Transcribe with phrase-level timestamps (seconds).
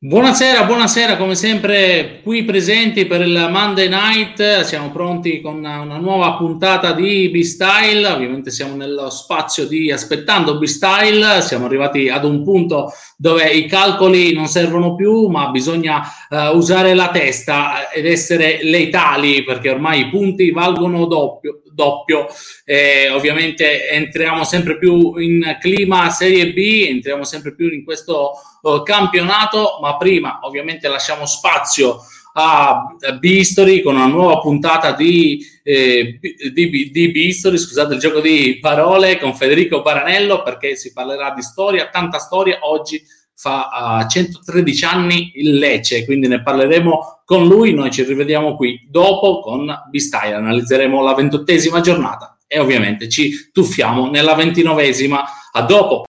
[0.00, 6.34] Buonasera, buonasera, come sempre qui presenti per il Monday Night, siamo pronti con una nuova
[6.34, 12.92] puntata di B-Style, ovviamente siamo nello spazio di aspettando B-Style, siamo arrivati ad un punto
[13.16, 19.42] dove i calcoli non servono più, ma bisogna uh, usare la testa ed essere letali
[19.42, 22.26] perché ormai i punti valgono doppio, doppio.
[22.64, 28.82] Eh, ovviamente entriamo sempre più in clima Serie B, entriamo sempre più in questo uh,
[28.82, 32.00] campionato, ma prima ovviamente lasciamo spazio
[32.32, 36.18] a B-History con una nuova puntata di, eh,
[36.52, 41.42] di, di B-History, scusate il gioco di parole con Federico Baranello perché si parlerà di
[41.42, 42.58] storia, tanta storia.
[42.62, 43.02] Oggi
[43.34, 47.74] fa uh, 113 anni il Lecce, quindi ne parleremo con lui.
[47.74, 54.08] Noi ci rivediamo qui dopo con B-Style, analizzeremo la ventottesima giornata e ovviamente ci tuffiamo
[54.08, 55.22] nella ventinovesima.
[55.52, 56.07] A dopo!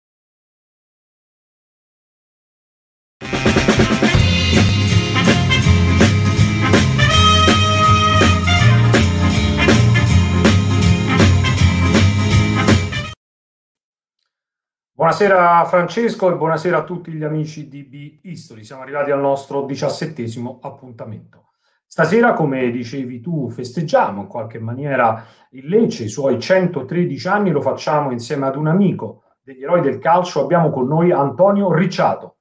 [14.97, 18.63] Buonasera Francesco e buonasera a tutti gli amici di B-History.
[18.63, 21.49] Siamo arrivati al nostro diciassettesimo appuntamento.
[21.85, 27.59] Stasera, come dicevi tu, festeggiamo in qualche maniera il Lecce, i suoi 113 anni, lo
[27.59, 30.41] facciamo insieme ad un amico degli eroi del calcio.
[30.41, 32.37] Abbiamo con noi Antonio Ricciato.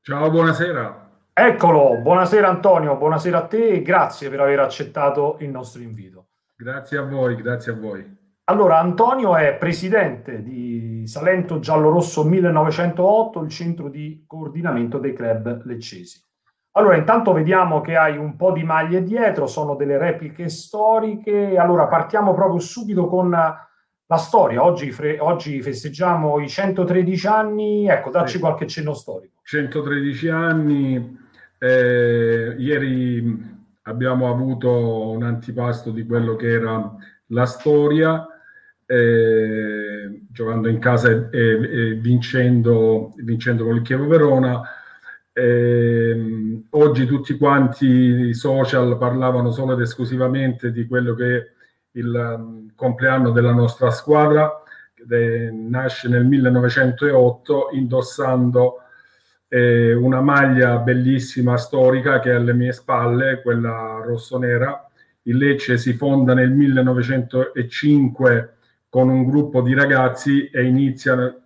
[0.00, 1.10] Ciao, buonasera.
[1.32, 6.26] Eccolo, buonasera Antonio, buonasera a te e grazie per aver accettato il nostro invito.
[6.56, 8.21] Grazie a voi, grazie a voi.
[8.52, 16.22] Allora, Antonio è presidente di Salento Giallorosso 1908, il centro di coordinamento dei club leccesi.
[16.72, 21.56] Allora, intanto vediamo che hai un po' di maglie dietro, sono delle repliche storiche.
[21.56, 24.62] Allora, partiamo proprio subito con la storia.
[24.62, 27.88] Oggi, fre- oggi festeggiamo i 113 anni.
[27.88, 29.40] Ecco, dacci qualche cenno storico.
[29.44, 31.18] 113 anni.
[31.58, 36.94] Eh, ieri abbiamo avuto un antipasto di quello che era
[37.28, 38.26] la storia
[38.92, 44.60] eh, giocando in casa e, e, vincendo, vincendo con il Chievo Verona.
[45.32, 51.42] Eh, oggi tutti quanti i social parlavano solo ed esclusivamente di quello che è
[51.92, 58.76] il um, compleanno della nostra squadra, che nasce nel 1908 indossando
[59.48, 64.86] eh, una maglia bellissima storica che è alle mie spalle, quella rosso-nera.
[65.22, 68.56] Il Lecce si fonda nel 1905
[68.92, 71.44] con un gruppo di ragazzi e iniziano,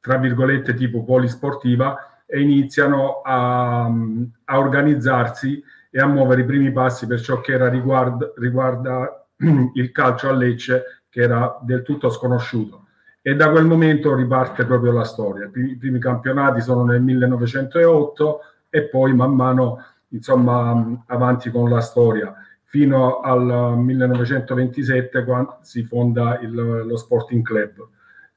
[0.00, 7.06] tra virgolette, tipo polisportiva, e iniziano a, a organizzarsi e a muovere i primi passi
[7.06, 9.26] per ciò che era riguarda, riguarda
[9.74, 12.86] il calcio a Lecce, che era del tutto sconosciuto.
[13.20, 15.44] E da quel momento riparte proprio la storia.
[15.44, 21.68] I primi, i primi campionati sono nel 1908 e poi man mano, insomma, avanti con
[21.68, 22.34] la storia
[22.68, 27.88] fino al 1927 quando si fonda il, lo Sporting Club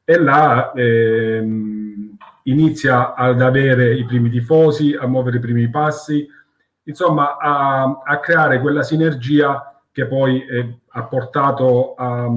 [0.03, 6.27] e là ehm, inizia ad avere i primi tifosi, a muovere i primi passi,
[6.83, 12.29] insomma a, a creare quella sinergia che poi eh, ha portato a,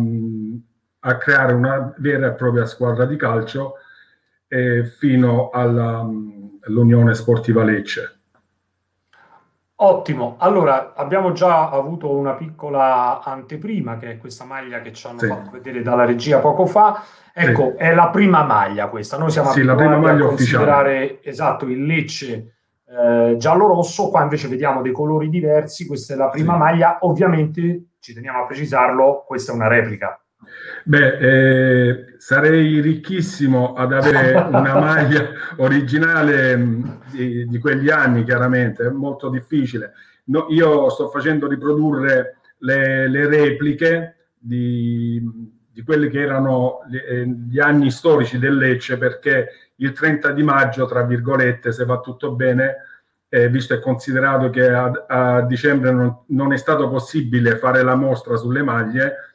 [1.00, 3.74] a, creare una vera e propria squadra di calcio
[4.48, 8.13] eh, fino all'Unione Sportiva Lecce.
[9.76, 15.18] Ottimo, allora abbiamo già avuto una piccola anteprima che è questa maglia che ci hanno
[15.18, 15.26] sì.
[15.26, 17.02] fatto vedere dalla regia poco fa.
[17.32, 17.82] Ecco, sì.
[17.82, 19.18] è la prima maglia questa.
[19.18, 21.24] Noi siamo sì, maglia a considerare ufficiale.
[21.24, 22.54] esatto il Lecce
[22.86, 25.86] eh, giallo-rosso, qua invece vediamo dei colori diversi.
[25.86, 26.58] Questa è la prima sì.
[26.60, 30.23] maglia, ovviamente ci teniamo a precisarlo, questa è una replica.
[30.86, 38.86] Beh, eh, sarei ricchissimo ad avere una maglia originale mm, di, di, quegli anni, chiaramente,
[38.86, 39.92] è molto difficile.
[40.24, 45.22] No, io sto facendo riprodurre le, le repliche di,
[45.72, 50.42] di, quelli che erano gli, eh, gli, anni storici del Lecce, perché il 30 di
[50.42, 52.76] maggio, tra virgolette, se va tutto bene,
[53.30, 57.94] eh, visto e considerato che a, a dicembre non, non è stato possibile fare la
[57.94, 59.33] mostra sulle maglie,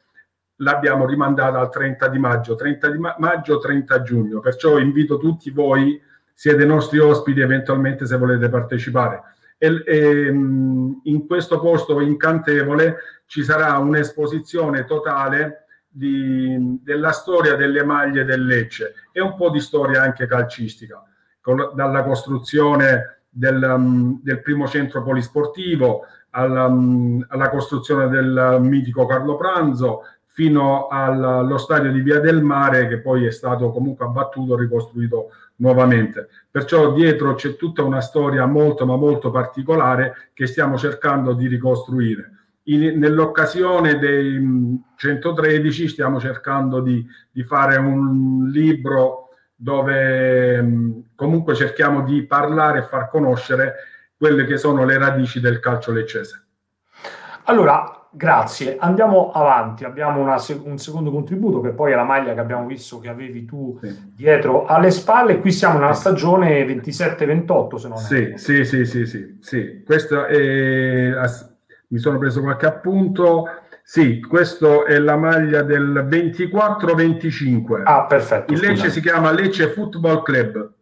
[0.60, 4.40] l'abbiamo rimandata al 30 di maggio, 30 di ma- maggio, 30 giugno.
[4.40, 6.00] Perciò invito tutti voi,
[6.32, 9.22] siete nostri ospiti eventualmente se volete partecipare.
[9.58, 12.96] E, e, in questo posto incantevole
[13.26, 19.60] ci sarà un'esposizione totale di, della storia delle maglie del Lecce e un po' di
[19.60, 21.02] storia anche calcistica,
[21.40, 29.06] con, dalla costruzione del, um, del primo centro polisportivo alla, um, alla costruzione del mitico
[29.06, 34.56] Carlo Pranzo fino allo stadio di Via del Mare che poi è stato comunque abbattuto,
[34.56, 36.28] ricostruito nuovamente.
[36.50, 42.30] Perciò dietro c'è tutta una storia molto ma molto particolare che stiamo cercando di ricostruire.
[42.64, 52.22] In, nell'occasione dei 113 stiamo cercando di, di fare un libro dove comunque cerchiamo di
[52.22, 53.74] parlare e far conoscere
[54.16, 56.44] quelle che sono le radici del calcio leccese.
[57.44, 58.76] Allora, grazie.
[58.78, 59.84] Andiamo avanti.
[59.84, 63.44] Abbiamo una, un secondo contributo che poi è la maglia che abbiamo visto che avevi
[63.44, 64.12] tu sì.
[64.14, 65.40] dietro alle spalle.
[65.40, 68.36] Qui siamo nella stagione 27-28, se non sì, è.
[68.36, 69.82] Sì, sì, sì, sì, sì.
[69.84, 71.12] Questa è,
[71.88, 73.44] mi sono preso qualche appunto.
[73.82, 77.82] Sì, questa è la maglia del 24-25.
[77.84, 78.52] Ah, perfetto.
[78.52, 80.72] Il Lecce si chiama Lecce Football Club.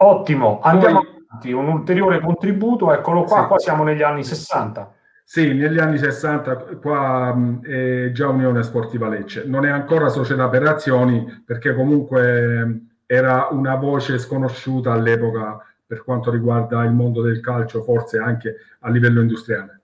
[0.00, 1.52] Ottimo, andiamo Poi, avanti.
[1.52, 3.46] Un ulteriore contributo, eccolo qua, sì.
[3.46, 4.94] qua siamo negli anni 60.
[5.30, 10.48] Sì, negli anni 60 qua mh, è già Unione Sportiva Lecce, non è ancora società
[10.48, 17.40] per azioni perché comunque era una voce sconosciuta all'epoca per quanto riguarda il mondo del
[17.40, 19.80] calcio, forse anche a livello industriale.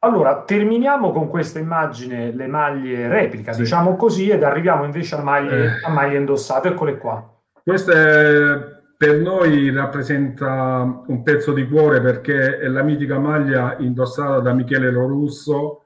[0.00, 3.60] Allora, terminiamo con questa immagine, le maglie replica, sì.
[3.60, 5.86] diciamo così, ed arriviamo invece a maglie, eh.
[5.86, 6.70] a maglie indossate.
[6.70, 7.24] Eccole qua.
[7.62, 14.54] Queste per noi rappresenta un pezzo di cuore perché è la mitica maglia indossata da
[14.54, 15.84] Michele Lorusso,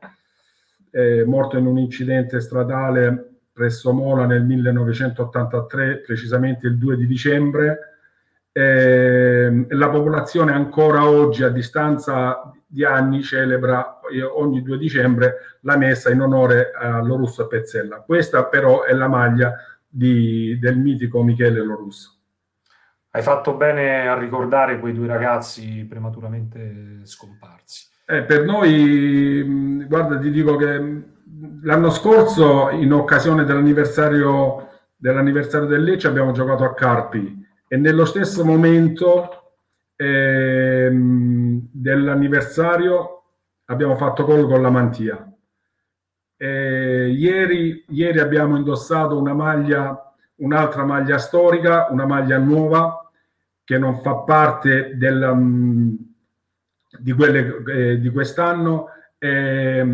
[0.93, 7.79] eh, morto in un incidente stradale presso Mola nel 1983, precisamente il 2 di dicembre.
[8.53, 13.99] Eh, la popolazione ancora oggi, a distanza di anni, celebra
[14.37, 17.97] ogni 2 dicembre la messa in onore a Lorusso e Pezzella.
[17.97, 19.57] Questa però è la maglia
[19.89, 22.18] di, del mitico Michele Lorusso.
[23.11, 27.87] Hai fatto bene a ricordare quei due ragazzi prematuramente scomparsi.
[28.07, 31.17] Eh, per noi, guarda, ti dico che
[31.63, 38.45] l'anno scorso, in occasione dell'anniversario, dell'anniversario del Lecce, abbiamo giocato a Carpi e nello stesso
[38.45, 39.53] momento
[39.95, 43.23] eh, dell'anniversario
[43.67, 45.31] abbiamo fatto gol con la mantia.
[46.37, 50.08] Eh, ieri, ieri abbiamo indossato una maglia,
[50.39, 53.11] un'altra maglia storica, una maglia nuova
[53.65, 55.97] che non fa parte del, um,
[56.99, 58.89] di quelle eh, di quest'anno
[59.19, 59.87] e,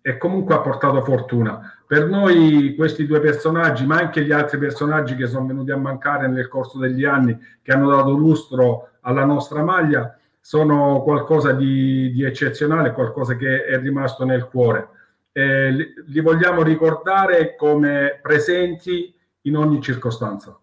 [0.00, 1.76] e, comunque ha portato fortuna.
[1.86, 6.28] Per noi questi due personaggi, ma anche gli altri personaggi che sono venuti a mancare
[6.28, 12.24] nel corso degli anni, che hanno dato lustro alla nostra maglia, sono qualcosa di, di
[12.24, 14.88] eccezionale, qualcosa che è rimasto nel cuore.
[15.32, 20.58] Eh, li, li vogliamo ricordare come presenti in ogni circostanza.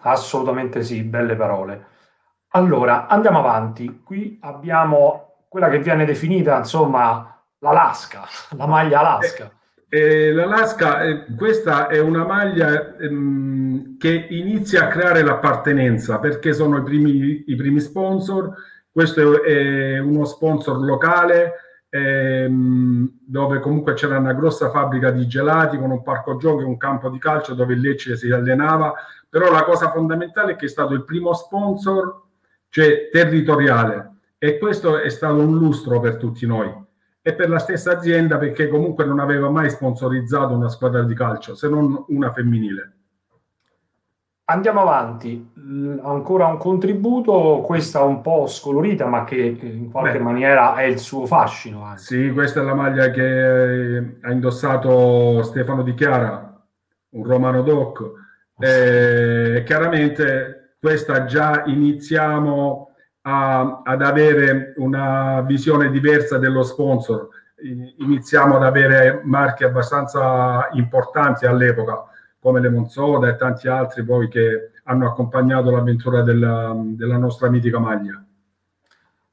[0.00, 1.86] Assolutamente sì, belle parole.
[2.50, 4.02] Allora, andiamo avanti.
[4.02, 8.24] Qui abbiamo quella che viene definita, insomma, l'Alaska,
[8.56, 9.50] la maglia Alaska.
[9.88, 16.52] Eh, eh, L'Alaska, eh, questa è una maglia ehm, che inizia a creare l'appartenenza perché
[16.52, 18.52] sono i primi, i primi sponsor.
[18.90, 21.52] Questo è, è uno sponsor locale
[21.88, 27.08] ehm, dove comunque c'era una grossa fabbrica di gelati con un parco giochi, un campo
[27.08, 28.94] di calcio dove il Lecce si allenava.
[29.28, 32.22] Però la cosa fondamentale è che è stato il primo sponsor,
[32.68, 36.84] cioè territoriale, e questo è stato un lustro per tutti noi.
[37.22, 41.54] E per la stessa azienda perché comunque non aveva mai sponsorizzato una squadra di calcio,
[41.56, 42.92] se non una femminile.
[44.48, 45.52] Andiamo avanti,
[46.04, 51.00] ancora un contributo, questa un po' scolorita ma che in qualche Beh, maniera è il
[51.00, 51.82] suo fascino.
[51.82, 52.00] Anche.
[52.00, 56.64] Sì, questa è la maglia che ha indossato Stefano Di Chiara,
[57.08, 58.12] un romano doc,
[58.60, 62.90] eh, chiaramente questa già iniziamo
[63.22, 67.30] a, ad avere una visione diversa dello sponsor,
[67.98, 72.04] iniziamo ad avere marche abbastanza importanti all'epoca
[72.46, 77.80] come le Monzoda e tanti altri poi che hanno accompagnato l'avventura della, della nostra mitica
[77.80, 78.24] maglia.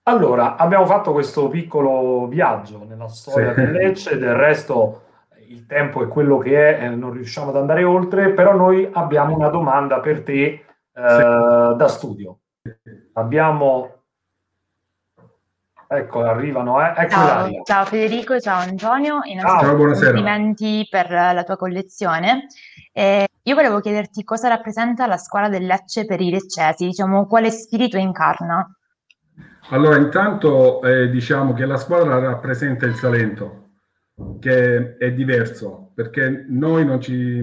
[0.06, 3.62] Allora, abbiamo fatto questo piccolo viaggio nella storia sì.
[3.62, 5.02] del Lecce, del resto
[5.48, 9.36] il tempo è quello che è, eh, non riusciamo ad andare oltre, però noi abbiamo
[9.36, 11.78] una domanda per te eh, sì.
[11.78, 12.40] da studio.
[13.14, 14.03] Abbiamo
[15.96, 16.92] Ecco, arrivano, eh?
[16.98, 22.48] ecco ciao, ciao, Federico, ciao Antonio, ciao, complimenti per la tua collezione.
[22.92, 27.52] Eh, io volevo chiederti cosa rappresenta la scuola del Lecce per i leccesi, diciamo quale
[27.52, 28.68] spirito incarna?
[29.70, 33.70] Allora, intanto eh, diciamo che la squadra rappresenta il Salento,
[34.40, 37.40] che è diverso, perché noi non ci,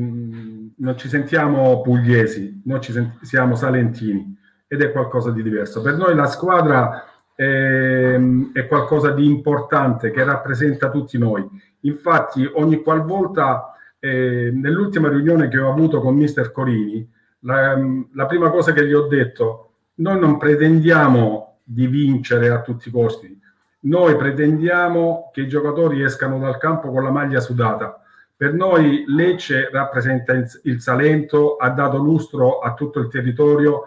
[0.77, 5.83] non ci sentiamo pugliesi, noi ci sent- siamo salentini ed è qualcosa di diverso.
[5.83, 7.05] Per noi la squadra
[7.41, 8.21] è,
[8.53, 11.49] è qualcosa di importante che rappresenta tutti noi.
[11.81, 17.09] Infatti, ogni qualvolta, eh, nell'ultima riunione che ho avuto con Mister Corini,
[17.41, 17.79] la,
[18.13, 22.93] la prima cosa che gli ho detto, noi non pretendiamo di vincere a tutti i
[22.93, 23.41] costi,
[23.83, 28.03] noi pretendiamo che i giocatori escano dal campo con la maglia sudata.
[28.37, 33.85] Per noi Lecce rappresenta il Salento, ha dato lustro a tutto il territorio.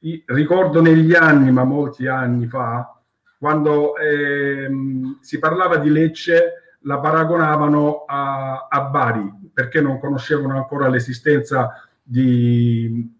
[0.00, 2.98] Ricordo negli anni, ma molti anni fa,
[3.38, 10.88] quando ehm, si parlava di Lecce, la paragonavano a, a Bari, perché non conoscevano ancora
[10.88, 13.10] l'esistenza di,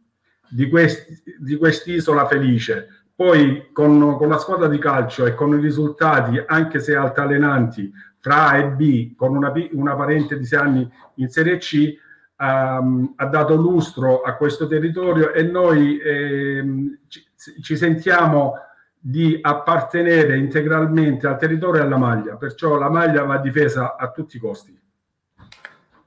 [0.49, 3.04] di, quest, di quest'isola felice.
[3.14, 8.49] Poi con, con, la squadra di calcio e con i risultati, anche se altalenanti, fra
[8.49, 11.94] A e B, con una, una parente di sei anni in Serie C,
[12.40, 17.23] um, ha dato lustro a questo territorio e noi ehm, ci,
[17.62, 18.54] ci sentiamo
[18.99, 24.37] di appartenere integralmente al territorio e alla maglia, perciò la maglia va difesa a tutti
[24.37, 24.78] i costi.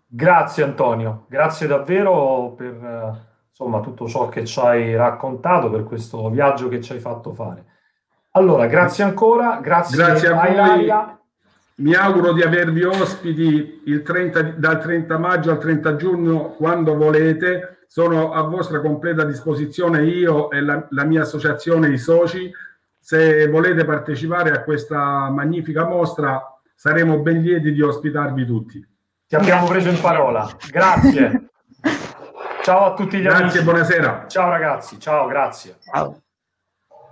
[0.06, 6.30] Grazie Antonio, grazie davvero per eh, insomma, tutto ciò che ci hai raccontato, per questo
[6.30, 7.66] viaggio che ci hai fatto fare.
[8.32, 10.56] Allora, grazie ancora, grazie, grazie a voi.
[10.56, 11.18] Laia.
[11.75, 17.86] Mi auguro di avervi ospiti 30, dal 30 maggio al 30 giugno quando volete.
[17.88, 22.51] Sono a vostra completa disposizione io e la, la mia associazione, i soci.
[23.00, 26.42] Se volete partecipare a questa magnifica mostra,
[26.75, 28.88] saremo ben lieti di ospitarvi tutti.
[29.27, 30.48] Ti abbiamo preso in parola.
[30.70, 31.50] Grazie.
[32.63, 33.58] ciao a tutti gli grazie, amici.
[33.58, 34.25] Grazie, buonasera.
[34.27, 35.77] Ciao ragazzi, ciao, grazie.
[35.84, 36.23] Ciao.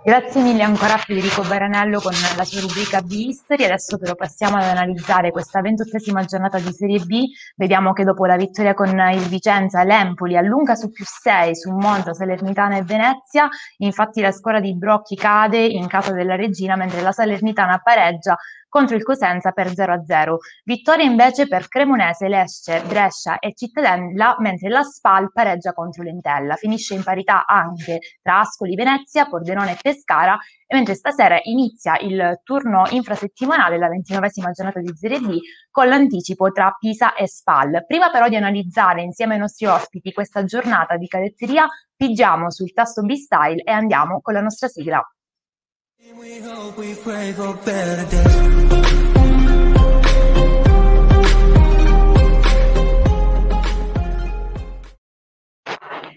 [0.04, 3.66] Grazie mille ancora a Federico Baranello con la sua rubrica B-History.
[3.66, 7.26] Adesso però passiamo ad analizzare questa ventottesima giornata di Serie B.
[7.54, 12.14] Vediamo che dopo la vittoria con il Vicenza, l'Empoli allunga su più 6 su Monza,
[12.14, 13.48] Salernitana e Venezia.
[13.76, 18.36] Infatti la squadra di Brocchi cade in casa della Regina mentre la Salernitana pareggia
[18.72, 20.36] contro il Cosenza per 0-0.
[20.64, 26.56] Vittoria invece per Cremonese, Lecce, Brescia e Cittadella, mentre la Spal pareggia contro l'Entella.
[26.56, 30.38] Finisce in parità anche tra Ascoli, Venezia, Pordenone e Pescara,
[30.68, 35.36] mentre stasera inizia il turno infrasettimanale, la ventinovesima giornata di Serie B,
[35.70, 37.84] con l'anticipo tra Pisa e Spal.
[37.86, 43.02] Prima però di analizzare insieme ai nostri ospiti questa giornata di cadetteria, pigiamo sul tasto
[43.02, 45.06] B-Style e andiamo con la nostra sigla.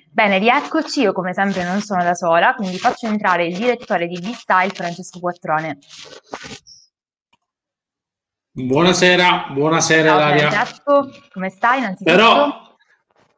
[0.09, 4.19] Bene, rieccoci, io come sempre non sono da sola, quindi faccio entrare il direttore di
[4.19, 5.77] B-Style, Francesco Quattrone.
[8.53, 10.49] Buonasera, buonasera Ciao, Ilaria.
[10.49, 12.15] Francesco, come stai innanzitutto?
[12.15, 12.75] Però,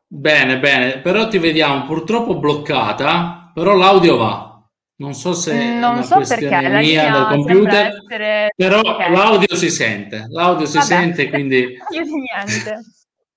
[0.08, 4.57] bene, bene, però ti vediamo purtroppo bloccata, però l'audio va.
[5.00, 8.50] Non so se non so perché la mia del computer, essere...
[8.56, 9.12] però okay.
[9.12, 10.88] l'audio si sente, l'audio si Vabbè.
[10.88, 11.78] sente, quindi...
[11.94, 12.82] Io di niente.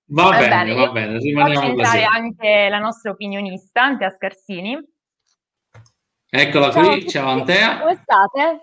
[0.06, 4.78] Va, va bene, bene, va bene, rimaniamo entrare anche la nostra opinionista, Antea Scarsini.
[6.30, 7.78] Eccola ciao qui, ciao Antea.
[7.80, 8.62] Come state?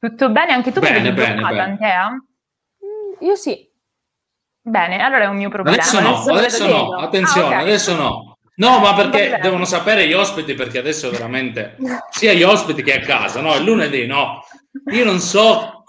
[0.00, 0.52] Tutto bene?
[0.52, 1.60] Anche tu bene, bene, bene.
[1.60, 2.10] Antea?
[2.10, 3.70] Mm, io sì.
[4.60, 5.76] Bene, allora è un mio problema.
[5.76, 7.62] Adesso no, adesso, adesso no, attenzione, ah, okay.
[7.62, 8.25] adesso no.
[8.58, 11.76] No, ma perché devono sapere gli ospiti, perché adesso veramente
[12.10, 13.54] sia gli ospiti che a casa, no?
[13.54, 14.42] Il lunedì no.
[14.92, 15.84] Io non so,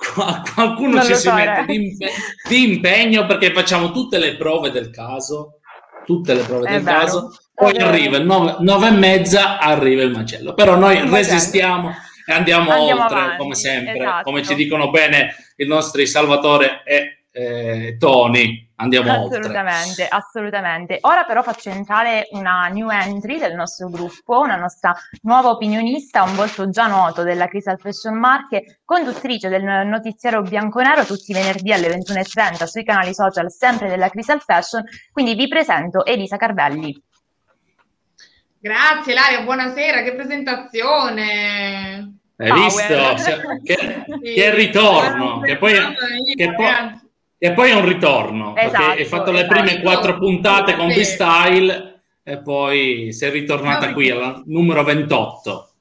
[0.54, 2.12] qualcuno non ci si mette di, impe-
[2.48, 5.60] di, impegno perché facciamo tutte le prove del caso,
[6.06, 7.00] tutte le prove È del vero.
[7.00, 10.54] caso, poi È arriva il 9, e mezza, arriva il macello.
[10.54, 11.96] Però noi il resistiamo
[12.26, 13.38] e andiamo, andiamo oltre, avanti.
[13.38, 14.24] come sempre, esatto.
[14.24, 20.08] come ci dicono bene i nostri Salvatore e eh, Tony andiamo assolutamente, oltre.
[20.10, 26.24] Assolutamente, Ora però faccio entrare una new entry del nostro gruppo, una nostra nuova opinionista,
[26.24, 31.72] un volto già noto della Crystal Fashion Marche, conduttrice del notiziario bianconero tutti i venerdì
[31.72, 34.84] alle 21.30 sui canali social sempre della Crystal Fashion.
[35.12, 37.04] Quindi vi presento Elisa Carvelli.
[38.60, 42.16] Grazie Laria, buonasera, che presentazione!
[42.38, 43.14] Hai Power.
[43.14, 43.40] visto?
[43.64, 44.06] Che,
[44.36, 45.74] che ritorno, che poi,
[46.36, 47.06] che poi
[47.38, 49.54] e poi è un ritorno, esatto, perché hai fatto le esatto.
[49.54, 55.72] prime quattro puntate con V-Style e poi sei ritornata qui al numero 28.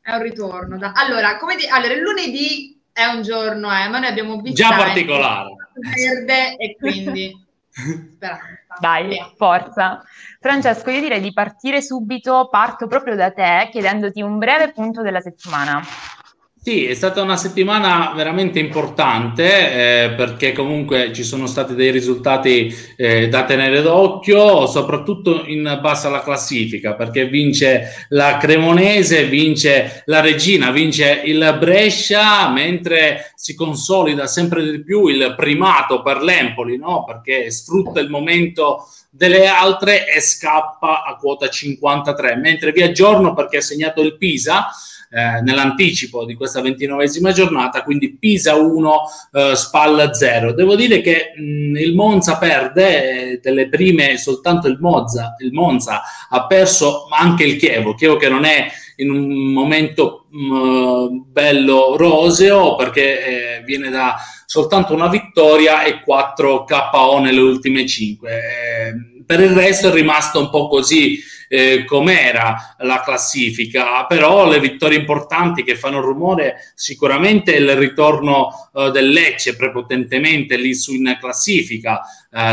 [0.00, 0.78] È un ritorno.
[0.78, 0.92] Da...
[0.94, 1.66] Allora, come di...
[1.66, 5.50] allora, il lunedì è un giorno, eh, ma noi abbiamo visto già particolare.
[5.74, 7.34] Verde e quindi
[7.70, 8.62] speranza.
[8.78, 9.30] Dai, Via.
[9.36, 10.02] forza.
[10.40, 15.20] Francesco, io direi di partire subito, parto proprio da te chiedendoti un breve punto della
[15.20, 15.82] settimana.
[16.64, 22.72] Sì, è stata una settimana veramente importante eh, perché comunque ci sono stati dei risultati
[22.96, 30.20] eh, da tenere d'occhio, soprattutto in base alla classifica, perché vince la Cremonese, vince la
[30.20, 37.02] Regina, vince il Brescia, mentre si consolida sempre di più il primato per l'Empoli, no?
[37.02, 43.56] perché sfrutta il momento delle altre e scappa a quota 53, mentre vi aggiorno perché
[43.56, 44.68] ha segnato il Pisa
[45.14, 49.00] eh, nell'anticipo di questa ventinovesima giornata, quindi Pisa 1,
[49.32, 50.54] eh, Spal 0.
[50.54, 56.00] Devo dire che mh, il Monza perde, eh, delle prime soltanto il Monza, il Monza
[56.30, 58.66] ha perso anche il Chievo, Chievo che non è
[58.96, 64.16] in un momento mh, bello roseo perché eh, viene da
[64.46, 68.30] soltanto una vittoria e 4 KO nelle ultime 5.
[68.30, 71.18] Eh, per il resto è rimasto un po' così
[71.54, 78.90] eh, com'era la classifica, però le vittorie importanti che fanno rumore sicuramente il ritorno eh,
[78.90, 82.00] del Lecce prepotentemente lì su in classifica,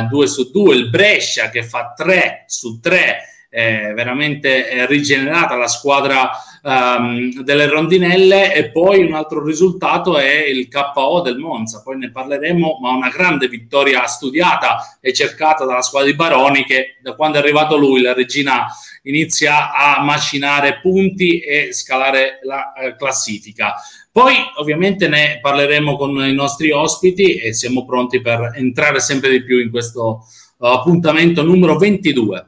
[0.10, 5.70] 2 eh, su 2, il Brescia che fa 3 su 3 eh, veramente rigenerata la
[5.70, 6.32] squadra
[6.64, 12.12] um, delle rondinelle e poi un altro risultato è il KO del Monza, poi ne
[12.12, 17.38] parleremo, ma una grande vittoria studiata e cercata dalla squadra di Baroni che da quando
[17.38, 18.68] è arrivato lui, la regina
[19.04, 23.76] inizia a macinare punti e scalare la eh, classifica.
[24.12, 29.44] Poi ovviamente ne parleremo con i nostri ospiti e siamo pronti per entrare sempre di
[29.44, 30.26] più in questo
[30.58, 32.48] uh, appuntamento numero 22.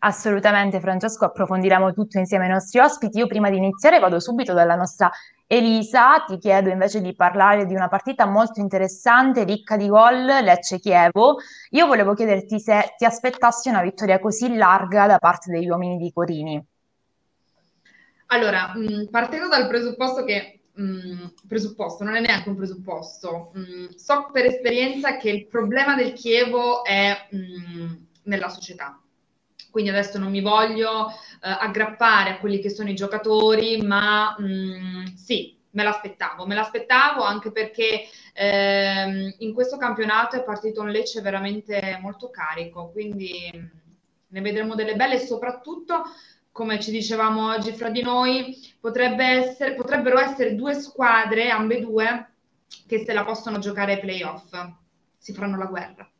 [0.00, 3.18] Assolutamente Francesco, approfondiremo tutto insieme ai nostri ospiti.
[3.18, 5.10] Io prima di iniziare vado subito dalla nostra
[5.44, 11.38] Elisa, ti chiedo invece di parlare di una partita molto interessante, ricca di gol, Lecce-Chievo.
[11.70, 16.12] Io volevo chiederti se ti aspettassi una vittoria così larga da parte degli uomini di
[16.12, 16.64] Corini.
[18.26, 23.50] Allora, mm, partendo dal presupposto che mm, presupposto, non è neanche un presupposto.
[23.58, 27.26] Mm, so per esperienza che il problema del Chievo è
[28.22, 29.00] nella società
[29.78, 34.44] quindi adesso non mi voglio eh, aggrappare a quelli che sono i giocatori, ma mh,
[34.44, 40.90] mm, sì, me l'aspettavo, me l'aspettavo anche perché ehm, in questo campionato è partito un
[40.90, 43.66] Lecce veramente molto carico, quindi mm,
[44.30, 46.02] ne vedremo delle belle e soprattutto
[46.50, 52.32] come ci dicevamo oggi fra di noi, potrebbe essere, potrebbero essere due squadre, ambedue,
[52.84, 54.52] che se la possono giocare ai playoff,
[55.16, 56.10] si faranno la guerra.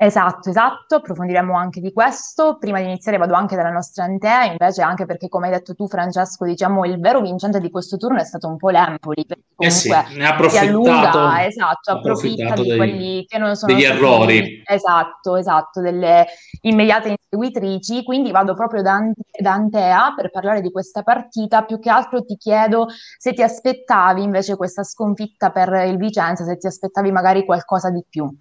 [0.00, 2.56] Esatto, esatto, approfondiremo anche di questo.
[2.56, 5.88] Prima di iniziare vado anche dalla nostra Antea, invece anche perché come hai detto tu
[5.88, 9.70] Francesco, diciamo il vero vincente di questo turno è stato un po' l'Empoli, perché eh
[9.70, 13.98] sì, ne ha approfittato, allunga, esatto, approfitta di dei, quelli che non sono degli stati,
[13.98, 14.62] errori.
[14.64, 16.26] Esatto, esatto, delle
[16.60, 19.00] immediate inseguitrici, quindi vado proprio da,
[19.40, 24.22] da Antea per parlare di questa partita, più che altro ti chiedo se ti aspettavi
[24.22, 28.32] invece questa sconfitta per il Vicenza, se ti aspettavi magari qualcosa di più.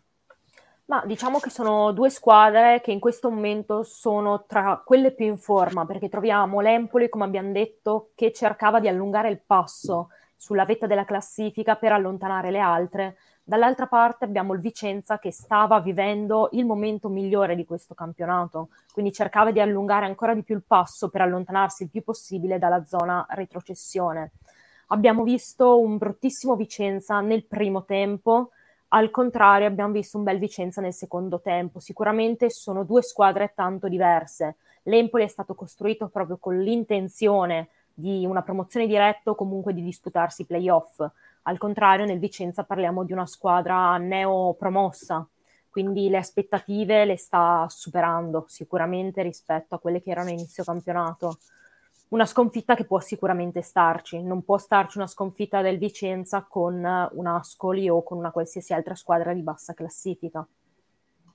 [0.89, 5.37] Ma diciamo che sono due squadre che in questo momento sono tra quelle più in
[5.37, 10.87] forma, perché troviamo l'Empoli, come abbiamo detto, che cercava di allungare il passo sulla vetta
[10.87, 13.17] della classifica per allontanare le altre.
[13.43, 19.11] Dall'altra parte abbiamo il Vicenza che stava vivendo il momento migliore di questo campionato, quindi
[19.11, 23.25] cercava di allungare ancora di più il passo per allontanarsi il più possibile dalla zona
[23.31, 24.31] retrocessione.
[24.87, 28.51] Abbiamo visto un bruttissimo Vicenza nel primo tempo,
[28.89, 31.79] al contrario, abbiamo visto un bel Vicenza nel secondo tempo.
[31.79, 34.57] Sicuramente sono due squadre tanto diverse.
[34.83, 40.43] L'Empoli è stato costruito proprio con l'intenzione di una promozione diretta o comunque di disputarsi
[40.43, 41.05] i playoff.
[41.43, 45.27] Al contrario, nel Vicenza parliamo di una squadra neopromossa,
[45.69, 51.39] quindi le aspettative le sta superando sicuramente rispetto a quelle che erano inizio campionato
[52.09, 57.27] una sconfitta che può sicuramente starci, non può starci una sconfitta del Vicenza con un
[57.27, 60.45] Ascoli o con una qualsiasi altra squadra di bassa classifica.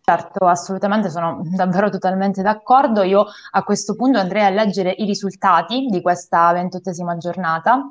[0.05, 3.03] Certo, assolutamente sono davvero totalmente d'accordo.
[3.03, 7.89] Io a questo punto andrei a leggere i risultati di questa ventottesima giornata.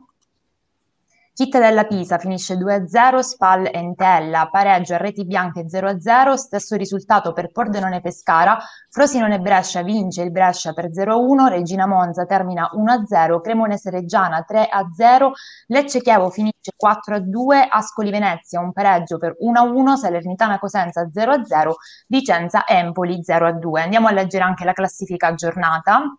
[1.33, 7.53] Città della Pisa finisce 2-0, Spal Entella, pareggio a reti bianche 0-0, stesso risultato per
[7.53, 8.57] Pordenone Pescara,
[8.89, 15.31] Frosinone Brescia vince il Brescia per 0-1, Regina Monza termina 1-0, Cremonese Reggiana 3-0,
[15.67, 21.71] Lecce Chievo finisce 4-2, Ascoli Venezia un pareggio per 1-1, Salernitana Cosenza 0-0,
[22.07, 23.79] Vicenza Empoli 0-2.
[23.79, 26.13] Andiamo a leggere anche la classifica aggiornata.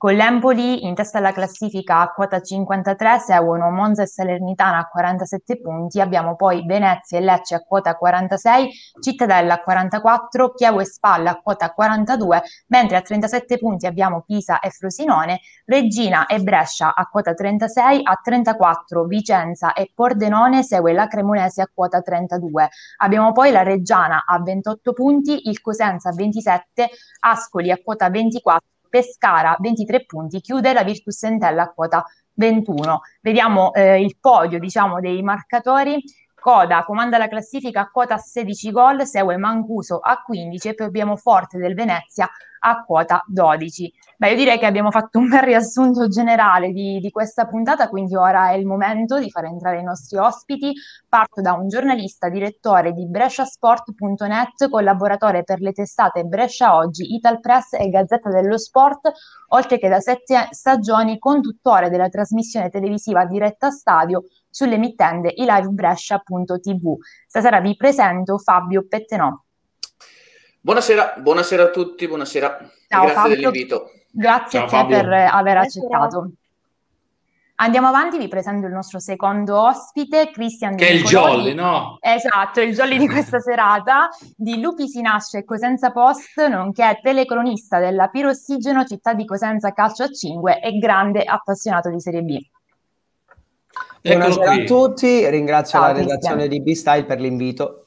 [0.00, 5.60] Con l'Empoli in testa alla classifica a quota 53 seguono Monza e Salernitana a 47
[5.60, 11.32] punti, abbiamo poi Venezia e Lecce a quota 46, Cittadella a 44, Chievo e Spalla
[11.32, 17.04] a quota 42, mentre a 37 punti abbiamo Pisa e Frosinone, Regina e Brescia a
[17.04, 22.70] quota 36, a 34 Vicenza e Pordenone segue la Cremonese a quota 32.
[23.02, 26.88] Abbiamo poi la Reggiana a 28 punti, il Cosenza a 27,
[27.20, 33.00] Ascoli a quota 24, Pescara 23 punti, chiude la Virtus Entella a quota 21.
[33.22, 36.02] Vediamo eh, il podio diciamo, dei marcatori.
[36.40, 41.16] Coda comanda la classifica a quota 16 gol, segue Mancuso a 15 e poi abbiamo
[41.16, 42.28] Forte del Venezia
[42.60, 43.92] a quota 12.
[44.16, 48.16] Beh, io direi che abbiamo fatto un bel riassunto generale di, di, questa puntata, quindi
[48.16, 50.72] ora è il momento di far entrare i nostri ospiti.
[51.08, 57.88] Parto da un giornalista, direttore di bresciasport.net, collaboratore per le testate Brescia Oggi, Italpress e
[57.88, 59.10] Gazzetta dello Sport,
[59.48, 66.96] oltre che da sette stagioni conduttore della trasmissione televisiva diretta stadio sull'emittente ilivebrescia.tv.
[67.26, 69.30] Stasera vi presento Fabio Pettenò.
[70.60, 72.70] Buonasera, buonasera a tutti, buonasera.
[72.88, 73.36] Ciao, Grazie Fabio.
[73.36, 73.90] dell'invito.
[74.10, 74.96] Grazie Ciao, a te Fabio.
[74.98, 76.32] per aver accettato.
[77.62, 81.98] Andiamo avanti, vi presento il nostro secondo ospite, Cristian Che è il Jolly, no?
[82.00, 87.78] Esatto, il Jolly di questa serata, di Lupi si nasce e Cosenza Post, nonché telecronista
[87.78, 92.38] della Pirossigeno, città di Cosenza Calcio a 5 e grande appassionato di Serie B.
[94.02, 97.86] Buonasera a tutti, ringrazio Ciao, la redazione di B-Style per l'invito.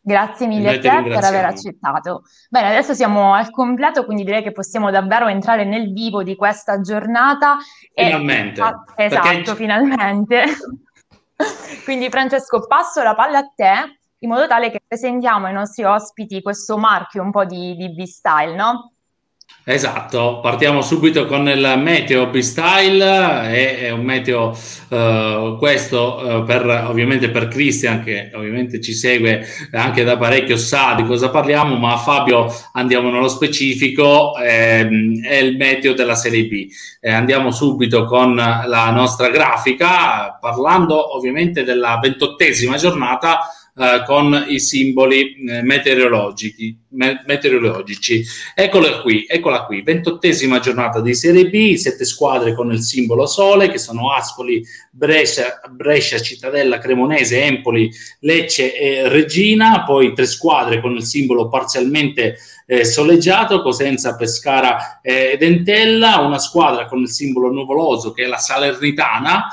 [0.00, 2.22] Grazie mille a te per aver accettato.
[2.48, 6.80] Bene, adesso siamo al completo, quindi direi che possiamo davvero entrare nel vivo di questa
[6.80, 7.56] giornata.
[7.92, 8.60] Finalmente.
[8.60, 9.04] E...
[9.04, 9.54] esatto, perché...
[9.56, 10.44] finalmente.
[11.84, 16.42] quindi Francesco, passo la palla a te in modo tale che presentiamo ai nostri ospiti
[16.42, 18.92] questo marchio un po' di, di B-Style, no?
[19.62, 26.66] Esatto, partiamo subito con il meteo B-Style, è, è un meteo uh, questo uh, per,
[26.88, 31.98] ovviamente per Cristian che ovviamente ci segue anche da parecchio sa di cosa parliamo, ma
[31.98, 36.66] Fabio andiamo nello specifico, ehm, è il meteo della Serie B.
[36.98, 43.40] Eh, andiamo subito con la nostra grafica, parlando ovviamente della ventottesima giornata
[43.76, 48.24] eh, con i simboli eh, meteorologici, me- meteorologici.
[48.54, 53.70] Eccola qui, eccola qui, ventottesima giornata di Serie B, sette squadre con il simbolo Sole,
[53.70, 60.94] che sono Ascoli, Brescia, Brescia Cittadella, Cremonese, Empoli, Lecce e Regina, poi tre squadre con
[60.94, 68.12] il simbolo parzialmente eh, soleggiato, Cosenza, Pescara ed Entella, una squadra con il simbolo nuvoloso
[68.12, 69.48] che è la Salernitana,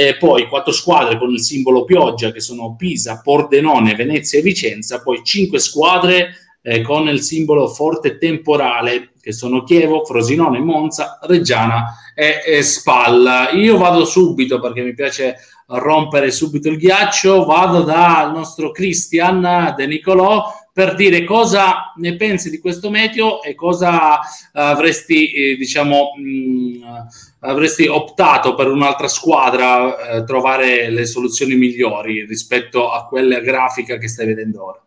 [0.00, 5.02] eh, poi quattro squadre con il simbolo pioggia che sono Pisa, Pordenone, Venezia e Vicenza,
[5.02, 6.30] poi cinque squadre
[6.62, 13.50] eh, con il simbolo forte temporale che sono Chievo, Frosinone, Monza, Reggiana e, e Spalla.
[13.50, 15.36] Io vado subito perché mi piace
[15.66, 22.48] rompere subito il ghiaccio, vado dal nostro Christian De Nicolò per dire cosa ne pensi
[22.48, 24.20] di questo meteo e cosa
[24.52, 27.06] avresti, eh, diciamo, mh,
[27.40, 34.08] avresti optato per un'altra squadra eh, trovare le soluzioni migliori rispetto a quella grafica che
[34.08, 34.82] stai vedendo ora?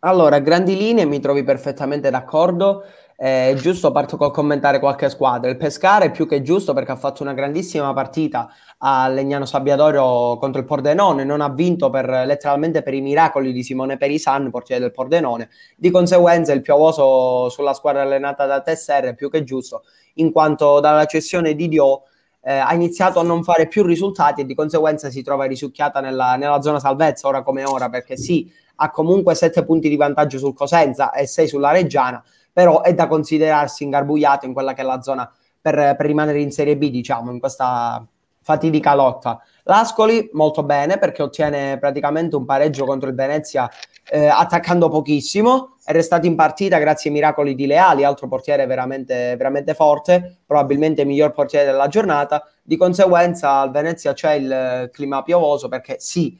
[0.00, 2.84] Allora, grandi linee mi trovi perfettamente d'accordo.
[3.20, 5.50] È giusto, parto col commentare qualche squadra.
[5.50, 10.38] Il Pescara è più che giusto perché ha fatto una grandissima partita a Legnano Sabbiadorio
[10.38, 14.82] contro il Pordenone, non ha vinto per, letteralmente per i miracoli di Simone Perisan, portiere
[14.82, 15.48] del Pordenone.
[15.76, 19.82] Di conseguenza il piovoso sulla squadra allenata da Tesser è più che giusto
[20.14, 22.02] in quanto dalla cessione di Dio
[22.40, 26.36] eh, ha iniziato a non fare più risultati e di conseguenza si trova risucchiata nella,
[26.36, 30.54] nella zona salvezza ora come ora perché sì, ha comunque 7 punti di vantaggio sul
[30.54, 32.22] Cosenza e 6 sulla Reggiana,
[32.58, 36.50] però è da considerarsi ingarbugliato in quella che è la zona per, per rimanere in
[36.50, 38.04] Serie B, diciamo, in questa
[38.42, 39.40] fatidica lotta.
[39.62, 43.70] L'Ascoli molto bene perché ottiene praticamente un pareggio contro il Venezia
[44.10, 49.36] eh, attaccando pochissimo, è restato in partita grazie ai miracoli di Leali, altro portiere veramente,
[49.36, 55.22] veramente forte, probabilmente il miglior portiere della giornata, di conseguenza al Venezia c'è il clima
[55.22, 56.36] piovoso perché sì,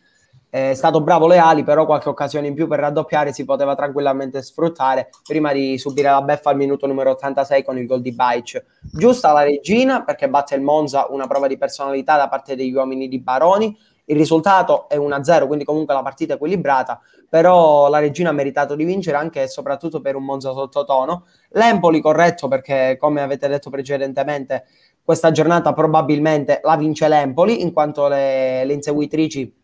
[0.51, 5.11] è stato bravo Leali, però qualche occasione in più per raddoppiare si poteva tranquillamente sfruttare
[5.23, 8.65] prima di subire la beffa al minuto numero 86 con il gol di Baic.
[8.81, 13.09] Giusta la regina perché batte il Monza, una prova di personalità da parte degli uomini
[13.09, 13.77] di Baroni.
[14.07, 18.75] Il risultato è 1-0, quindi comunque la partita è equilibrata, però la regina ha meritato
[18.75, 21.27] di vincere anche e soprattutto per un Monza sottotono.
[21.51, 24.65] L'Empoli corretto perché, come avete detto precedentemente,
[25.05, 29.58] questa giornata probabilmente la vince l'Empoli, in quanto le, le inseguitrici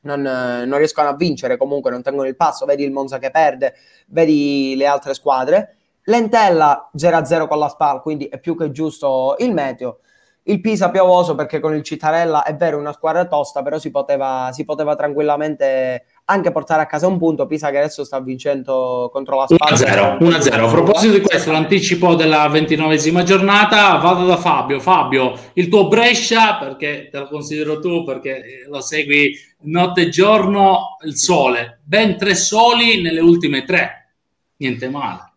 [0.00, 3.74] non, non, riescono a vincere, comunque non tengono il passo, vedi il Monza che perde,
[4.08, 5.76] vedi le altre squadre.
[6.04, 9.98] Lentella 0-0 con la SPAL, quindi è più che giusto il meteo.
[10.44, 14.48] Il Pisa piovoso perché con il Cittadella è vero una squadra tosta, però si poteva,
[14.52, 17.46] si poteva tranquillamente anche portare a casa un punto.
[17.46, 19.72] Pisa che adesso sta vincendo contro la Spal.
[19.72, 20.18] 1-0.
[20.18, 20.64] 1-0.
[20.64, 24.78] A proposito di questo, l'anticipo della ventinovesima giornata, vado da Fabio.
[24.80, 30.96] Fabio, il tuo Brescia, perché te lo considero tu, perché lo segui notte e giorno,
[31.04, 31.80] il sole.
[31.84, 34.12] Ben tre soli nelle ultime tre.
[34.56, 35.27] Niente male.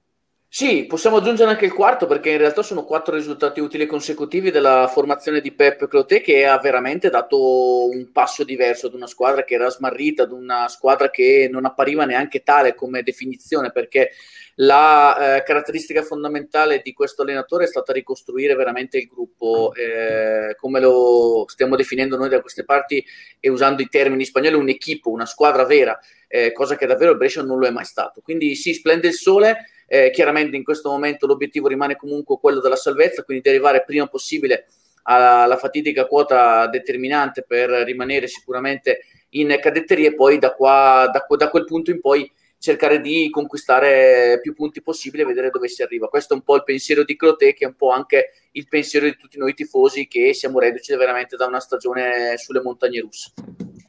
[0.53, 4.89] Sì, possiamo aggiungere anche il quarto perché in realtà sono quattro risultati utili consecutivi della
[4.91, 9.53] formazione di Pep Cloté che ha veramente dato un passo diverso ad una squadra che
[9.53, 14.11] era smarrita, ad una squadra che non appariva neanche tale come definizione perché
[14.55, 20.81] la eh, caratteristica fondamentale di questo allenatore è stata ricostruire veramente il gruppo eh, come
[20.81, 23.01] lo stiamo definendo noi da queste parti
[23.39, 27.41] e usando i termini spagnoli un'equipe, una squadra vera, eh, cosa che davvero il Brescia
[27.41, 28.19] non lo è mai stato.
[28.19, 32.77] Quindi sì, splende il sole eh, chiaramente in questo momento l'obiettivo rimane comunque quello della
[32.77, 34.67] salvezza, quindi di arrivare prima possibile
[35.03, 39.01] alla fatidica quota determinante per rimanere sicuramente
[39.31, 44.39] in cadetteria e poi da, qua, da, da quel punto in poi cercare di conquistare
[44.41, 46.07] più punti possibile e vedere dove si arriva.
[46.07, 49.07] Questo è un po' il pensiero di Cloté, che è un po' anche il pensiero
[49.07, 53.33] di tutti noi tifosi che siamo reduci veramente da una stagione sulle montagne russe.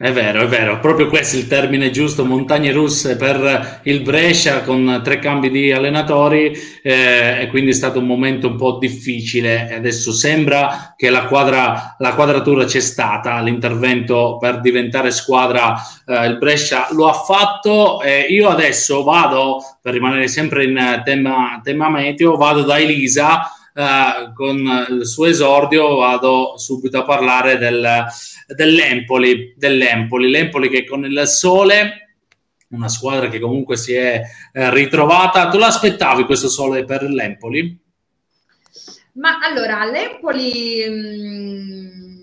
[0.03, 4.63] È vero, è vero, proprio questo è il termine giusto, montagne russe per il Brescia
[4.63, 9.73] con tre cambi di allenatori eh, e quindi è stato un momento un po' difficile.
[9.73, 16.37] Adesso sembra che la, quadra, la quadratura c'è stata, l'intervento per diventare squadra eh, il
[16.37, 18.03] Brescia lo ha fatto.
[18.03, 24.33] Eh, io adesso vado, per rimanere sempre in tema, tema meteo, vado da Elisa eh,
[24.35, 28.05] con il suo esordio vado subito a parlare del,
[28.47, 32.03] dell'Empoli, dell'Empoli, l'Empoli che con il sole
[32.73, 35.49] una squadra che comunque si è eh, ritrovata.
[35.49, 37.79] Tu l'aspettavi questo sole per l'Empoli?
[39.13, 42.23] Ma allora, l'Empoli mh, mm,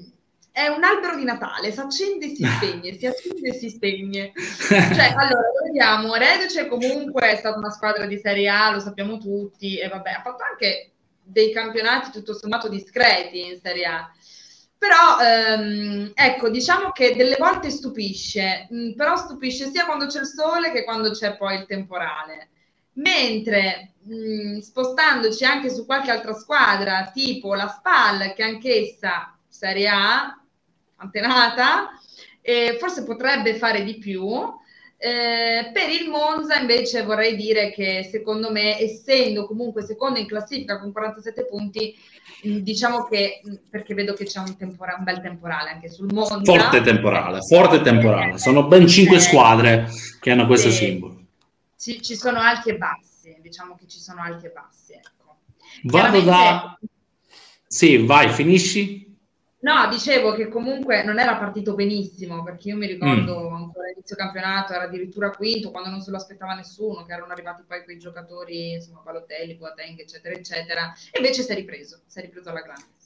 [0.51, 4.31] è un albero di Natale, si accende e si spegne, si accende e si spegne.
[4.35, 9.77] Cioè, allora, vediamo, Reduce comunque è stata una squadra di Serie A, lo sappiamo tutti,
[9.77, 10.93] e vabbè, ha fatto anche
[11.29, 14.11] dei campionati tutto sommato discreti in Serie A.
[14.77, 20.21] Però ehm, ecco, diciamo che delle volte stupisce, mh, mm, però stupisce sia quando c'è
[20.21, 22.49] il sole che quando c'è poi il temporale.
[22.93, 29.89] Mentre mh, mm, spostandoci anche su qualche altra squadra, tipo la SPAL, che anch'essa Serie
[29.89, 30.41] A,
[30.95, 31.89] antenata,
[32.41, 34.25] eh, forse potrebbe fare di più,
[35.01, 40.77] eh, per il Monza invece vorrei dire che secondo me, essendo comunque secondo in classifica
[40.77, 41.95] con 47 punti,
[42.45, 46.11] mm, diciamo che mm, perché vedo che c'è un, tempora- un bel temporale anche sul
[46.11, 46.41] Monza.
[46.43, 48.37] Forte temporale, forte temporale.
[48.39, 49.87] Sono ben cinque eh, squadre
[50.19, 51.15] che hanno questo simbolo.
[51.79, 54.91] Ci, ci, sono alti e bassi, diciamo che ci sono alti e bassi.
[54.91, 55.37] Ecco.
[55.83, 56.77] Vado da...
[57.65, 59.08] Sì, vai, finisci.
[59.61, 63.53] No, dicevo che comunque non era partito benissimo, perché io mi ricordo mm.
[63.53, 67.63] ancora inizio campionato, era addirittura quinto, quando non se lo aspettava nessuno, che erano arrivati
[67.67, 72.21] poi quei giocatori, insomma, Palotelli, Boateng, eccetera, eccetera, e invece si è ripreso, si è
[72.21, 72.98] ripreso alla grande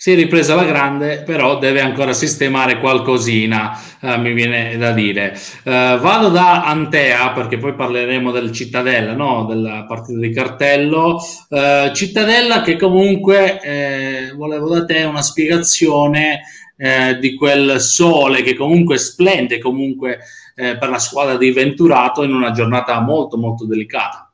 [0.00, 5.36] si è ripresa la grande, però deve ancora sistemare qualcosina, eh, mi viene da dire.
[5.64, 9.46] Eh, vado da Antea, perché poi parleremo del Cittadella, no?
[9.46, 11.20] della partita di cartello.
[11.48, 16.42] Eh, Cittadella che comunque, eh, volevo da te una spiegazione
[16.76, 20.20] eh, di quel sole che comunque splende comunque
[20.54, 24.27] eh, per la squadra di Venturato in una giornata molto molto delicata.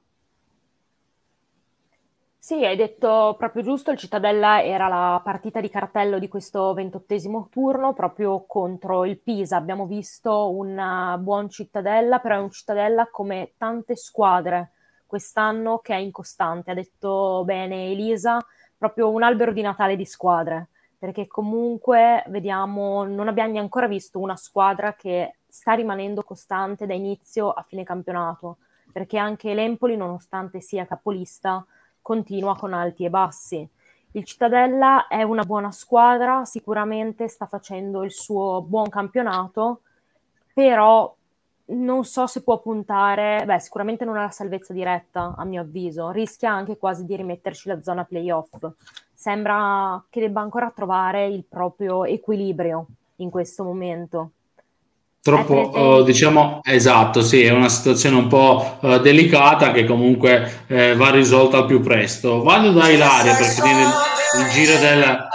[2.44, 7.48] Sì, hai detto proprio giusto, il Cittadella era la partita di cartello di questo ventottesimo
[7.50, 9.57] turno proprio contro il Pisa.
[9.57, 14.72] Abbiamo visto un buon Cittadella, però è un Cittadella come tante squadre
[15.07, 16.70] quest'anno che è incostante.
[16.70, 18.38] Ha detto bene Elisa,
[18.76, 24.37] proprio un albero di Natale di squadre, perché comunque vediamo, non abbiamo ancora visto una
[24.37, 28.59] squadra che sta rimanendo costante da inizio a fine campionato,
[28.92, 31.64] perché anche l'Empoli, nonostante sia capolista,
[32.05, 33.67] continua con alti e bassi.
[34.12, 39.81] Il Cittadella è una buona squadra, sicuramente sta facendo il suo buon campionato,
[40.53, 41.12] però
[41.67, 46.11] non so se può puntare, beh, sicuramente non è la salvezza diretta, a mio avviso,
[46.11, 48.71] rischia anche quasi di rimetterci la zona playoff.
[49.14, 52.87] Sembra che debba ancora trovare il proprio equilibrio
[53.17, 54.33] in questo momento.
[55.24, 60.94] Troppo, uh, diciamo, esatto, sì, è una situazione un po' uh, delicata che comunque eh,
[60.94, 62.42] va risolta al più presto.
[62.42, 65.28] Vado da Ilaria per finire il, giro del,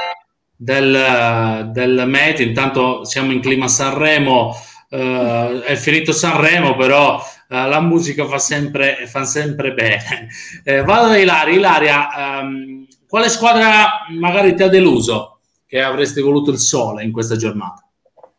[0.55, 4.55] del, del meteo, intanto siamo in clima Sanremo,
[4.89, 10.27] uh, è finito Sanremo, però uh, la musica fa sempre, fa sempre bene.
[10.65, 11.55] Eh, vado da Ilaria.
[11.55, 12.09] Ilaria,
[12.43, 17.88] um, quale squadra magari ti ha deluso che avresti voluto il sole in questa giornata?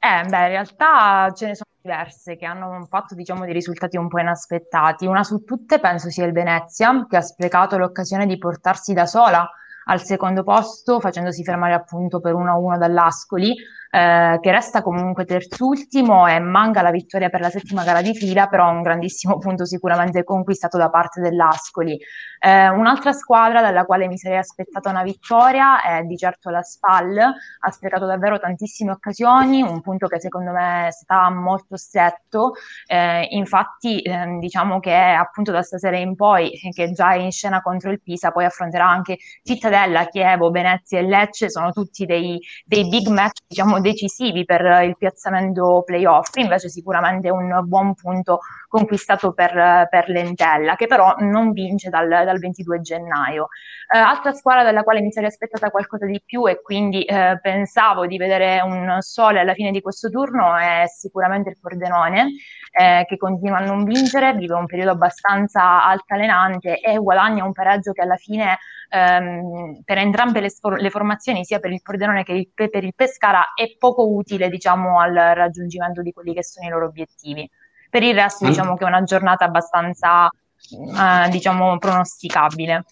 [0.02, 4.08] Eh, beh, in realtà ce ne sono diverse che hanno fatto, diciamo, dei risultati un
[4.08, 5.04] po' inaspettati.
[5.04, 9.46] Una su tutte penso sia il Venezia, che ha sprecato l'occasione di portarsi da sola
[9.84, 13.54] al secondo posto, facendosi fermare appunto per 1-1 dall'Ascoli,
[13.90, 18.46] eh, che resta comunque terzultimo e manca la vittoria per la settima gara di fila,
[18.46, 21.98] però un grandissimo punto sicuramente conquistato da parte dell'Ascoli.
[22.42, 27.18] Eh, un'altra squadra dalla quale mi sarei aspettata una vittoria è di certo la SPAL,
[27.18, 32.52] ha sprecato davvero tantissime occasioni, un punto che secondo me sta molto stretto,
[32.86, 37.60] eh, infatti ehm, diciamo che appunto da stasera in poi, che già è in scena
[37.60, 42.88] contro il Pisa, poi affronterà anche Cittadella, Chievo, Venezia e Lecce, sono tutti dei, dei
[42.88, 49.88] big match diciamo decisivi per il piazzamento playoff, invece sicuramente un buon punto conquistato per,
[49.90, 53.48] per l'Entella, che però non vince dal, dal 22 gennaio.
[53.92, 58.06] Eh, altra squadra dalla quale mi sarei aspettata qualcosa di più e quindi eh, pensavo
[58.06, 62.30] di vedere un sole alla fine di questo turno è sicuramente il Pordenone,
[62.72, 67.92] eh, che continua a non vincere, vive un periodo abbastanza altalenante e guadagna un pareggio
[67.92, 68.58] che alla fine
[68.90, 73.54] ehm, per entrambe le, le, formazioni, sia per il Pordenone che il, per il Pescara,
[73.54, 77.48] è poco utile diciamo, al raggiungimento di quelli che sono i loro obiettivi.
[77.88, 80.30] Per il resto, diciamo che è una giornata abbastanza,
[80.70, 82.84] eh, diciamo, pronosticabile.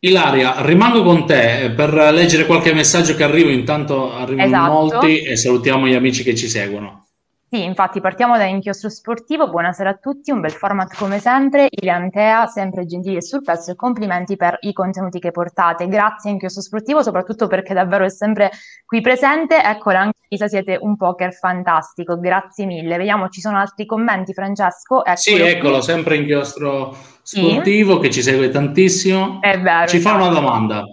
[0.00, 4.72] Ilaria, rimango con te per leggere qualche messaggio che arriva, intanto arrivano esatto.
[4.72, 7.05] molti e salutiamo gli amici che ci seguono.
[7.48, 12.46] Sì, infatti partiamo da Inchiostro Sportivo, buonasera a tutti, un bel format come sempre, Iliantea,
[12.46, 15.86] sempre gentili e sul pezzo e complimenti per i contenuti che portate.
[15.86, 18.50] Grazie Inchiostro Sportivo, soprattutto perché davvero è sempre
[18.84, 22.96] qui presente, eccola anche Lisa, siete un poker fantastico, grazie mille.
[22.96, 25.04] Vediamo, ci sono altri commenti Francesco?
[25.04, 25.82] Eccolo sì, eccolo, qui.
[25.82, 28.00] sempre Inchiostro Sportivo sì.
[28.00, 29.40] che ci segue tantissimo.
[29.40, 29.86] È vero.
[29.86, 30.84] Ci fa una domanda.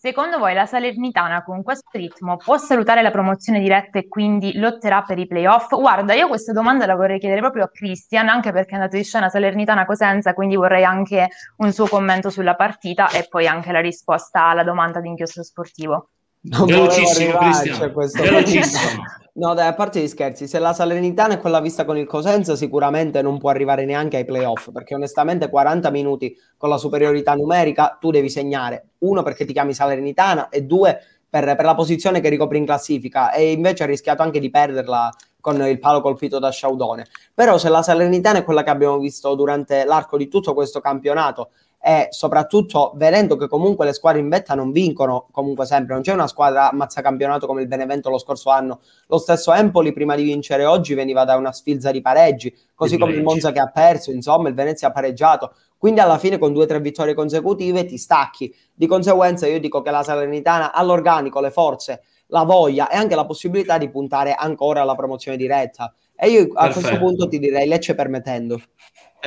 [0.00, 5.02] Secondo voi la Salernitana con questo ritmo può salutare la promozione diretta e quindi lotterà
[5.02, 5.70] per i playoff?
[5.70, 9.02] Guarda, io questa domanda la vorrei chiedere proprio a Cristian, anche perché è andato di
[9.02, 13.80] scena Salernitana Cosenza, quindi vorrei anche un suo commento sulla partita e poi anche la
[13.80, 16.10] risposta alla domanda di inchiostro sportivo.
[16.50, 17.92] Non velocissimo, Cristian.
[17.92, 19.02] Velocissimo.
[19.38, 22.56] No, dai, a parte gli scherzi, se la Salernitana è quella vista con il Cosenza,
[22.56, 27.96] sicuramente non può arrivare neanche ai playoff, perché onestamente 40 minuti con la superiorità numerica
[28.00, 32.30] tu devi segnare, uno perché ti chiami Salernitana e due per, per la posizione che
[32.30, 36.50] ricopri in classifica e invece ha rischiato anche di perderla con il palo colpito da
[36.50, 37.06] Sciaudone.
[37.32, 41.50] Però se la Salernitana è quella che abbiamo visto durante l'arco di tutto questo campionato
[41.80, 46.12] e soprattutto vedendo che comunque le squadre in vetta non vincono comunque sempre, non c'è
[46.12, 46.70] una squadra
[47.02, 51.24] campionato come il Benevento lo scorso anno, lo stesso Empoli prima di vincere oggi veniva
[51.24, 54.54] da una sfilza di pareggi, così di come il Monza che ha perso, insomma il
[54.54, 58.86] Venezia ha pareggiato, quindi alla fine con due o tre vittorie consecutive ti stacchi, di
[58.86, 63.24] conseguenza io dico che la Salernitana ha l'organico, le forze, la voglia e anche la
[63.24, 65.94] possibilità di puntare ancora alla promozione diretta.
[66.16, 66.80] E io a Perfetto.
[66.80, 68.60] questo punto ti direi Lecce permettendo.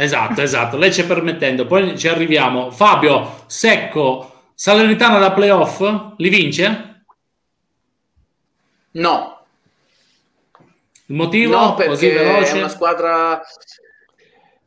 [0.01, 1.67] Esatto, esatto, Lecce permettendo.
[1.67, 2.71] Poi ci arriviamo.
[2.71, 5.79] Fabio, Secco, Salernitana da playoff,
[6.17, 7.03] li vince?
[8.93, 9.45] No.
[11.05, 11.55] Il motivo?
[11.55, 13.43] No, perché è una squadra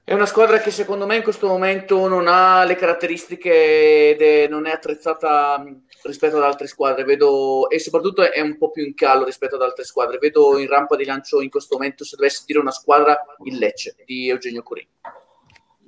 [0.06, 4.46] è una squadra che secondo me in questo momento non ha le caratteristiche ed è,
[4.48, 5.64] non è attrezzata
[6.02, 7.04] rispetto ad altre squadre.
[7.04, 10.18] Vedo, e soprattutto è un po' più in callo rispetto ad altre squadre.
[10.18, 13.96] Vedo in rampa di lancio in questo momento, se dovessi dire una squadra, il Lecce
[14.04, 14.86] di Eugenio Curin.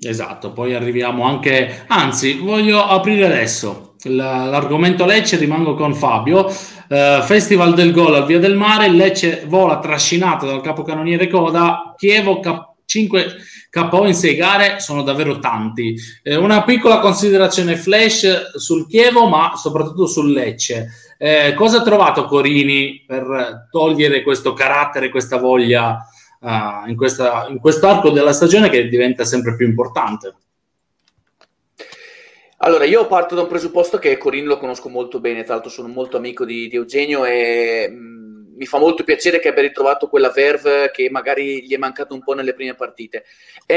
[0.00, 6.46] Esatto, poi arriviamo anche, anzi, voglio aprire adesso l'argomento Lecce, rimango con Fabio.
[6.88, 12.38] Uh, Festival del Gol al Via del Mare, Lecce vola trascinato dal capocannoniere Coda, Chievo
[12.38, 13.36] cap- 5
[13.68, 15.96] KO in 6 gare sono davvero tanti.
[16.22, 20.88] Eh, una piccola considerazione flash sul Chievo, ma soprattutto sul Lecce.
[21.18, 25.98] Eh, cosa ha trovato Corini per togliere questo carattere, questa voglia
[26.40, 30.34] in, questa, in quest'arco della stagione che diventa sempre più importante?
[32.58, 35.88] Allora, io parto da un presupposto che Corini lo conosco molto bene, tra l'altro sono
[35.88, 38.15] molto amico di, di Eugenio e mm,
[38.56, 42.22] mi fa molto piacere che abbia ritrovato quella verve che magari gli è mancato un
[42.22, 43.24] po' nelle prime partite.
[43.66, 43.76] E,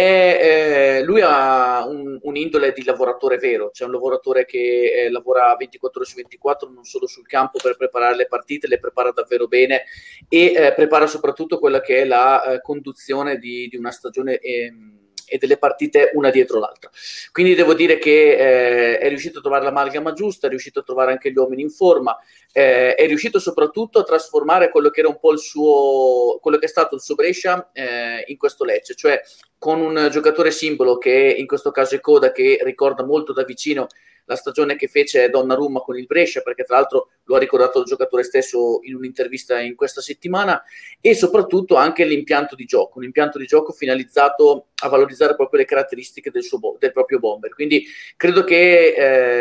[0.99, 5.55] eh, lui ha un, un, indole di lavoratore vero, cioè un lavoratore che eh, lavora
[5.57, 9.47] 24 ore su 24, non solo sul campo per preparare le partite, le prepara davvero
[9.47, 9.83] bene
[10.27, 14.98] e eh, prepara soprattutto quella che è la eh, conduzione di, di una stagione ehm,
[15.29, 16.89] e delle partite una dietro l'altra.
[17.31, 21.11] Quindi devo dire che eh, è riuscito a trovare l'amalgama giusta, è riuscito a trovare
[21.11, 22.17] anche gli uomini in forma,
[22.51, 26.65] eh, è riuscito soprattutto a trasformare quello che era un po' il suo, quello che
[26.65, 29.21] è stato il suo Brescia eh, in questo Lecce, cioè
[29.57, 33.87] con un giocatore simbolo che in questo caso è Coda, che ricorda molto da vicino
[34.29, 37.85] la stagione che fece Donnarumma con il Brescia, perché tra l'altro lo ha ricordato il
[37.85, 40.63] giocatore stesso in un'intervista in questa settimana,
[41.01, 45.65] e soprattutto anche l'impianto di gioco, un impianto di gioco finalizzato a valorizzare proprio le
[45.65, 47.51] caratteristiche del, suo, del proprio bomber.
[47.51, 47.83] Quindi
[48.15, 48.93] credo che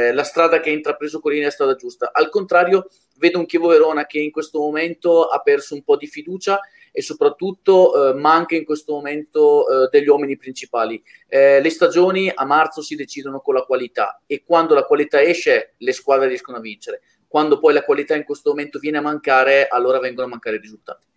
[0.09, 2.09] eh, la strada che ha intrapreso Corina è stata giusta.
[2.11, 6.07] Al contrario, vedo un Chievo Verona che in questo momento ha perso un po' di
[6.07, 6.61] fiducia
[6.93, 11.03] e soprattutto eh, manca in questo momento eh, degli uomini principali.
[11.27, 15.75] Eh, le stagioni a marzo si decidono con la qualità e quando la qualità esce
[15.79, 17.01] le squadre riescono a vincere.
[17.27, 20.61] Quando poi la qualità in questo momento viene a mancare, allora vengono a mancare i
[20.61, 21.08] risultati.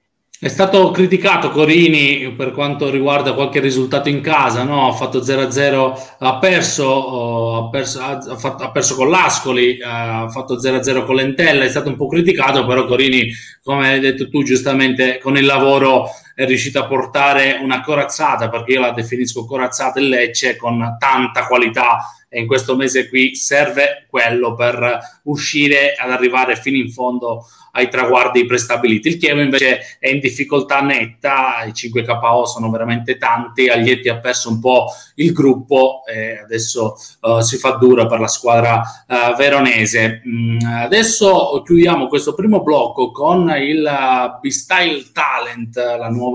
[0.44, 4.88] È stato criticato Corini per quanto riguarda qualche risultato in casa, no?
[4.88, 9.84] ha fatto 0-0, ha perso, oh, ha perso, ha, fatto, ha perso con l'Ascoli, eh,
[9.84, 13.32] ha fatto 0-0 con l'Entella, è stato un po' criticato, però Corini,
[13.62, 16.10] come hai detto tu giustamente, con il lavoro
[16.42, 21.46] è riuscito a portare una corazzata, perché io la definisco corazzata in Lecce, con tanta
[21.46, 22.00] qualità
[22.34, 27.90] e in questo mese qui serve quello per uscire ad arrivare fino in fondo ai
[27.90, 29.10] traguardi prestabiliti.
[29.10, 34.20] Il Chievo invece è in difficoltà netta, i 5 KO sono veramente tanti, Aglietti ha
[34.20, 34.86] perso un po'
[35.16, 40.22] il gruppo e adesso uh, si fa dura per la squadra uh, veronese.
[40.26, 46.31] Mm, adesso chiudiamo questo primo blocco con il uh, B-Style Talent, la nuova,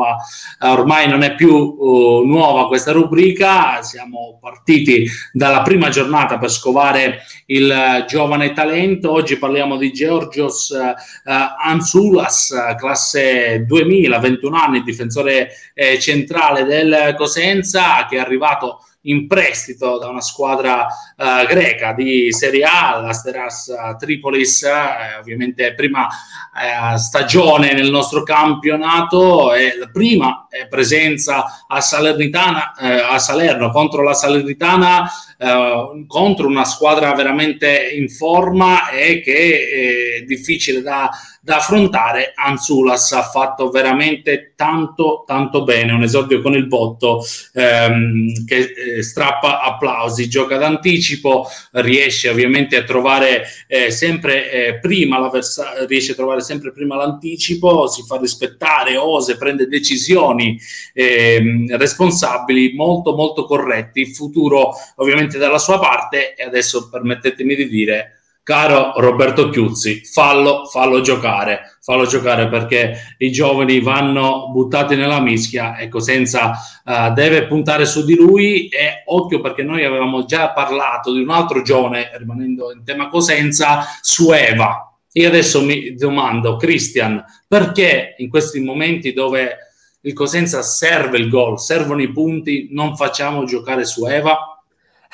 [0.61, 1.76] ormai non è più
[2.24, 9.76] nuova questa rubrica, siamo partiti dalla prima giornata per scovare il giovane talento, oggi parliamo
[9.76, 11.30] di Georgios uh,
[11.62, 19.99] Anzulas, classe 2000, 21 anni, difensore eh, centrale del Cosenza, che è arrivato in prestito
[19.99, 20.87] da una squadra
[21.17, 28.23] uh, greca di Serie A, la Steras Tripolis, eh, ovviamente prima eh, stagione nel nostro
[28.23, 36.05] campionato e la prima eh, presenza a, Salernitana, eh, a Salerno contro la Salernitana, eh,
[36.07, 41.11] contro una squadra veramente in forma e che è difficile da
[41.47, 42.32] da affrontare.
[42.34, 45.92] Anzulas ha fatto veramente tanto, tanto bene.
[45.92, 52.82] Un esordio con il botto ehm, che eh, strappa applausi, gioca d'anticipo, riesce ovviamente a
[52.82, 58.97] trovare eh, sempre eh, prima l'avversario, riesce a trovare sempre prima l'anticipo, si fa rispettare,
[58.97, 60.59] ose, prende decisioni
[60.94, 64.12] ehm, responsabili, molto, molto corretti.
[64.12, 68.16] Futuro ovviamente dalla sua parte e adesso permettetemi di dire
[68.47, 75.76] caro Roberto Chiuzzi, fallo, fallo giocare, fallo giocare perché i giovani vanno buttati nella mischia,
[75.80, 76.53] ecco, senza
[76.84, 81.30] uh, deve puntare su di lui e occhio perché noi avevamo già parlato di un
[81.30, 84.97] altro giovane, rimanendo in tema Cosenza, su Eva.
[85.14, 89.57] Io adesso mi domando, Christian, perché in questi momenti dove
[90.03, 94.56] il Cosenza serve il gol, servono i punti, non facciamo giocare su Eva?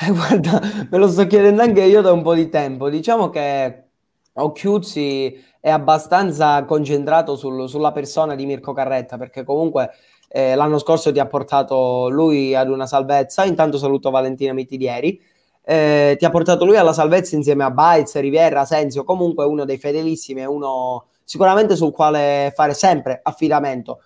[0.00, 2.88] Eh, guarda, me lo sto chiedendo anche io da un po' di tempo.
[2.88, 3.84] Diciamo che
[4.34, 9.90] Occhiuzzi è abbastanza concentrato sul, sulla persona di Mirko Carretta, perché comunque
[10.28, 13.44] eh, l'anno scorso ti ha portato lui ad una salvezza.
[13.44, 15.20] Intanto saluto Valentina Mitidieri.
[15.64, 19.78] Eh, ti ha portato lui alla salvezza insieme a Baez, Riviera, Senzio, comunque uno dei
[19.78, 24.00] fedelissimi e uno sicuramente sul quale fare sempre affidamento.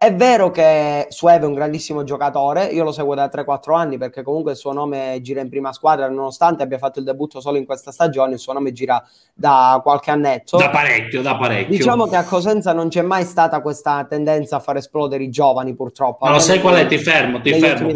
[0.00, 4.22] È vero che Sueve è un grandissimo giocatore, io lo seguo da 3-4 anni perché
[4.22, 7.64] comunque il suo nome gira in prima squadra, nonostante abbia fatto il debutto solo in
[7.64, 10.56] questa stagione, il suo nome gira da qualche annetto.
[10.56, 11.76] Da parecchio, da parecchio.
[11.76, 15.74] Diciamo che a Cosenza non c'è mai stata questa tendenza a far esplodere i giovani,
[15.74, 16.26] purtroppo.
[16.26, 16.86] Ma lo sai qual è?
[16.86, 17.90] Ti fermo, ti fermo.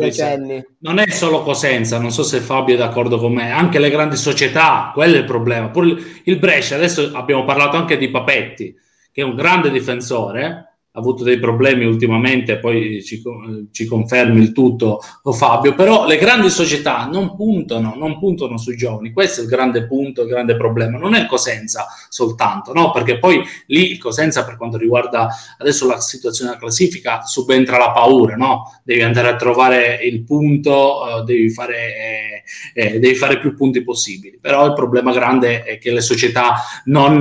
[0.78, 4.16] Non è solo Cosenza, non so se Fabio è d'accordo con me, anche le grandi
[4.16, 5.68] società, quello è il problema.
[5.68, 5.94] Pure
[6.24, 8.74] il Brescia, adesso abbiamo parlato anche di Papetti,
[9.12, 13.22] che è un grande difensore, avuto dei problemi ultimamente, poi ci,
[13.70, 18.76] ci, confermi il tutto oh Fabio, però le grandi società non puntano, non puntano sui
[18.76, 22.90] giovani, questo è il grande punto, il grande problema, non è il Cosenza soltanto, no?
[22.90, 27.92] perché poi lì il Cosenza per quanto riguarda adesso la situazione della classifica subentra la
[27.92, 28.80] paura, no?
[28.84, 32.42] devi andare a trovare il punto, uh, devi, fare,
[32.74, 36.56] eh, eh, devi fare più punti possibili, però il problema grande è che le società
[36.84, 37.16] non,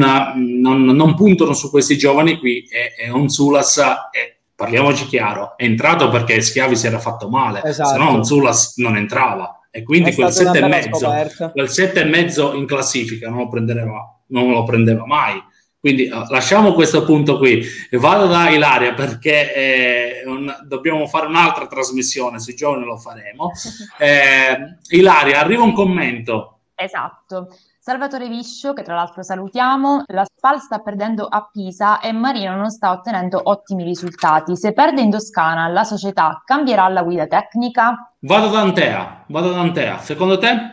[0.60, 3.78] non, non puntano su questi giovani qui e, e non sulla Zulas,
[4.12, 7.90] eh, parliamoci chiaro, è entrato perché Schiavi si era fatto male, esatto.
[7.90, 9.62] se no Zulas non entrava.
[9.70, 14.64] E quindi quel 7,5 quel 7 e mezzo in classifica non lo, prendeva, non lo
[14.64, 15.42] prendeva mai.
[15.80, 21.26] Quindi uh, lasciamo questo punto qui e vado da Ilaria perché eh, un, dobbiamo fare
[21.26, 23.52] un'altra trasmissione, sui giovani lo faremo.
[23.98, 26.60] Eh, Ilaria, arriva un commento.
[26.76, 27.48] Esatto.
[27.84, 32.70] Salvatore Viscio, che tra l'altro salutiamo, la SPAL sta perdendo a Pisa e Marino non
[32.70, 34.56] sta ottenendo ottimi risultati.
[34.56, 38.14] Se perde in Toscana, la società cambierà la guida tecnica?
[38.20, 39.98] Vado da Antea, vado da Antea.
[39.98, 40.70] Secondo te?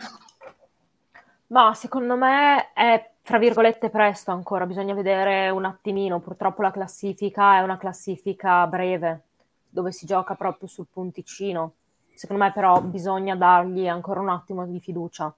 [1.47, 6.19] Ma secondo me è tra virgolette presto ancora, bisogna vedere un attimino.
[6.19, 9.23] Purtroppo la classifica è una classifica breve,
[9.67, 11.73] dove si gioca proprio sul punticino.
[12.13, 15.33] Secondo me però bisogna dargli ancora un attimo di fiducia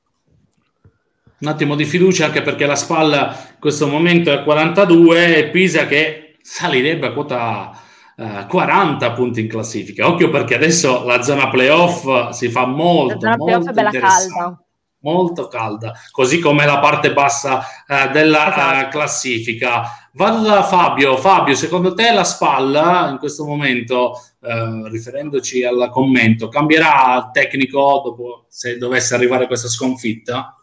[1.41, 5.87] un attimo di fiducia anche perché la spalla in questo momento è 42 e Pisa
[5.87, 7.71] che salirebbe a quota
[8.15, 10.07] eh, 40 punti in classifica.
[10.07, 14.63] Occhio perché adesso la zona playoff si fa molto, molto calda.
[15.03, 18.85] Molto calda, così come la parte bassa eh, della esatto.
[18.85, 20.09] uh, classifica.
[20.13, 21.17] Vado da Fabio.
[21.17, 28.45] Fabio, secondo te la spalla in questo momento, eh, riferendoci al commento, cambierà tecnico dopo
[28.47, 30.60] se dovesse arrivare questa sconfitta?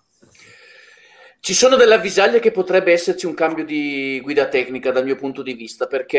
[1.48, 5.40] Ci sono delle avvisaglie che potrebbe esserci un cambio di guida tecnica dal mio punto
[5.40, 6.18] di vista, perché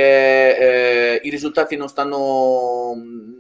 [0.58, 2.96] eh, i risultati non stanno,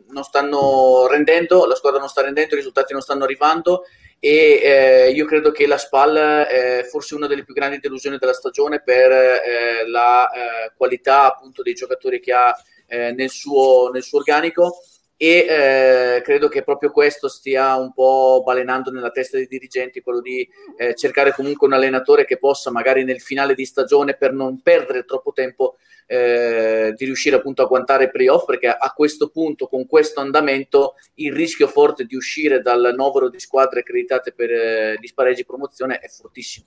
[0.07, 3.85] non stanno, rendendo, la squadra non sta rendendo, i risultati non stanno arrivando
[4.19, 8.33] e eh, io credo che la SPAL è forse una delle più grandi delusioni della
[8.33, 14.03] stagione per eh, la eh, qualità appunto dei giocatori che ha eh, nel suo, nel
[14.03, 14.83] suo organico
[15.21, 20.21] e eh, credo che proprio questo stia un po' balenando nella testa dei dirigenti, quello
[20.21, 20.47] di
[20.77, 25.03] eh, cercare comunque un allenatore che possa magari nel finale di stagione per non perdere
[25.03, 25.75] troppo tempo
[26.11, 30.95] eh, di riuscire appunto a guantare i playoff perché a questo punto con questo andamento
[31.15, 35.99] il rischio forte di uscire dal novero di squadre accreditate per eh, gli spareggi promozione
[35.99, 36.65] è fortissimo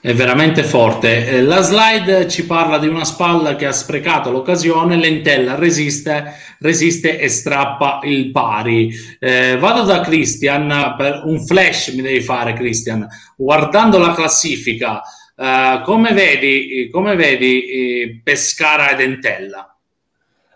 [0.00, 1.28] è veramente forte.
[1.28, 7.18] Eh, la slide ci parla di una spalla che ha sprecato l'occasione, Lentella resiste, resiste
[7.18, 8.92] e strappa il pari.
[9.20, 15.02] Eh, vado da Christian, per un flash mi devi fare Christian, guardando la classifica,
[15.36, 19.72] eh, come vedi, come vedi eh, Pescara ed Entella?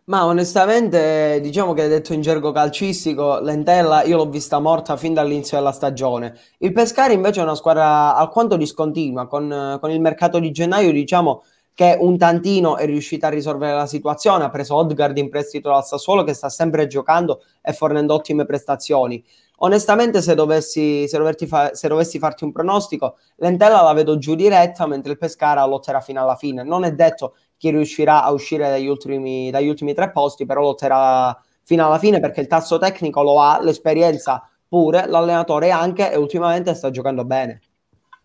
[0.09, 5.57] Ma onestamente, diciamo che detto in gergo calcistico, Lentella io l'ho vista morta fin dall'inizio
[5.57, 6.39] della stagione.
[6.59, 11.43] Il Pescara invece è una squadra alquanto discontinua, con, con il mercato di gennaio diciamo
[11.75, 15.85] che un tantino è riuscita a risolvere la situazione, ha preso Odgard in prestito dal
[15.85, 19.23] Sassuolo che sta sempre giocando e fornendo ottime prestazioni.
[19.59, 24.87] Onestamente, se dovessi, se, fa- se dovessi farti un pronostico, Lentella la vedo giù diretta,
[24.87, 26.63] mentre il Pescara lotterà fino alla fine.
[26.63, 31.39] Non è detto chi riuscirà a uscire dagli ultimi, dagli ultimi tre posti, però lotterà
[31.63, 36.75] fino alla fine perché il tasso tecnico lo ha, l'esperienza pure, l'allenatore anche e ultimamente
[36.75, 37.61] sta giocando bene.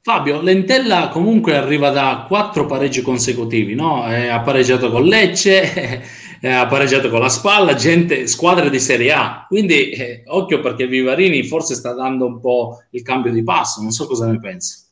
[0.04, 4.04] Fabio, Lentella comunque arriva da quattro pareggi consecutivi, no?
[4.04, 6.02] Ha pareggiato con Lecce,
[6.42, 9.46] eh, ha pareggiato con la Spalla, gente, squadre di Serie A.
[9.48, 13.92] Quindi eh, occhio perché Vivarini forse sta dando un po' il cambio di passo, non
[13.92, 14.90] so cosa ne pensi.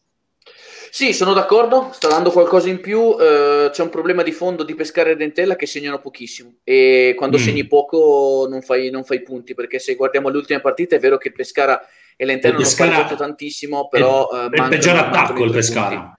[0.91, 4.73] Sì, sono d'accordo, sta dando qualcosa in più, eh, c'è un problema di fondo di
[4.73, 7.41] Pescara e Dentella che segnano pochissimo e quando mm.
[7.41, 11.17] segni poco non fai, non fai, punti perché se guardiamo le ultime partite è vero
[11.17, 11.79] che Pescara
[12.15, 14.29] e Lentella hanno pareggiato tantissimo, però...
[14.29, 15.95] È, eh, il peggior attacco il Pescara.
[15.95, 16.18] Punti.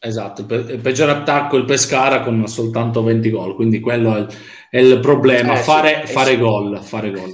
[0.00, 4.28] Esatto, il peggior attacco il Pescara con soltanto 20 gol, quindi quello è il,
[4.70, 6.38] è il problema, eh, fare, sì, fare, sì.
[6.38, 7.32] Gol, fare gol.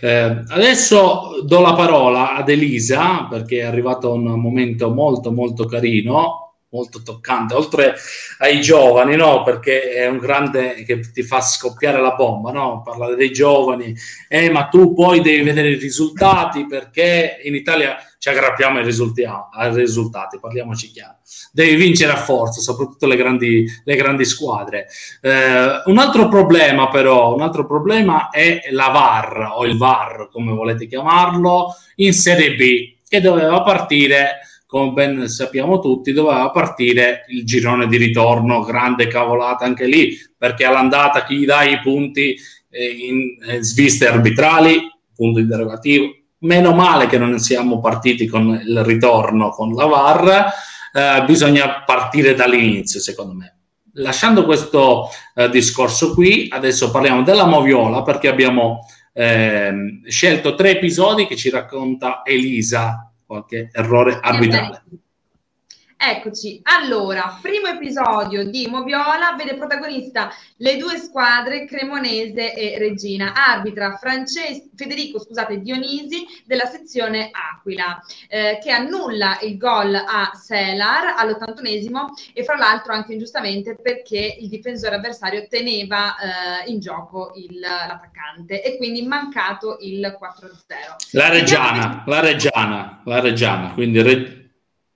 [0.00, 6.49] Eh, adesso do la parola ad Elisa perché è arrivato un momento molto molto carino
[6.70, 7.94] molto toccante, oltre
[8.38, 9.42] ai giovani, no?
[9.42, 12.82] Perché è un grande che ti fa scoppiare la bomba, no?
[12.84, 13.94] Parlare dei giovani,
[14.28, 19.28] eh, ma tu poi devi vedere i risultati perché in Italia ci aggrappiamo ai risultati,
[19.52, 21.16] ai risultati parliamoci chiaro.
[21.52, 24.86] Devi vincere a forza, soprattutto le grandi, le grandi squadre.
[25.22, 30.52] Eh, un altro problema, però, un altro problema è la VAR o il VAR, come
[30.52, 34.40] volete chiamarlo, in Serie B, che doveva partire
[34.70, 40.64] come ben sappiamo tutti, doveva partire il girone di ritorno, grande cavolata anche lì, perché
[40.64, 42.36] all'andata chi dà i punti
[42.70, 44.80] eh, in eh, sviste arbitrali,
[45.12, 46.14] punto interrogativo.
[46.42, 50.52] Meno male che non siamo partiti con il ritorno con la VAR,
[50.92, 53.56] eh, bisogna partire dall'inizio, secondo me.
[53.94, 61.26] Lasciando questo eh, discorso qui, adesso parliamo della Moviola perché abbiamo ehm, scelto tre episodi
[61.26, 64.82] che ci racconta Elisa qualche errore arbitrale.
[66.02, 73.98] Eccoci, allora, primo episodio di Moviola vede protagonista le due squadre Cremonese e Regina, arbitra
[73.98, 82.06] Francesco, Federico scusate, Dionisi della sezione Aquila, eh, che annulla il gol a Selar all'81esimo
[82.32, 88.62] e fra l'altro anche ingiustamente perché il difensore avversario teneva eh, in gioco il, l'attaccante
[88.62, 91.10] e quindi mancato il 4-0.
[91.10, 94.40] La Reggiana, la Reggiana, la Reggiana, quindi Re-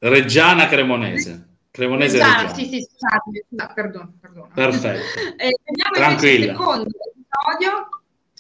[0.09, 1.49] Reggiana Cremonese.
[1.71, 2.55] Cremonese Reggiana, Reggiana.
[2.55, 4.51] sì, sì, scusate, no, perdono, perdono.
[4.53, 5.21] Perfetto.
[5.37, 5.51] eh,
[5.93, 6.45] Tranquilla.
[6.45, 7.89] il secondo episodio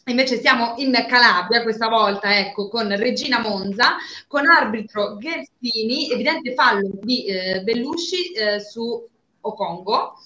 [0.06, 3.96] Invece siamo in Calabria questa volta, ecco, con Regina Monza,
[4.26, 9.02] con arbitro Gersini, evidente fallo di eh, Bellusci eh, su
[9.40, 10.18] Ocongo.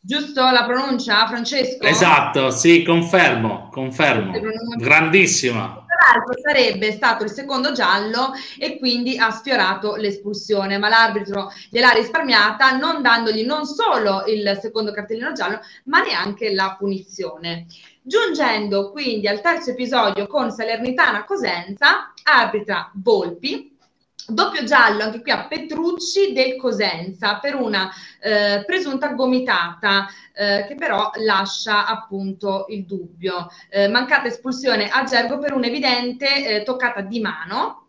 [0.00, 1.84] Giusto la pronuncia, Francesco?
[1.84, 4.32] Esatto, sì, confermo, confermo.
[4.78, 11.90] Grandissima l'altro sarebbe stato il secondo giallo e quindi ha sfiorato l'espulsione, ma l'arbitro gliel'ha
[11.90, 17.66] risparmiata non dandogli non solo il secondo cartellino giallo, ma neanche la punizione.
[18.02, 23.71] Giungendo quindi al terzo episodio con Salernitana Cosenza, arbitra Volpi,
[24.26, 30.74] Doppio giallo anche qui a Petrucci del Cosenza per una eh, presunta gomitata eh, che
[30.76, 33.48] però lascia appunto il dubbio.
[33.68, 37.88] Eh, mancata espulsione a Gergo per un'evidente eh, toccata di mano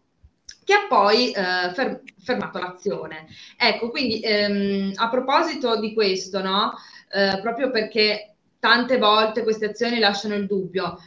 [0.64, 3.28] che ha poi eh, fer- fermato l'azione.
[3.58, 6.74] Ecco, quindi ehm, a proposito di questo, no?
[7.12, 10.98] Eh, proprio perché tante volte queste azioni lasciano il dubbio,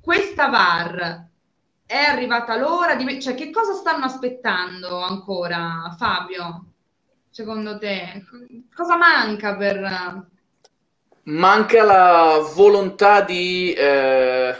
[0.00, 1.26] questa VAR
[1.88, 3.18] è arrivata l'ora di...
[3.18, 6.66] Cioè, che cosa stanno aspettando ancora, Fabio?
[7.30, 8.24] Secondo te?
[8.74, 10.26] Cosa manca per...
[11.22, 14.54] Manca la volontà di eh,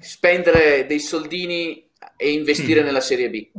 [0.00, 2.84] spendere dei soldini e investire mm.
[2.84, 3.50] nella Serie B.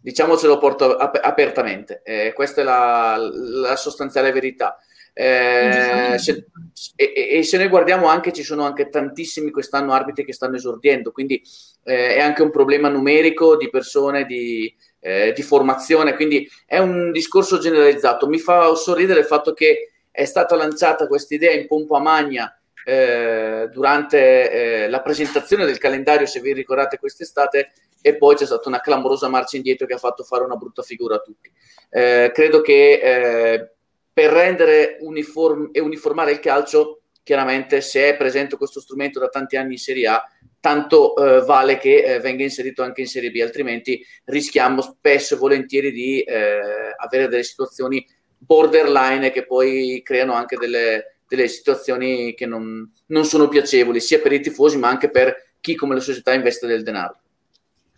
[0.00, 4.78] Diciamocelo porto ap- apertamente, eh, questa è la, la sostanziale verità.
[5.12, 6.46] Eh, se,
[6.94, 11.10] e, e, se noi guardiamo anche, ci sono anche tantissimi quest'anno arbitri che stanno esordiendo,
[11.10, 11.42] quindi
[11.88, 17.10] eh, è anche un problema numerico di persone, di, eh, di formazione, quindi è un
[17.12, 18.28] discorso generalizzato.
[18.28, 23.68] Mi fa sorridere il fatto che è stata lanciata questa idea in pompa magna eh,
[23.72, 27.72] durante eh, la presentazione del calendario, se vi ricordate quest'estate,
[28.02, 31.16] e poi c'è stata una clamorosa marcia indietro che ha fatto fare una brutta figura
[31.16, 31.50] a tutti.
[31.90, 33.70] Eh, credo che
[34.12, 39.56] per rendere uniform- e uniformare il calcio, chiaramente se è presente questo strumento da tanti
[39.56, 40.22] anni in Serie A,
[40.60, 45.38] tanto eh, vale che eh, venga inserito anche in Serie B, altrimenti rischiamo spesso e
[45.38, 46.60] volentieri di eh,
[46.96, 48.04] avere delle situazioni
[48.38, 54.32] borderline che poi creano anche delle, delle situazioni che non, non, sono piacevoli, sia per
[54.32, 57.18] i tifosi ma anche per chi come la società investe del denaro.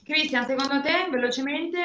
[0.05, 1.79] Cristian, secondo te, velocemente?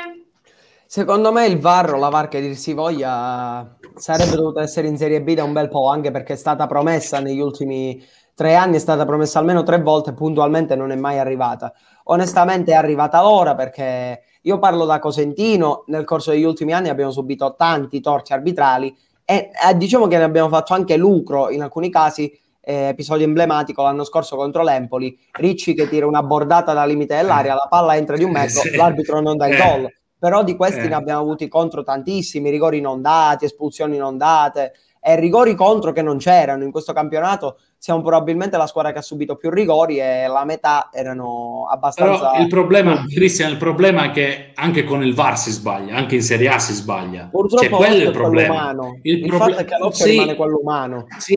[0.87, 4.97] Secondo me il VAR o la VAR che dir si voglia sarebbe dovuta essere in
[4.97, 8.03] Serie B da un bel po', anche perché è stata promessa negli ultimi
[8.35, 11.73] tre anni, è stata promessa almeno tre volte, puntualmente non è mai arrivata.
[12.05, 17.11] Onestamente è arrivata ora perché io parlo da Cosentino, nel corso degli ultimi anni abbiamo
[17.11, 21.89] subito tanti torti arbitrali e eh, diciamo che ne abbiamo fatto anche lucro in alcuni
[21.89, 22.31] casi,
[22.61, 27.53] eh, episodio emblematico l'anno scorso contro l'Empoli, Ricci che tira una bordata da limite dell'aria,
[27.53, 28.75] la palla entra di un metro, sì.
[28.75, 30.87] l'arbitro non dà il gol però di questi eh.
[30.87, 34.73] ne abbiamo avuti contro tantissimi, rigori non dati, espulsioni non date
[35.07, 36.63] e rigori contro che non c'erano.
[36.63, 40.89] In questo campionato siamo probabilmente la squadra che ha subito più rigori e la metà
[40.91, 42.31] erano abbastanza...
[42.31, 46.15] Però il problema, Cristian, il problema è che anche con il VAR si sbaglia, anche
[46.15, 47.27] in Serie A si sbaglia.
[47.29, 48.75] Purtroppo cioè, quello è il problema.
[49.03, 51.05] Il, il proble- fatto è che l'occhio sì, rimane quello umano.
[51.19, 51.35] Sì,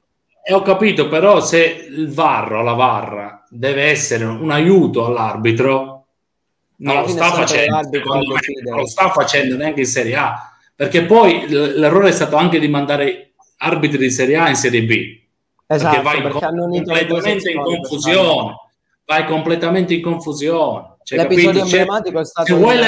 [0.51, 6.07] ho capito, però se il VAR o la VAR deve essere un aiuto all'arbitro,
[6.77, 8.03] non lo, sta facendo,
[8.65, 12.69] non lo sta facendo neanche in Serie A, perché poi l'errore è stato anche di
[12.69, 13.28] mandare
[13.59, 15.21] arbitri di Serie A in Serie B.
[15.67, 18.55] Esatto, perché vai perché completamente in confusione,
[19.05, 20.97] vai completamente in confusione.
[21.03, 21.77] Cioè, L'episodio capito?
[21.77, 22.79] emblematico è stato se vuoi,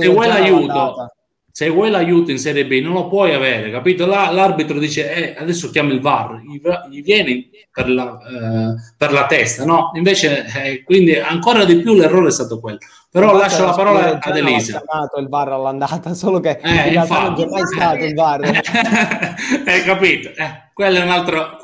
[0.00, 1.12] se vuoi l'aiuto,
[1.50, 4.06] se vuoi l'aiuto in Serie B non lo puoi avere, capito?
[4.06, 9.12] Là, l'arbitro dice eh, adesso chiama il VAR, gli, gli viene per la, eh, per
[9.12, 9.90] la, testa, no?
[9.94, 12.78] Invece, eh, quindi ancora di più l'errore è stato quello.
[13.10, 14.76] Però lascio la parola ad Elisa.
[14.76, 18.14] Ha chiamato il VAR all'andata, solo che eh, in realtà non c'è mai stato il
[18.14, 18.40] VAR.
[19.66, 20.28] Hai capito?
[20.28, 21.58] Eh, quello è un altro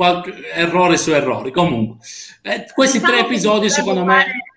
[0.54, 1.50] errore su errori.
[1.50, 2.04] Comunque,
[2.42, 4.52] eh, questi tre episodi secondo me...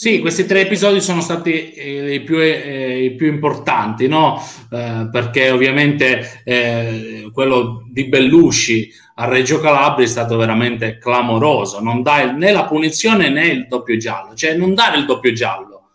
[0.00, 4.42] Sì, questi tre episodi sono stati eh, i, più, eh, i, più, importanti, no?
[4.70, 11.82] Eh, perché ovviamente eh, quello di Bellusci a Reggio Calabria è stato veramente clamoroso.
[11.82, 15.90] Non dà né la punizione né il doppio giallo, cioè non dare il doppio giallo.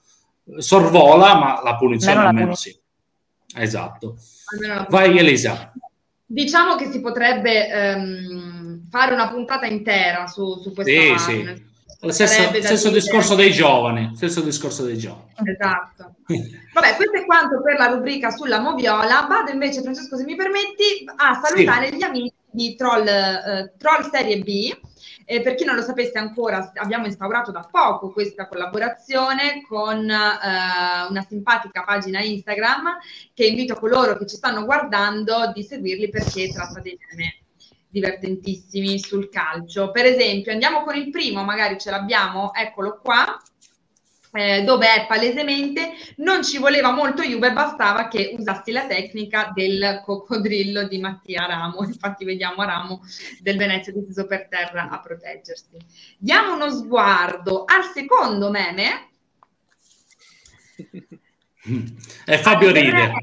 [0.56, 2.80] Sorvola, ma la punizione almeno puni- sì.
[3.56, 4.18] esatto.
[4.88, 5.74] Vai Elisa.
[6.24, 11.74] Diciamo che si potrebbe ehm, fare una puntata intera su, su questa sì, sì.
[12.12, 15.32] Stesso, stesso discorso dei giovani, stesso discorso dei giovani.
[15.44, 16.16] Esatto.
[16.74, 19.26] Vabbè, questo è quanto per la rubrica sulla moviola.
[19.28, 21.96] Vado invece, Francesco, se mi permetti, a salutare sì.
[21.96, 24.78] gli amici di Troll, eh, Troll Serie B.
[25.28, 31.08] Eh, per chi non lo sapesse ancora, abbiamo instaurato da poco questa collaborazione con eh,
[31.10, 32.98] una simpatica pagina Instagram
[33.34, 37.45] che invito coloro che ci stanno guardando di seguirli perché tratta dei temi
[37.96, 39.92] divertentissimi sul calcio.
[39.92, 43.42] Per esempio, andiamo con il primo, magari ce l'abbiamo, eccolo qua.
[44.38, 50.02] Eh, dove è palesemente non ci voleva molto Juve, bastava che usassi la tecnica del
[50.04, 51.86] coccodrillo di Mattia Ramo.
[51.88, 53.00] Infatti, vediamo Ramo
[53.40, 55.78] del Venezia disteso per terra a proteggersi.
[56.18, 59.08] Diamo uno sguardo al secondo meme.
[62.26, 63.14] È Fabio Ride.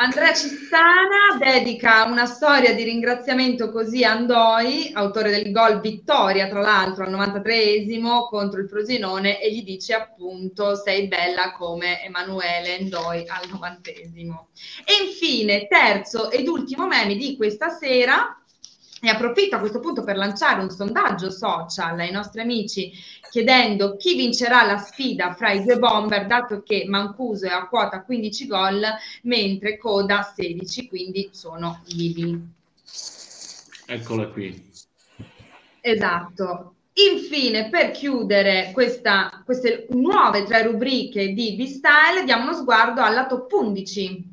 [0.00, 6.60] Andrea Cistana dedica una storia di ringraziamento così a Andoi, autore del gol vittoria tra
[6.60, 13.24] l'altro al 93esimo contro il Frosinone e gli dice appunto sei bella come Emanuele Andoi
[13.26, 14.46] al 90esimo.
[14.84, 18.40] E infine terzo ed ultimo meme di questa sera
[19.00, 22.92] e approfitto a questo punto per lanciare un sondaggio social ai nostri amici
[23.30, 28.02] chiedendo chi vincerà la sfida fra i due bomber, dato che Mancuso è a quota
[28.02, 28.82] 15 gol,
[29.22, 32.56] mentre Coda 16, quindi sono vivi.
[33.86, 34.66] Eccola qui.
[35.80, 36.74] Esatto.
[36.94, 43.52] Infine, per chiudere questa, queste nuove tre rubriche di B-Style, diamo uno sguardo alla top
[43.52, 44.27] 11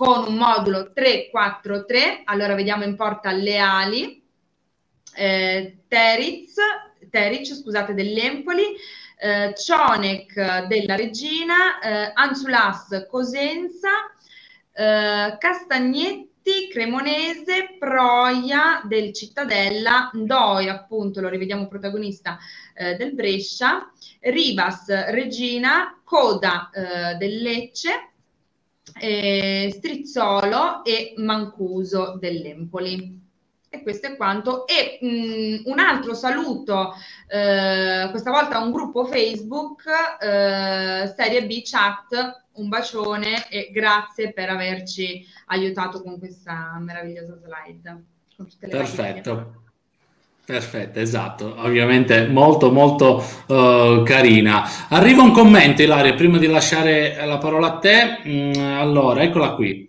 [0.00, 4.26] con un modulo 343, allora vediamo in porta Leali,
[5.14, 6.54] eh, Teriz,
[7.10, 8.62] Teric, scusate, dell'Empoli,
[9.18, 13.90] eh, Cionec della Regina, eh, Anzulas Cosenza,
[14.72, 22.38] eh, Castagnetti Cremonese, Proia del Cittadella, Ndoi appunto, lo rivediamo protagonista
[22.74, 28.09] eh, del Brescia, Rivas Regina, Coda eh, del Lecce,
[28.98, 33.18] eh, Strizzolo e Mancuso dell'Empoli.
[33.68, 34.66] E questo è quanto.
[34.66, 36.92] E mh, mm, un altro saluto,
[37.28, 39.84] eh, questa volta a un gruppo Facebook,
[40.20, 48.02] eh, Serie B Chat, un bacione e grazie per averci aiutato con questa meravigliosa slide.
[48.68, 49.59] Perfetto.
[50.44, 54.64] Perfetto, esatto, ovviamente molto molto uh, carina.
[54.88, 58.18] Arriva un commento Ilaria, prima di lasciare la parola a te.
[58.26, 59.88] Mm, allora, eccola qui.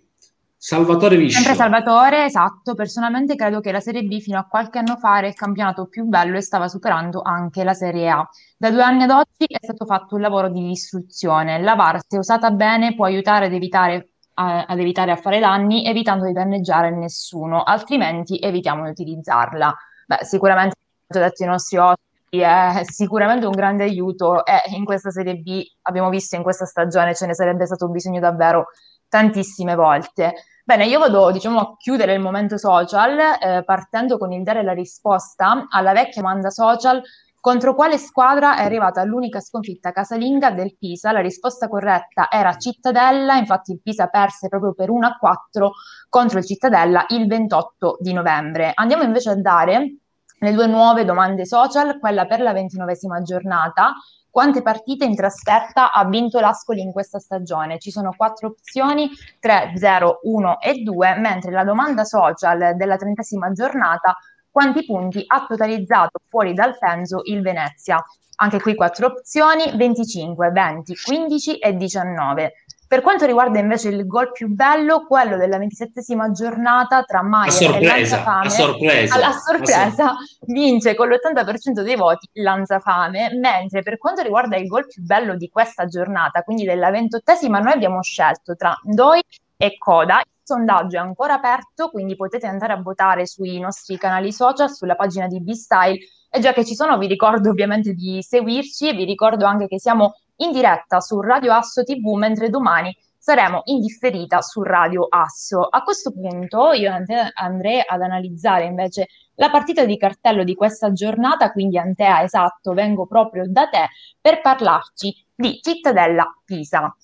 [0.56, 1.38] Salvatore Viscio.
[1.38, 2.74] Sempre Salvatore, esatto.
[2.74, 6.04] Personalmente credo che la Serie B fino a qualche anno fa era il campionato più
[6.04, 8.28] bello e stava superando anche la Serie A.
[8.56, 11.60] Da due anni ad oggi è stato fatto un lavoro di distruzione.
[11.60, 15.84] La VAR, se usata bene, può aiutare ad evitare a, ad evitare a fare danni,
[15.84, 19.74] evitando di danneggiare nessuno, altrimenti evitiamo di utilizzarla.
[20.12, 20.76] Beh, sicuramente,
[21.08, 25.36] come già detto i nostri ospiti, è sicuramente un grande aiuto e in questa Serie
[25.36, 28.66] B abbiamo visto in questa stagione ce ne sarebbe stato bisogno davvero
[29.08, 30.34] tantissime volte.
[30.64, 34.72] Bene, io vado diciamo, a chiudere il momento social eh, partendo con il dare la
[34.72, 37.02] risposta alla vecchia domanda social
[37.40, 41.10] contro quale squadra è arrivata l'unica sconfitta casalinga del Pisa?
[41.10, 45.72] La risposta corretta era Cittadella, infatti il Pisa perse proprio per 1 a 4
[46.08, 48.72] contro il Cittadella il 28 di novembre.
[48.74, 49.96] Andiamo invece a dare
[50.42, 53.92] le due nuove domande social, quella per la ventinovesima giornata.
[54.28, 57.78] Quante partite in trasferta ha vinto l'Ascoli in questa stagione?
[57.78, 63.52] Ci sono quattro opzioni, 3, 0, 1 e 2, mentre la domanda social della trentesima
[63.52, 64.16] giornata,
[64.50, 68.02] quanti punti ha totalizzato fuori dal Fenzo il Venezia?
[68.36, 72.52] Anche qui quattro opzioni, 25, 20, 15 e 19.
[72.92, 77.86] Per quanto riguarda invece il gol più bello, quello della ventisettesima giornata tra Maier e
[77.86, 84.58] Lanzafame, a sorpresa, alla sorpresa vince con l'80% dei voti Lanzafame, mentre per quanto riguarda
[84.58, 89.22] il gol più bello di questa giornata, quindi della ventottesima, noi abbiamo scelto tra Ndoi
[89.56, 90.18] e Coda.
[90.18, 94.96] Il sondaggio è ancora aperto, quindi potete andare a votare sui nostri canali social, sulla
[94.96, 95.98] pagina di B-Style.
[96.28, 99.80] E già che ci sono, vi ricordo ovviamente di seguirci e vi ricordo anche che
[99.80, 105.60] siamo in diretta su Radio Asso TV, mentre domani saremo in differita su Radio Asso.
[105.60, 106.92] A questo punto io
[107.34, 109.06] andrei ad analizzare invece
[109.36, 113.88] la partita di cartello di questa giornata, quindi Antea, esatto, vengo proprio da te
[114.20, 116.94] per parlarci di Cittadella Pisa.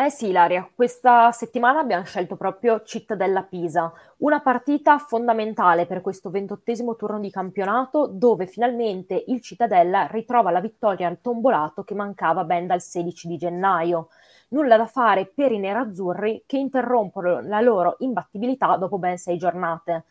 [0.00, 6.30] Eh sì, Ilaria, questa settimana abbiamo scelto proprio Cittadella Pisa, una partita fondamentale per questo
[6.30, 12.44] ventottesimo turno di campionato dove finalmente il Cittadella ritrova la vittoria al tombolato che mancava
[12.44, 14.08] ben dal 16 di gennaio.
[14.50, 20.04] nulla da fare per i nerazzurri che interrompono la loro imbattibilità dopo ben sei giornate.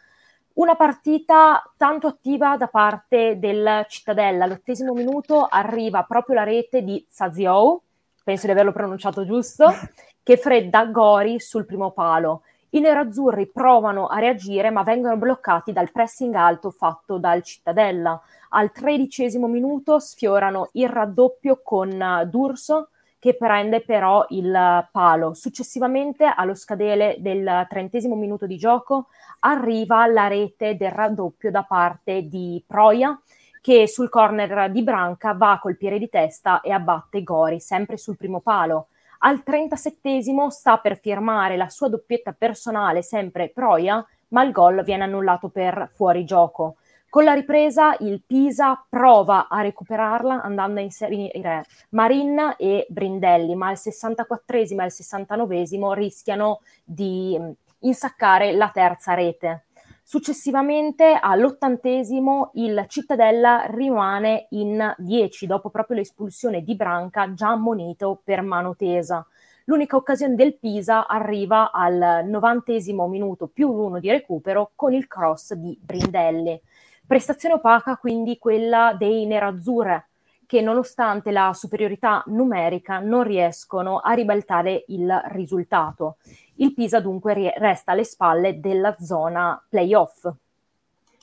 [0.56, 4.44] Una partita tanto attiva da parte del Cittadella.
[4.44, 7.84] All'ottesimo minuto arriva proprio la rete di Zazio,
[8.28, 9.72] penso di averlo pronunciato giusto,
[10.22, 12.42] che fredda Gori sul primo palo.
[12.72, 18.22] I nerazzurri provano a reagire ma vengono bloccati dal pressing alto fatto dal Cittadella.
[18.50, 25.34] Al tredicesimo minuto sfiorano il raddoppio con D'Urso che prende però il palo.
[25.34, 29.08] Successivamente, allo scadere del trentesimo minuto di gioco,
[29.40, 33.18] arriva la rete del raddoppio da parte di Proia,
[33.62, 38.18] che sul corner di Branca va a colpire di testa e abbatte Gori, sempre sul
[38.18, 38.88] primo palo.
[39.20, 45.04] Al 37 sta per firmare la sua doppietta personale, sempre Proia, ma il gol viene
[45.04, 46.76] annullato per fuorigioco.
[47.10, 53.70] Con la ripresa il Pisa prova a recuperarla andando a inserire Marin e Brindelli, ma
[53.70, 57.40] al 64 e al 69 rischiano di
[57.80, 59.67] insaccare la terza rete.
[60.10, 68.42] Successivamente all'ottantesimo il Cittadella rimane in 10 dopo proprio l'espulsione di Branca già ammonito per
[68.42, 69.28] mano tesa.
[69.66, 75.52] L'unica occasione del Pisa arriva al novantesimo minuto più l'uno di recupero con il cross
[75.56, 76.58] di Brindelli.
[77.06, 80.02] Prestazione opaca quindi quella dei nerazzurri
[80.46, 86.16] che nonostante la superiorità numerica non riescono a ribaltare il risultato.
[86.60, 90.28] Il Pisa dunque resta alle spalle della zona playoff.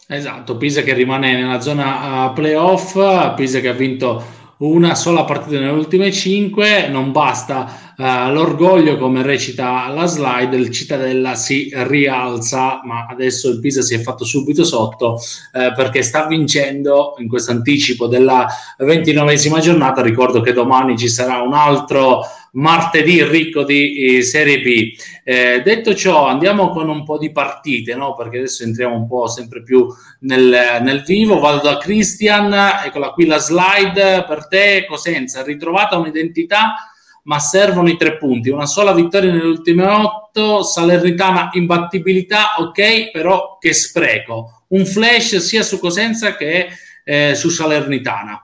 [0.06, 5.58] Esatto, Pisa che rimane nella zona uh, playoff, Pisa che ha vinto una sola partita
[5.58, 12.80] nelle ultime cinque, non basta uh, l'orgoglio come recita la slide, il Cittadella si rialza,
[12.84, 17.50] ma adesso il Pisa si è fatto subito sotto uh, perché sta vincendo in questo
[17.50, 18.46] anticipo della
[18.78, 22.20] ventinovesima giornata, ricordo che domani ci sarà un altro
[22.54, 24.92] martedì ricco di eh, Serie B.
[25.22, 28.14] Eh, detto ciò, andiamo con un po' di partite, no?
[28.14, 29.86] perché adesso entriamo un po' sempre più
[30.20, 31.38] nel, nel vivo.
[31.38, 32.52] Vado da Christian,
[32.84, 35.42] eccola qui la slide per te, Cosenza.
[35.42, 36.74] Ritrovata un'identità,
[37.24, 38.50] ma servono i tre punti.
[38.50, 44.64] Una sola vittoria nelle ultime otto, Salernitana imbattibilità, ok, però che spreco.
[44.68, 46.68] Un flash sia su Cosenza che
[47.04, 48.43] eh, su Salernitana.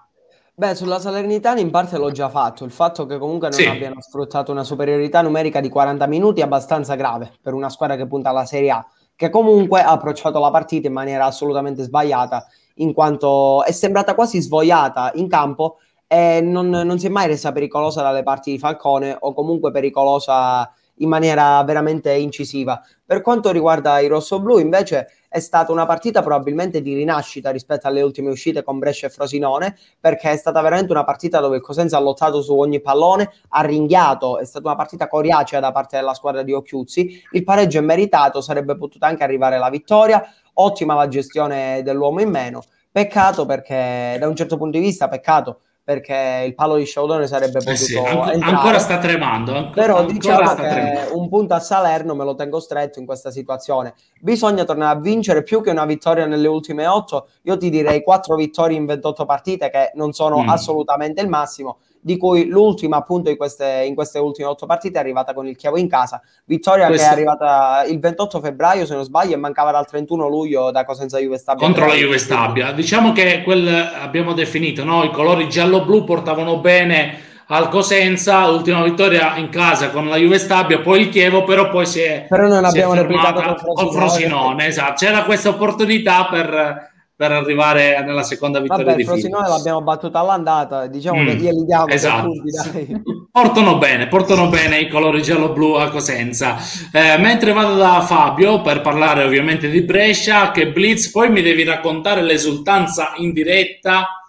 [0.61, 2.67] Beh, sulla Salernitana in parte l'ho già fatto.
[2.67, 3.65] Il fatto che comunque non sì.
[3.65, 8.07] abbiano sfruttato una superiorità numerica di 40 minuti è abbastanza grave per una squadra che
[8.07, 8.87] punta alla Serie A,
[9.17, 14.39] che comunque ha approcciato la partita in maniera assolutamente sbagliata, in quanto è sembrata quasi
[14.43, 19.17] svogliata in campo e non, non si è mai resa pericolosa dalle parti di Falcone
[19.19, 20.71] o comunque pericolosa
[21.01, 22.81] in maniera veramente incisiva.
[23.05, 28.03] Per quanto riguarda i rossoblù, invece, è stata una partita probabilmente di rinascita rispetto alle
[28.03, 31.97] ultime uscite con Brescia e Frosinone, perché è stata veramente una partita dove il Cosenza
[31.97, 36.15] ha lottato su ogni pallone, ha ringhiato, è stata una partita coriacea da parte della
[36.15, 37.23] squadra di Occhiuzzi.
[37.33, 40.23] Il pareggio è meritato, sarebbe potuta anche arrivare la vittoria.
[40.55, 42.63] Ottima la gestione dell'uomo in meno.
[42.91, 47.59] Peccato perché, da un certo punto di vista, peccato perché il palo di Sciaudone sarebbe
[47.59, 51.19] potuto eh sì, an- ancora sta tremando an- però diciamo che tremando.
[51.19, 55.43] un punto a Salerno me lo tengo stretto in questa situazione bisogna tornare a vincere
[55.43, 59.71] più che una vittoria nelle ultime otto io ti direi quattro vittorie in 28 partite
[59.71, 60.49] che non sono mm.
[60.49, 65.01] assolutamente il massimo di cui l'ultima appunto in queste, in queste ultime otto partite è
[65.01, 67.05] arrivata con il Chiavo in casa, vittoria Questo...
[67.05, 70.85] che è arrivata il 28 febbraio se non sbaglio e mancava dal 31 luglio da
[70.85, 71.65] Cosenza Juve Stabia.
[71.65, 75.05] Contro la Juve Stabia, diciamo che quel abbiamo definito, no?
[75.05, 80.81] i colori giallo-blu portavano bene al Cosenza, l'ultima vittoria in casa con la Juve Stabia,
[80.81, 83.91] poi il Chievo, però poi si è, però non abbiamo replicato con Frosinone.
[83.93, 85.05] Frosinone esatto.
[85.05, 86.90] C'era questa opportunità per
[87.21, 91.65] per arrivare nella seconda vittoria Vabbè, di Frosinone l'abbiamo battuta all'andata, diciamo mm, che glieli
[91.67, 92.29] diamo esatto.
[92.29, 96.57] punti, portano bene, portano bene i colori giallo-blu a Cosenza.
[96.91, 101.63] Eh, mentre vado da Fabio per parlare ovviamente di Brescia, che Blitz, poi mi devi
[101.63, 104.25] raccontare l'esultanza in diretta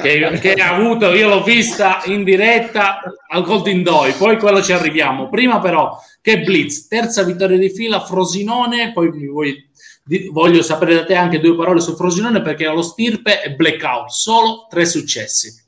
[0.00, 4.72] che, che ha avuto, io l'ho vista in diretta al Golden Doi, poi quello ci
[4.72, 5.28] arriviamo.
[5.28, 9.68] Prima però che Blitz, terza vittoria di fila, Frosinone, poi mi vuoi
[10.04, 14.08] di, voglio sapere da te anche due parole su Frosinone perché allo stirpe e blackout,
[14.10, 15.60] solo tre successi.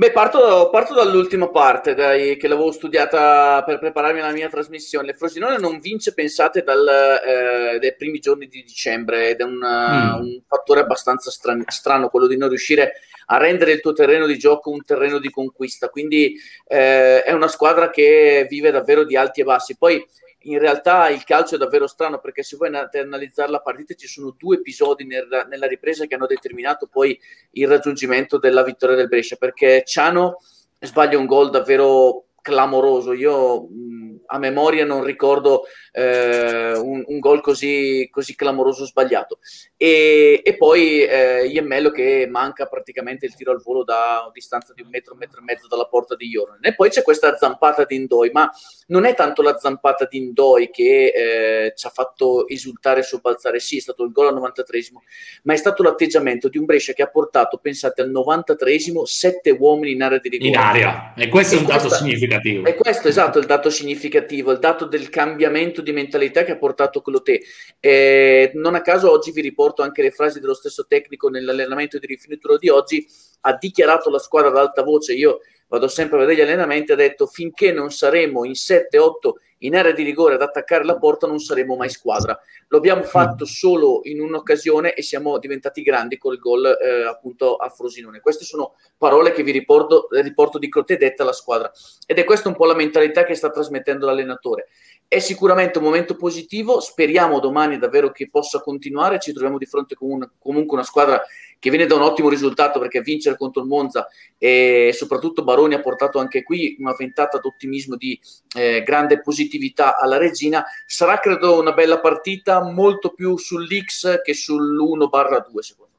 [0.00, 5.12] Beh, parto, parto dall'ultima parte dai, che l'avevo studiata per prepararmi alla mia trasmissione.
[5.12, 10.20] Frosinone non vince, pensate, dal, eh, dai primi giorni di dicembre ed è un, mm.
[10.20, 12.92] un fattore abbastanza stran- strano quello di non riuscire
[13.26, 15.90] a rendere il tuo terreno di gioco un terreno di conquista.
[15.90, 16.34] Quindi
[16.66, 19.76] eh, è una squadra che vive davvero di alti e bassi.
[19.76, 20.02] Poi
[20.44, 23.94] in realtà il calcio è davvero strano perché se voi andate a analizzare la partita
[23.94, 27.18] ci sono due episodi nel, nella ripresa che hanno determinato poi
[27.52, 30.38] il raggiungimento della vittoria del Brescia perché Ciano
[30.78, 33.12] sbaglia un gol davvero clamoroso.
[33.12, 39.38] Io mh, a memoria non ricordo eh, un, un gol così, così, clamoroso sbagliato.
[39.76, 44.82] E, e poi eh, Iemmello che manca praticamente il tiro al volo da distanza di
[44.82, 46.58] un metro, un metro e mezzo dalla porta di Jordan.
[46.62, 48.50] E poi c'è questa zampata di Indoi, ma
[48.88, 53.58] non è tanto la zampata di Indoi che eh, ci ha fatto esultare e sobbalzare,
[53.60, 54.98] sì, è stato il gol al 93esimo,
[55.44, 59.92] ma è stato l'atteggiamento di un Brescia che ha portato, pensate, al 93esimo sette uomini
[59.92, 60.50] in area di rigore.
[60.50, 62.66] In area, e questo e è un dato significativo.
[62.66, 67.00] E questo esatto il dato significativo, il dato del cambiamento di mentalità che ha portato
[67.00, 67.40] Cloté.
[67.78, 72.06] Eh, non a caso oggi vi riporto anche le frasi dello stesso tecnico nell'allenamento di
[72.06, 73.06] rifinituro di oggi,
[73.42, 76.96] ha dichiarato la squadra ad alta voce, io vado sempre a vedere gli allenamenti, ha
[76.96, 81.38] detto finché non saremo in 7-8 in area di rigore ad attaccare la porta non
[81.38, 82.38] saremo mai squadra.
[82.68, 87.68] Lo abbiamo fatto solo in un'occasione e siamo diventati grandi col gol eh, appunto a
[87.68, 88.20] Frosinone.
[88.20, 91.70] Queste sono parole che vi riporto, riporto di Crote detta alla squadra
[92.06, 94.68] ed è questa un po' la mentalità che sta trasmettendo l'allenatore.
[95.12, 99.96] È sicuramente un momento positivo, speriamo domani davvero che possa continuare, ci troviamo di fronte
[99.96, 101.20] con un, comunque una squadra
[101.58, 104.06] che viene da un ottimo risultato perché vincere contro il Monza
[104.38, 108.16] e soprattutto Baroni ha portato anche qui una ventata d'ottimismo di
[108.56, 115.08] eh, grande positività alla Regina, sarà credo una bella partita molto più sull'X che sull'1
[115.08, 115.98] barra 2 secondo me.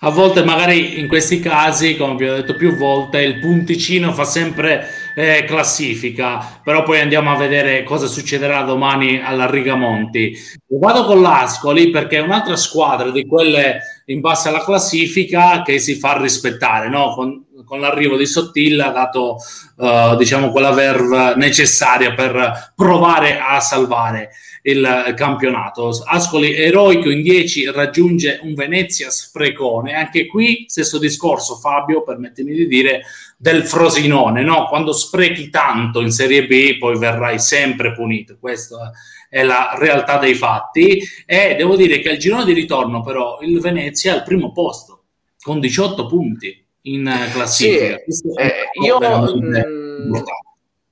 [0.00, 4.86] A volte magari in questi casi, come abbiamo detto più volte, il punticino fa sempre
[5.14, 10.36] eh, classifica, però poi andiamo a vedere cosa succederà domani alla Rigamonti.
[10.66, 15.94] Vado con l'Ascoli perché è un'altra squadra di quelle in base alla classifica che si
[15.94, 17.14] fa rispettare, no?
[17.14, 19.36] con, con l'arrivo di Sottilla ha dato
[19.76, 24.30] uh, diciamo quella verve necessaria per provare a salvare
[24.66, 25.90] il campionato.
[26.04, 29.94] Ascoli eroico in 10 raggiunge un Venezia sprecone.
[29.94, 33.02] Anche qui stesso discorso, Fabio, permettimi di dire,
[33.36, 34.66] del Frosinone, no?
[34.66, 38.36] Quando sprechi tanto in Serie B poi verrai sempre punito.
[38.40, 38.92] Questa
[39.28, 43.60] è la realtà dei fatti e devo dire che al girone di ritorno però il
[43.60, 45.02] Venezia è al primo posto
[45.42, 47.98] con 18 punti in classifica.
[48.06, 48.98] Sì, eh, io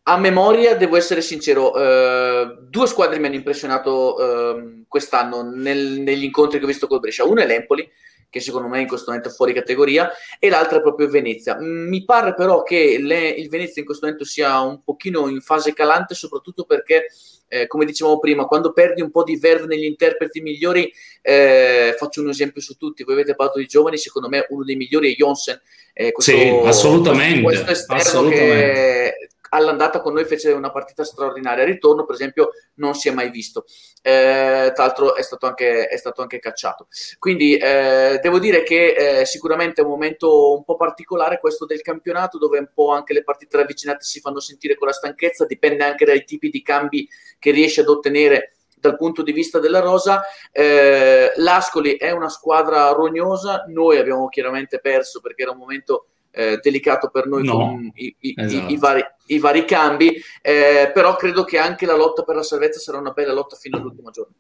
[0.05, 6.25] a memoria, devo essere sincero, eh, due squadre mi hanno impressionato eh, quest'anno nel, negli
[6.25, 7.25] incontri che ho visto con Brescia.
[7.25, 7.89] Uno è l'Empoli,
[8.29, 11.57] che secondo me in questo momento è fuori categoria, e l'altra è proprio Venezia.
[11.61, 15.73] Mi pare però che le, il Venezia in questo momento sia un pochino in fase
[15.73, 17.07] calante, soprattutto perché,
[17.47, 22.23] eh, come dicevamo prima, quando perdi un po' di verve negli interpreti migliori, eh, faccio
[22.23, 25.17] un esempio su tutti, voi avete parlato di giovani, secondo me uno dei migliori è
[25.17, 25.61] Jonsen.
[25.93, 27.43] Eh, sì, assolutamente.
[27.43, 28.55] Questo esterno assolutamente.
[28.55, 33.13] che all'andata con noi fece una partita straordinaria, al ritorno per esempio non si è
[33.13, 33.65] mai visto,
[34.03, 36.89] eh, tra l'altro è stato anche, è stato anche cacciato.
[37.19, 41.83] Quindi eh, devo dire che eh, sicuramente è un momento un po' particolare questo del
[41.83, 45.85] campionato dove un po' anche le partite ravvicinate si fanno sentire con la stanchezza, dipende
[45.85, 50.23] anche dai tipi di cambi che riesce ad ottenere dal punto di vista della rosa.
[50.51, 56.59] Eh, L'Ascoli è una squadra rognosa, noi abbiamo chiaramente perso perché era un momento eh,
[56.61, 58.69] delicato per noi no, con i, i, esatto.
[58.69, 62.43] i, i, vari, i vari, cambi, eh, però credo che anche la lotta per la
[62.43, 64.35] salvezza sarà una bella lotta fino all'ultimo giorno.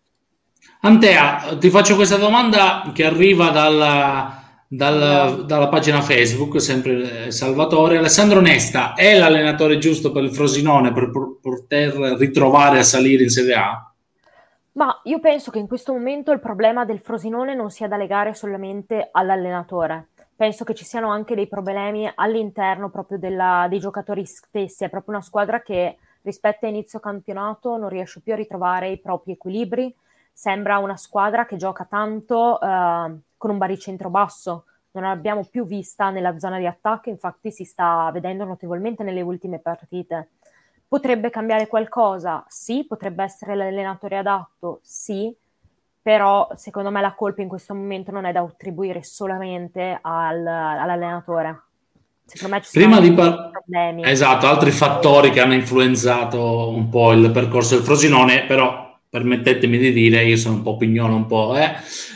[0.80, 7.98] Antea, ti faccio questa domanda che arriva dalla, dalla, dalla pagina Facebook, sempre Salvatore.
[7.98, 13.54] Alessandro Nesta è l'allenatore giusto per il Frosinone per poter ritrovare a salire in Serie
[13.54, 13.92] A?
[14.72, 18.34] Ma io penso che in questo momento il problema del Frosinone non sia da legare
[18.34, 20.08] solamente all'allenatore
[20.42, 24.82] penso che ci siano anche dei problemi all'interno proprio della, dei giocatori stessi.
[24.82, 28.98] È proprio una squadra che rispetto a inizio campionato non riesce più a ritrovare i
[28.98, 29.94] propri equilibri.
[30.32, 32.66] Sembra una squadra che gioca tanto eh,
[33.36, 34.64] con un baricentro basso.
[34.90, 39.60] Non l'abbiamo più vista nella zona di attacco, infatti si sta vedendo notevolmente nelle ultime
[39.60, 40.30] partite.
[40.88, 42.44] Potrebbe cambiare qualcosa?
[42.48, 42.84] Sì.
[42.84, 44.80] Potrebbe essere l'allenatore adatto?
[44.82, 45.32] Sì
[46.02, 51.62] però secondo me la colpa in questo momento non è da attribuire solamente al, all'allenatore.
[52.24, 54.04] Secondo me ci sono Prima di par- problemi.
[54.04, 59.92] Esatto, altri fattori che hanno influenzato un po' il percorso del Frosinone, però permettetemi di
[59.92, 61.74] dire, io sono un po' pignolo un po', eh?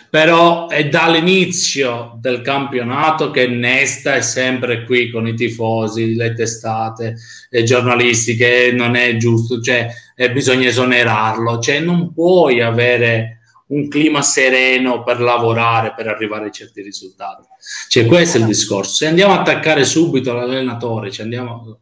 [0.08, 7.16] però è dall'inizio del campionato che Nesta è sempre qui con i tifosi, le testate,
[7.50, 13.35] i giornalisti, che non è giusto, cioè eh, bisogna esonerarlo, cioè non puoi avere
[13.68, 17.42] un clima sereno per lavorare, per arrivare a certi risultati.
[17.88, 18.94] Cioè, questo è il discorso.
[18.94, 21.80] Se andiamo a attaccare subito l'allenatore, ci andiamo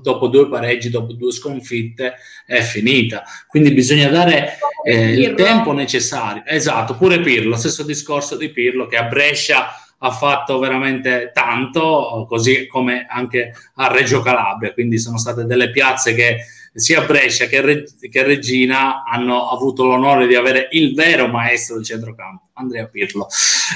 [0.00, 2.14] dopo due pareggi, dopo due sconfitte,
[2.46, 3.24] è finita.
[3.46, 6.42] Quindi bisogna dare eh, il tempo necessario.
[6.46, 9.74] Esatto, pure Pirlo, stesso discorso di Pirlo che a Brescia
[10.04, 16.12] ha fatto veramente tanto, così come anche a Reggio Calabria, quindi sono state delle piazze
[16.14, 16.38] che
[16.74, 21.84] sia Brescia che, Re- che Regina hanno avuto l'onore di avere il vero maestro del
[21.84, 23.26] centrocampo, Andrea Pirlo.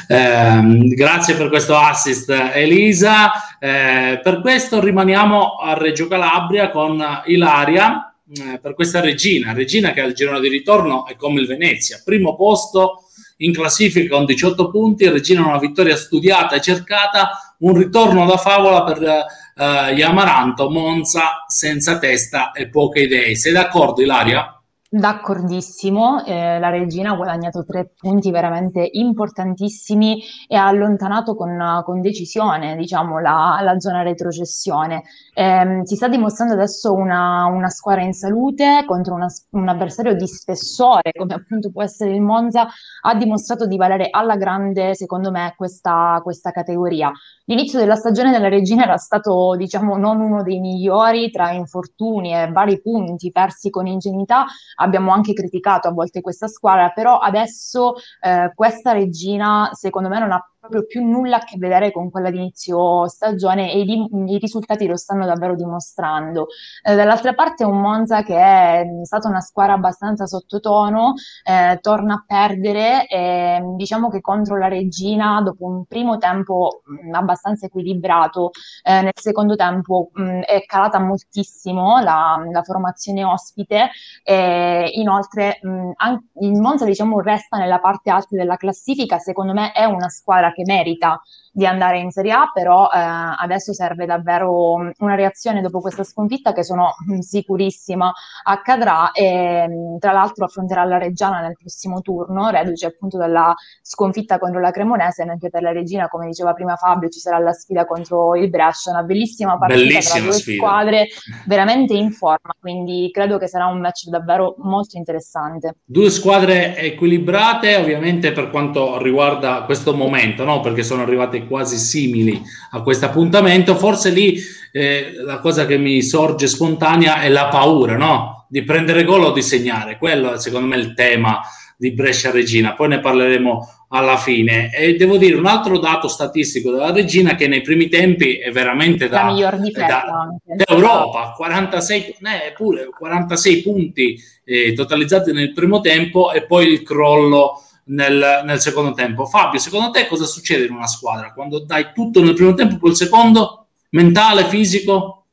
[0.09, 0.61] Eh,
[0.95, 8.59] grazie per questo assist Elisa, eh, per questo rimaniamo a Reggio Calabria con Ilaria eh,
[8.59, 13.03] per questa Regina, Regina che al girone di ritorno è come il Venezia, primo posto
[13.39, 18.83] in classifica con 18 punti, Regina una vittoria studiata e cercata, un ritorno da favola
[18.83, 19.27] per
[19.57, 23.35] eh, Yamaranto, Monza senza testa e poche idee.
[23.35, 24.56] Sei d'accordo Ilaria?
[24.97, 32.01] D'accordissimo, eh, la regina ha guadagnato tre punti veramente importantissimi e ha allontanato con, con
[32.01, 35.03] decisione diciamo, la, la, zona retrocessione.
[35.35, 40.27] Eh, si sta dimostrando adesso una, una squadra in salute contro una, un avversario di
[40.27, 42.67] spessore come appunto può essere il Monza,
[43.03, 47.13] ha dimostrato di valere alla grande secondo me questa, questa categoria.
[47.45, 52.51] L'inizio della stagione della regina era stato diciamo non uno dei migliori tra infortuni e
[52.51, 54.47] vari punti persi con ingenuità
[54.87, 60.33] abbiamo anche criticato a volte questa squadra, però adesso eh, questa regina secondo me non
[60.33, 64.39] ha proprio più nulla a che vedere con quella di inizio stagione e i, i
[64.39, 66.49] risultati lo stanno davvero dimostrando.
[66.83, 71.15] Eh, dall'altra parte un Monza che è stata una squadra abbastanza sottotono,
[71.45, 77.15] eh, torna a perdere e diciamo che contro la Regina dopo un primo tempo mh,
[77.15, 78.51] abbastanza equilibrato,
[78.83, 83.91] eh, nel secondo tempo mh, è calata moltissimo la, la formazione ospite
[84.25, 89.73] e inoltre mh, anche, il Monza diciamo resta nella parte alta della classifica, secondo me
[89.73, 91.21] è una squadra che merita
[91.57, 96.05] di andare in Serie A, però eh, adesso serve davvero mm, una reazione dopo questa
[96.05, 98.13] sconfitta che sono mm, sicurissima
[98.45, 104.39] accadrà e mm, tra l'altro affronterà la Reggiana nel prossimo turno, reduce appunto dalla sconfitta
[104.39, 107.87] contro la Cremonese, mentre per la Regina, come diceva prima Fabio, ci sarà la sfida
[107.87, 110.57] contro il Brescia, una bellissima partita bellissima tra due sfida.
[110.59, 111.07] squadre
[111.47, 115.77] veramente in forma, quindi credo che sarà un match davvero molto interessante.
[115.87, 120.61] Due squadre equilibrate, ovviamente per quanto riguarda questo momento, no?
[120.61, 122.43] perché sono arrivate quasi simili
[122.73, 124.39] a questo appuntamento, forse lì
[124.73, 128.47] eh, la cosa che mi sorge spontanea è la paura, no?
[128.49, 129.97] Di prendere gol o di segnare.
[129.99, 131.41] Quello è secondo me il tema
[131.77, 132.75] di Brescia Regina.
[132.75, 134.71] Poi ne parleremo alla fine.
[134.75, 139.09] E devo dire un altro dato statistico della Regina che nei primi tempi è veramente
[139.09, 146.67] da, da, d'Europa, 46, eh, pure 46 punti eh, totalizzati nel primo tempo e poi
[146.67, 149.27] il crollo nel, nel, secondo tempo.
[149.27, 152.91] Fabio, secondo te cosa succede in una squadra quando dai tutto nel primo tempo, poi
[152.91, 155.26] il secondo, mentale, fisico?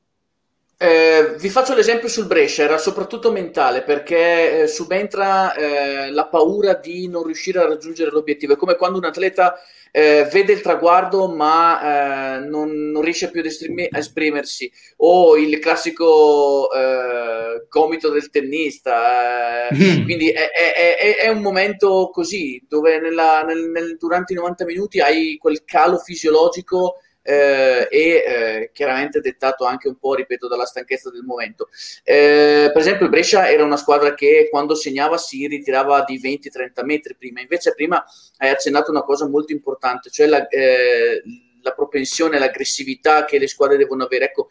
[0.83, 6.73] Eh, vi faccio l'esempio sul Brescia, era soprattutto mentale perché eh, subentra eh, la paura
[6.73, 8.51] di non riuscire a raggiungere l'obiettivo.
[8.51, 9.57] È come quando un atleta
[9.91, 15.37] eh, vede il traguardo ma eh, non, non, riesce più ad esprime, a esprimersi, o
[15.37, 19.69] il classico eh, gomito del tennista.
[19.73, 20.03] Mm.
[20.03, 24.65] Quindi è, è, è, è, un momento così, dove nella, nel, nel, durante i 90
[24.65, 30.65] minuti hai quel calo fisiologico eh, e eh, chiaramente dettato anche un po', ripeto, dalla
[30.65, 31.69] stanchezza del momento.
[32.03, 37.15] Eh, per esempio, Brescia era una squadra che quando segnava si ritirava di 20-30 metri
[37.15, 38.03] prima, invece prima
[38.37, 41.23] hai accennato una cosa molto importante, cioè la eh,
[41.63, 44.25] la propensione, l'aggressività che le squadre devono avere.
[44.25, 44.49] Ecco,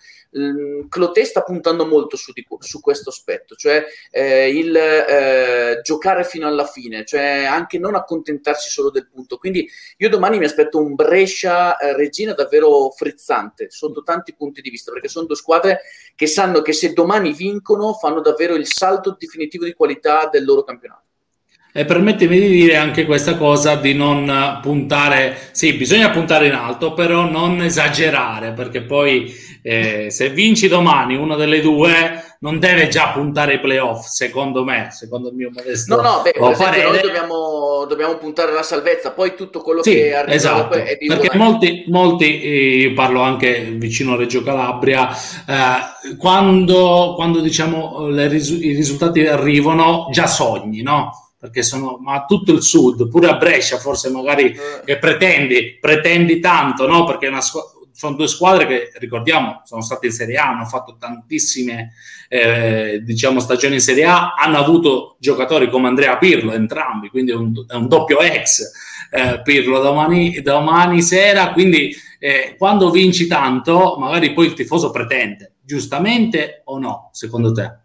[0.89, 6.47] Cloté sta puntando molto su, di, su questo aspetto, cioè eh, il eh, giocare fino
[6.47, 9.37] alla fine, cioè anche non accontentarsi solo del punto.
[9.37, 15.09] Quindi io domani mi aspetto un Brescia-Regina davvero frizzante sotto tanti punti di vista, perché
[15.09, 15.81] sono due squadre
[16.15, 20.65] che sanno che se domani vincono fanno davvero il salto definitivo di qualità del loro
[20.65, 21.12] campionato.
[21.75, 26.93] E permettimi di dire anche questa cosa di non puntare, sì, bisogna puntare in alto,
[26.93, 33.13] però non esagerare, perché poi eh, se vinci domani una delle due non deve già
[33.13, 37.01] puntare ai playoff, secondo me, secondo il mio modesto No, no, beh, per esempio, noi
[37.01, 41.39] dobbiamo, dobbiamo, puntare alla salvezza, poi tutto quello sì, che arriva esatto, è di Perché
[41.39, 48.63] molti, molti eh, io parlo anche vicino a Reggio Calabria, eh, quando, quando diciamo risu-
[48.63, 51.32] i risultati arrivano, già sogni, no?
[51.43, 54.97] Perché sono ma tutto il sud, pure a Brescia forse magari eh.
[54.97, 57.05] pretendi, pretendi tanto, no?
[57.05, 61.95] Perché squ- sono due squadre che ricordiamo sono state in Serie A, hanno fatto tantissime
[62.29, 67.35] eh, diciamo stagioni in Serie A, hanno avuto giocatori come Andrea Pirlo entrambi, quindi è
[67.35, 68.61] un, è un doppio ex
[69.11, 75.55] eh, Pirlo domani, domani sera, quindi eh, quando vinci tanto magari poi il tifoso pretende,
[75.61, 77.81] giustamente o no, secondo te?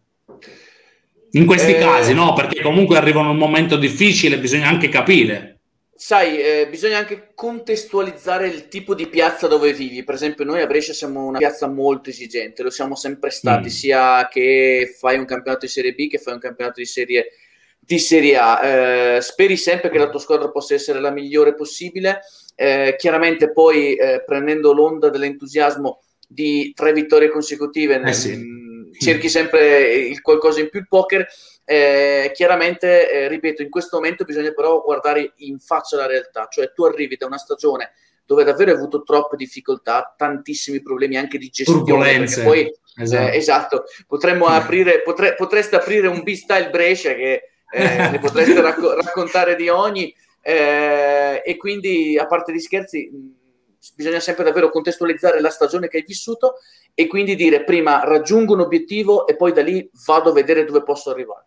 [1.32, 2.34] In questi eh, casi, no?
[2.34, 5.60] Perché comunque arriva un momento difficile, bisogna anche capire.
[6.00, 10.04] sai, eh, bisogna anche contestualizzare il tipo di piazza dove vivi.
[10.04, 13.72] Per esempio, noi a Brescia siamo una piazza molto esigente, lo siamo sempre stati, mm.
[13.72, 17.26] sia che fai un campionato di Serie B che fai un campionato di Serie,
[17.80, 19.16] di serie A.
[19.16, 22.22] Eh, speri sempre che la tua squadra possa essere la migliore possibile.
[22.56, 28.66] Eh, chiaramente poi eh, prendendo l'onda dell'entusiasmo di tre vittorie consecutive, eh sì.
[29.00, 31.28] Cerchi sempre il qualcosa in più il poker
[31.70, 36.72] eh, chiaramente, eh, ripeto, in questo momento bisogna però guardare in faccia la realtà, cioè
[36.72, 37.92] tu arrivi da una stagione
[38.26, 42.26] dove davvero hai avuto troppe difficoltà, tantissimi problemi anche di gestione.
[42.44, 43.32] Poi, esatto.
[43.32, 48.94] Eh, esatto, potremmo aprire, potre, potreste aprire un B-Style Brescia che eh, ne potreste racco-
[48.94, 53.10] raccontare di ogni, eh, e quindi a parte gli scherzi
[53.94, 56.56] bisogna sempre davvero contestualizzare la stagione che hai vissuto
[57.00, 60.82] e quindi dire prima raggiungo un obiettivo e poi da lì vado a vedere dove
[60.82, 61.46] posso arrivare.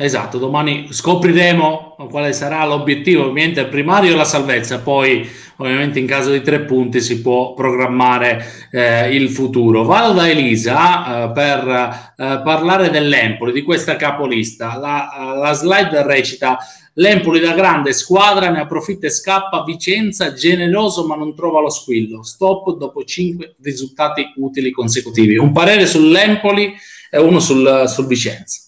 [0.00, 6.06] Esatto, domani scopriremo quale sarà l'obiettivo, ovviamente il primario è la salvezza, poi ovviamente in
[6.06, 9.82] caso di tre punti si può programmare eh, il futuro.
[9.82, 14.78] Vado da Elisa eh, per eh, parlare dell'Empoli, di questa capolista.
[14.78, 16.58] La, la slide recita
[16.98, 22.24] L'Empoli da grande squadra ne approfitta e scappa, Vicenza generoso ma non trova lo squillo,
[22.24, 25.36] stop dopo cinque risultati utili consecutivi.
[25.36, 26.74] Un parere sull'Empoli
[27.08, 28.62] e uno sul, sul Vicenza.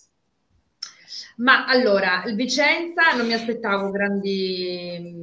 [1.38, 5.18] Ma allora, il Vicenza non mi aspettavo grandi,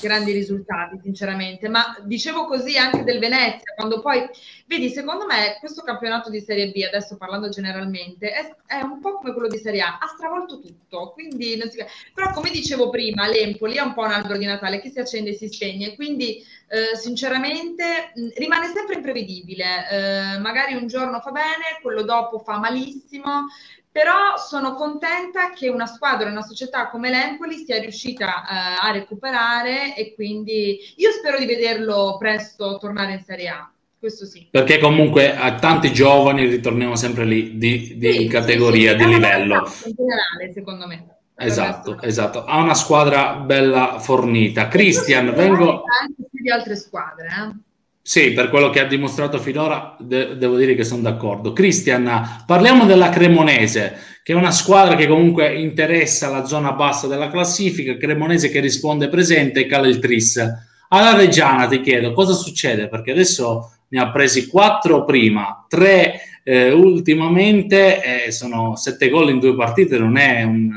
[0.00, 4.28] grandi risultati, sinceramente, ma dicevo così anche del Venezia, quando poi,
[4.66, 9.18] vedi, secondo me questo campionato di Serie B, adesso parlando generalmente, è, è un po'
[9.18, 11.84] come quello di Serie A, ha stravolto tutto, quindi si...
[12.14, 15.30] però come dicevo prima, l'Empoli è un po' un albero di Natale che si accende
[15.30, 21.80] e si spegne, quindi eh, sinceramente rimane sempre imprevedibile, eh, magari un giorno fa bene,
[21.82, 23.46] quello dopo fa malissimo,
[23.92, 29.96] però sono contenta che una squadra, una società come l'Empoli sia riuscita uh, a recuperare
[29.96, 33.70] e quindi io spero di vederlo presto tornare in Serie A.
[33.98, 34.48] Questo sì.
[34.50, 39.04] Perché comunque a tanti giovani ritorniamo sempre lì di, di sì, categoria, sì, sì.
[39.04, 39.54] di livello.
[39.84, 41.06] In generale, secondo me.
[41.36, 42.44] Esatto, esatto.
[42.44, 44.68] Ha una squadra bella fornita.
[44.68, 45.82] Cristian, vengo...
[46.00, 47.68] Anche più di altre squadre, eh?
[48.02, 51.52] Sì, per quello che ha dimostrato finora de- devo dire che sono d'accordo.
[51.52, 57.28] Cristian, parliamo della Cremonese, che è una squadra che comunque interessa la zona bassa della
[57.28, 60.42] classifica, Cremonese che risponde presente e cala il tris.
[60.88, 66.72] Alla Reggiana ti chiedo cosa succede, perché adesso ne ha presi quattro prima, tre eh,
[66.72, 70.70] ultimamente, eh, sono sette gol in due partite, non è un,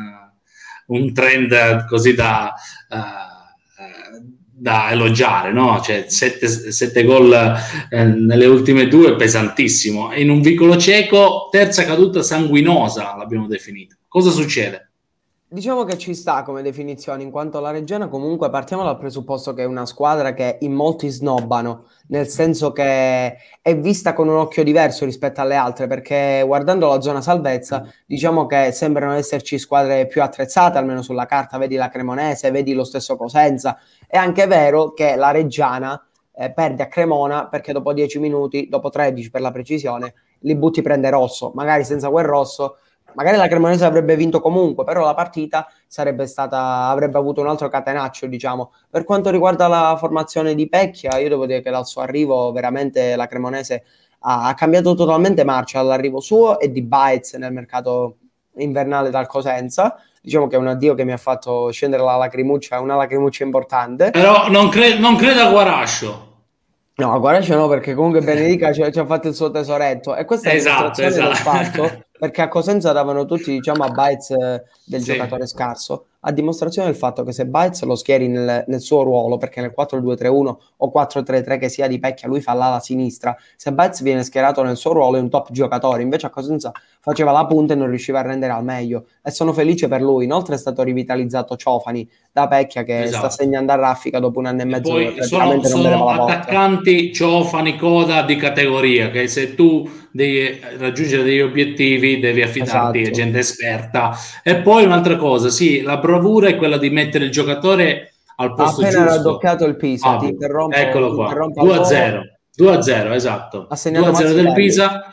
[0.88, 2.54] un trend così da...
[2.90, 3.33] Uh,
[4.64, 5.82] da elogiare, no?
[5.82, 7.34] Cioè, sette, sette gol
[7.90, 10.14] eh, nelle ultime due, pesantissimo.
[10.14, 13.98] In un vicolo cieco, terza caduta sanguinosa, l'abbiamo definita.
[14.08, 14.93] Cosa succede?
[15.54, 19.62] Diciamo che ci sta come definizione, in quanto la Reggiana comunque partiamo dal presupposto che
[19.62, 24.64] è una squadra che in molti snobbano, nel senso che è vista con un occhio
[24.64, 30.24] diverso rispetto alle altre, perché guardando la zona salvezza, diciamo che sembrano esserci squadre più
[30.24, 33.78] attrezzate, almeno sulla carta, vedi la Cremonese, vedi lo stesso Cosenza.
[34.08, 36.04] È anche vero che la Reggiana
[36.34, 40.82] eh, perde a Cremona perché dopo 10 minuti, dopo 13 per la precisione, li butti
[40.82, 42.78] prende rosso, magari senza quel rosso
[43.16, 47.68] magari la Cremonese avrebbe vinto comunque, però la partita sarebbe stata, avrebbe avuto un altro
[47.70, 48.72] catenaccio, diciamo.
[48.90, 53.16] Per quanto riguarda la formazione di Pecchia, io devo dire che dal suo arrivo veramente
[53.16, 53.84] la Cremonese
[54.20, 58.18] ha, ha cambiato totalmente marcia all'arrivo suo e di Baez nel mercato
[58.58, 59.96] invernale dal Cosenza.
[60.22, 64.12] Diciamo che è un addio che mi ha fatto scendere la lacrimuccia, una lacrimuccia importante.
[64.12, 66.32] Però non, cre- non credo a Guarascio.
[66.96, 70.52] No, Guarascio no, perché comunque Benedica ci, ci, ha fatto il suo tesoretto e questa
[70.52, 71.28] è esatto, esatto.
[71.28, 75.12] del fatto perché a Cosenza davano tutti diciamo a Baez eh, del sì.
[75.12, 79.38] giocatore scarso a dimostrazione del fatto che se Baez lo schieri nel, nel suo ruolo,
[79.38, 84.02] perché nel 4-2-3-1 o 4-3-3 che sia di Pecchia, lui fa l'ala sinistra, se Baez
[84.02, 86.72] viene schierato nel suo ruolo è un top giocatore, invece a Cosenza
[87.04, 90.24] faceva la punta e non riusciva a rendere al meglio e sono felice per lui,
[90.24, 93.30] inoltre è stato rivitalizzato Ciofani da Pecchia che esatto.
[93.30, 94.98] sta segnando a raffica dopo un anno e mezzo.
[94.98, 101.42] E poi sono, sono attaccanti Ciofani, Coda di categoria, che se tu devi raggiungere degli
[101.42, 103.16] obiettivi devi affidarti esatto.
[103.16, 104.18] a gente esperta.
[104.42, 108.80] E poi un'altra cosa, sì, la bravura è quella di mettere il giocatore al posto
[108.80, 109.00] Appena giusto.
[109.02, 110.74] Appena raddoppiato il Pisa, ah, ti interrompo.
[110.74, 112.22] Eccolo qua, 2 a 0.
[112.56, 113.68] 2 a 0, esatto.
[113.68, 115.04] 2 a 0 del Pisa.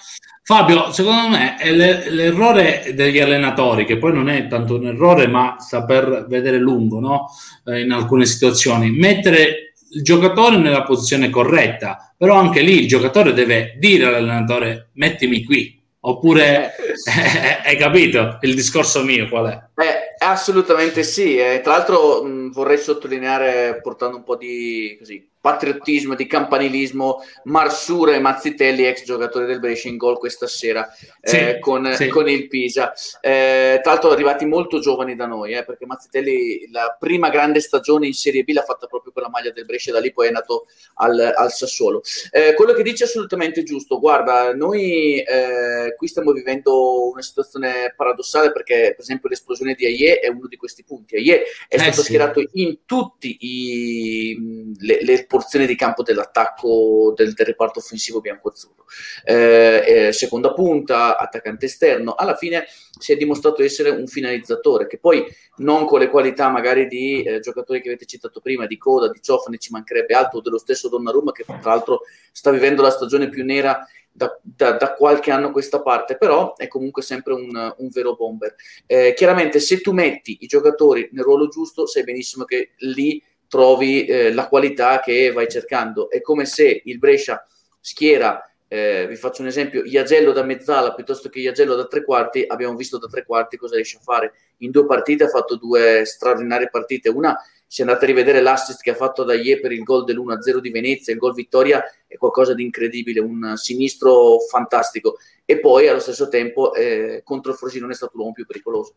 [0.42, 5.56] Fabio, secondo me è l'errore degli allenatori, che poi non è tanto un errore, ma
[5.58, 7.28] saper vedere lungo no?
[7.66, 8.90] eh, in alcune situazioni.
[8.90, 15.44] Mettere il giocatore nella posizione corretta, però anche lì il giocatore deve dire all'allenatore mettimi
[15.44, 19.82] qui, oppure eh, hai capito il discorso mio qual è?
[19.82, 21.36] Eh, assolutamente sì.
[21.36, 28.14] Eh, tra l'altro mh, vorrei sottolineare, portando un po' di così, patriottismo, di campanilismo, Marsura
[28.14, 30.88] e Mazzitelli, ex giocatori del Brescia, in gol questa sera
[31.22, 32.08] sì, eh, con, sì.
[32.08, 32.92] con, il Pisa.
[33.20, 38.06] Eh, tra l'altro arrivati molto giovani da noi, eh, perché Mazzitelli la prima grande stagione
[38.06, 40.30] in Serie B l'ha fatta proprio con la maglia del Brescia, da lì poi è
[40.30, 42.02] nato al, al Sassuolo.
[42.30, 43.98] Eh, quello che dice è assolutamente giusto.
[43.98, 50.18] Guarda, noi eh, qui stiamo vivendo una situazione paradossale perché, per esempio, l'esplosione di Aie
[50.18, 51.16] è uno di questi punti.
[51.16, 52.02] Aie è stato sì.
[52.02, 58.84] schierato in tutti i, le, le porzione di campo dell'attacco del, del reparto offensivo bianco-azzurro.
[59.22, 62.66] Eh, eh, seconda punta, attaccante esterno, alla fine
[62.98, 65.24] si è dimostrato essere un finalizzatore che poi
[65.58, 69.22] non con le qualità magari di eh, giocatori che avete citato prima, di Coda, di
[69.22, 72.00] Ciofani, ci mancherebbe altro, dello stesso Donnarumma che tra l'altro
[72.32, 76.56] sta vivendo la stagione più nera da, da, da, qualche anno a questa parte, però
[76.56, 78.56] è comunque sempre un, un vero bomber.
[78.84, 84.04] Eh, chiaramente se tu metti i giocatori nel ruolo giusto, sai benissimo che lì trovi
[84.06, 86.08] eh, la qualità che vai cercando.
[86.08, 87.44] È come se il Brescia
[87.80, 92.44] schiera, eh, vi faccio un esempio, Iagello da mezzala piuttosto che Iagello da tre quarti,
[92.46, 94.34] abbiamo visto da tre quarti cosa riesce a fare.
[94.58, 97.08] In due partite ha fatto due straordinarie partite.
[97.08, 97.36] Una,
[97.66, 100.70] se andate a rivedere l'assist che ha fatto da Ie per il gol dell'1-0 di
[100.70, 105.16] Venezia, il gol vittoria è qualcosa di incredibile, un sinistro fantastico.
[105.44, 108.94] E poi allo stesso tempo eh, contro il Frosinone è stato l'uomo più pericoloso.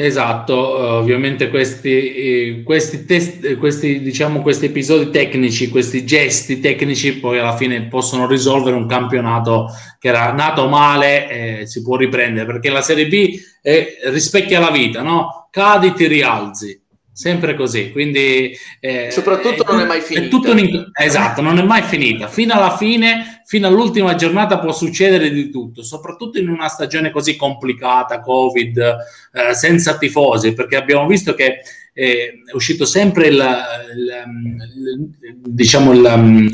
[0.00, 7.40] Esatto, ovviamente questi, eh, questi, test, questi, diciamo, questi episodi tecnici, questi gesti tecnici poi
[7.40, 9.66] alla fine possono risolvere un campionato
[9.98, 14.70] che era nato male e si può riprendere perché la Serie B è, rispecchia la
[14.70, 15.48] vita, no?
[15.50, 16.80] Cadi, ti rialzi
[17.18, 17.90] sempre così.
[17.90, 20.36] Quindi, eh, Soprattutto non è mai finita.
[20.36, 22.28] È un, esatto, non è mai finita.
[22.28, 27.34] Fino alla fine, fino all'ultima giornata può succedere di tutto, soprattutto in una stagione così
[27.34, 28.78] complicata, Covid,
[29.32, 31.58] eh, senza tifosi, perché abbiamo visto che
[31.92, 33.34] eh, è uscito sempre il,
[33.96, 35.90] il, il, diciamo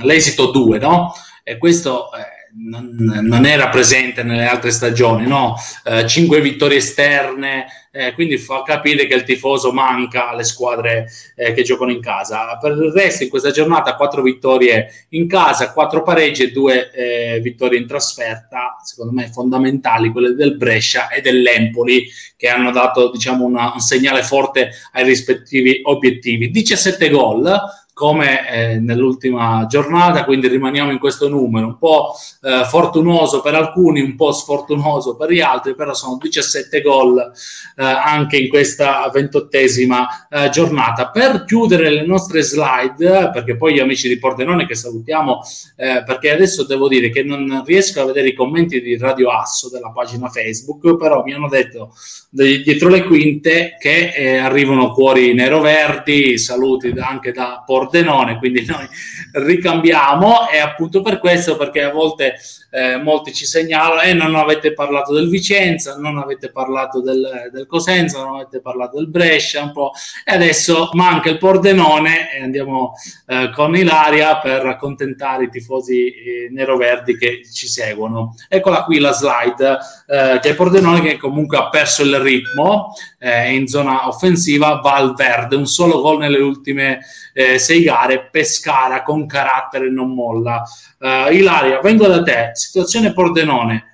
[0.02, 1.12] l'esito 2, no?
[1.42, 2.88] E questo eh, non,
[3.20, 5.56] non, era presente nelle altre stagioni, no?
[5.84, 11.52] Eh, cinque vittorie esterne, eh, quindi fa capire che il tifoso manca alle squadre eh,
[11.52, 12.58] che giocano in casa.
[12.58, 17.38] Per il resto, in questa giornata, quattro vittorie in casa, quattro pareggi e due eh,
[17.40, 23.44] vittorie in trasferta, secondo me fondamentali, quelle del Brescia e dell'Empoli, che hanno dato diciamo,
[23.44, 26.50] una, un segnale forte ai rispettivi obiettivi.
[26.50, 27.60] 17 gol
[27.94, 32.12] come eh, nell'ultima giornata, quindi rimaniamo in questo numero, un po'
[32.42, 37.84] eh, fortunoso per alcuni, un po' sfortunoso per gli altri, però sono 17 gol eh,
[37.84, 41.10] anche in questa ventottesima eh, giornata.
[41.10, 45.40] Per chiudere le nostre slide, perché poi gli amici di Pordenone che salutiamo,
[45.76, 49.70] eh, perché adesso devo dire che non riesco a vedere i commenti di Radio Asso
[49.70, 51.94] della pagina Facebook, però mi hanno detto
[52.28, 58.88] dietro le quinte che eh, arrivano cuori nero-verdi, saluti anche da Pordenone Pordenone, quindi noi
[59.32, 62.36] ricambiamo e appunto per questo, perché a volte
[62.70, 67.50] eh, molti ci segnalano e eh, non avete parlato del Vicenza, non avete parlato del,
[67.52, 69.92] del Cosenza, non avete parlato del Brescia un po'
[70.24, 72.94] e adesso manca il Pordenone e andiamo
[73.26, 78.34] eh, con Ilaria per accontentare i tifosi eh, neroverdi che ci seguono.
[78.48, 83.54] Eccola qui la slide, eh, che è Pordenone che comunque ha perso il ritmo eh,
[83.54, 87.00] in zona offensiva, va al verde, un solo gol nelle ultime
[87.34, 90.62] eh, sei gare, Pescara con carattere non molla.
[90.98, 93.84] Uh, Ilaria, vengo da te, situazione Pordenone,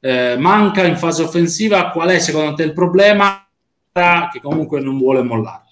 [0.00, 3.46] eh, manca in fase offensiva, qual è secondo te il problema
[3.92, 5.64] che comunque non vuole mollare?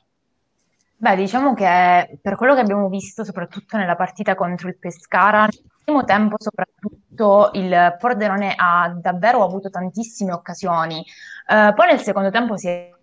[0.97, 5.61] Beh, diciamo che per quello che abbiamo visto, soprattutto nella partita contro il Pescara, nel
[5.83, 11.05] primo tempo soprattutto il Pordenone ha davvero avuto tantissime occasioni.
[11.47, 12.94] Uh, poi nel secondo tempo si è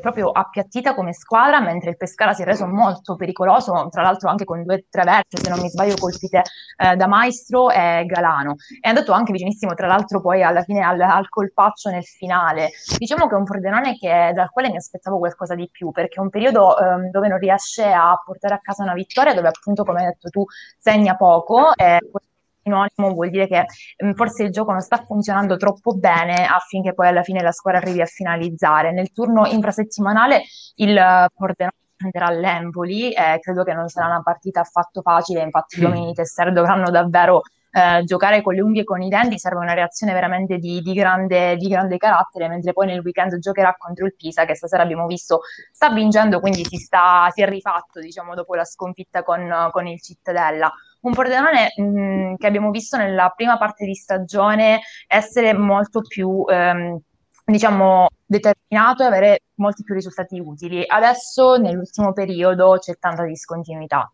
[0.00, 4.44] proprio appiattita come squadra, mentre il Pescara si è reso molto pericoloso, tra l'altro anche
[4.44, 6.42] con due traverse, se non mi sbaglio, colpite
[6.76, 8.56] eh, da Maestro e Galano.
[8.80, 12.70] È andato anche vicinissimo, tra l'altro, poi alla fine al, al colpaccio nel finale.
[12.98, 16.20] Diciamo che è un Pordenone che, dal quale mi aspettavo qualcosa di più, perché è
[16.20, 20.00] un periodo eh, dove non riesce a portare a casa una vittoria, dove appunto, come
[20.00, 20.44] hai detto tu,
[20.78, 21.74] segna poco.
[21.74, 21.98] E
[22.70, 23.64] sinonimo vuol dire che
[23.98, 27.52] mh, mm, forse il gioco non sta funzionando troppo bene affinché poi alla fine la
[27.52, 28.92] squadra arrivi a finalizzare.
[28.92, 30.42] Nel turno infrasettimanale
[30.76, 30.94] il
[31.34, 36.06] Pordenone prenderà l'Empoli e credo che non sarà una partita affatto facile, infatti gli uomini
[36.06, 37.42] di Tessere dovranno davvero
[37.72, 40.92] eh, giocare con le unghie e con i denti, serve una reazione veramente di, di,
[40.94, 45.06] grande, di, grande, carattere, mentre poi nel weekend giocherà contro il Pisa, che stasera abbiamo
[45.06, 49.86] visto sta vincendo, quindi si, sta, si è rifatto diciamo, dopo la sconfitta con, con
[49.86, 56.02] il Cittadella un Pordenone mh, che abbiamo visto nella prima parte di stagione essere molto
[56.02, 56.98] più ehm,
[57.44, 60.84] diciamo, determinato e avere molti più risultati utili.
[60.86, 64.10] Adesso, nell'ultimo periodo, c'è tanta discontinuità.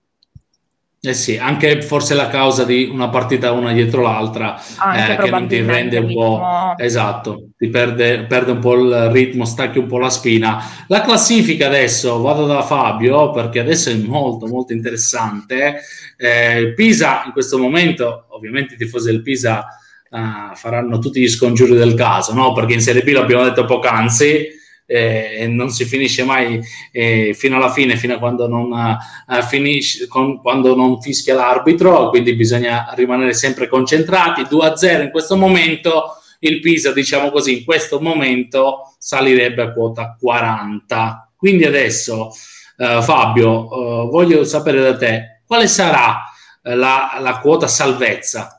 [1.07, 5.47] Eh sì, anche forse la causa di una partita una dietro l'altra eh, che non
[5.47, 6.74] ti rende un po'...
[6.77, 10.61] Esatto, ti perde, perde, un po' il ritmo, stacchi un po' la spina.
[10.89, 15.77] La classifica adesso, vado da Fabio perché adesso è molto molto interessante.
[16.16, 19.65] Eh, Pisa in questo momento, ovviamente i tifosi del Pisa
[20.11, 22.53] uh, faranno tutti gli scongiuri del caso, no?
[22.53, 24.49] perché in Serie B l'abbiamo detto poc'anzi,
[24.87, 26.61] eh, non si finisce mai
[26.93, 32.09] eh, fino alla fine, fino a quando non, uh, finisce, con, quando non fischia l'arbitro,
[32.09, 34.43] quindi bisogna rimanere sempre concentrati.
[34.43, 41.33] 2-0 in questo momento, il Pisa, diciamo così, in questo momento salirebbe a quota 40.
[41.37, 42.31] Quindi adesso,
[42.77, 46.23] uh, Fabio, uh, voglio sapere da te quale sarà
[46.63, 48.56] la, la quota salvezza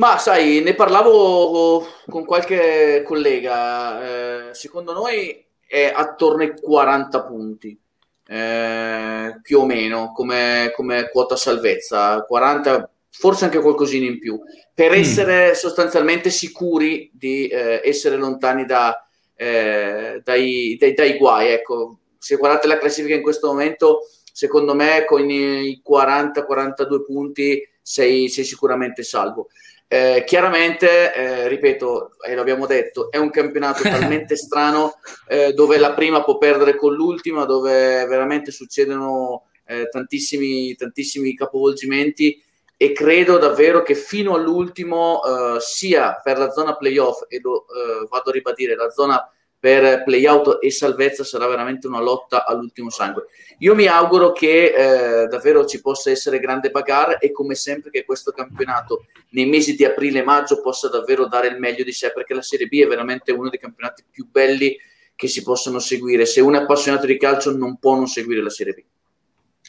[0.00, 7.78] ma sai, ne parlavo con qualche collega, eh, secondo noi è attorno ai 40 punti,
[8.26, 14.40] eh, più o meno, come, come, quota salvezza, 40, forse anche qualcosina in più,
[14.74, 14.94] per mm.
[14.94, 21.48] essere sostanzialmente sicuri di eh, essere lontani da, eh, dai, dai, dai, guai.
[21.48, 28.28] Ecco, se guardate la classifica in questo momento, secondo me con i 40-42 punti sei,
[28.28, 29.48] sei sicuramente salvo.
[29.92, 35.94] Eh, chiaramente, eh, ripeto, e l'abbiamo detto, è un campionato talmente strano eh, dove la
[35.94, 42.40] prima può perdere con l'ultima, dove veramente succedono eh, tantissimi, tantissimi capovolgimenti
[42.76, 48.06] e credo davvero che fino all'ultimo, eh, sia per la zona playoff, e lo eh,
[48.08, 49.28] vado a ribadire, la zona
[49.60, 53.26] per playout e salvezza sarà veramente una lotta all'ultimo sangue.
[53.58, 58.06] Io mi auguro che eh, davvero ci possa essere grande bagarre e come sempre che
[58.06, 62.10] questo campionato nei mesi di aprile e maggio possa davvero dare il meglio di sé
[62.10, 64.74] perché la Serie B è veramente uno dei campionati più belli
[65.14, 66.24] che si possono seguire.
[66.24, 68.82] Se uno è appassionato di calcio non può non seguire la Serie B.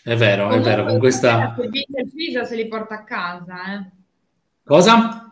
[0.03, 1.53] È vero, è vero, con questa...
[1.57, 3.91] Se li porta a casa, eh.
[4.63, 5.30] Cosa?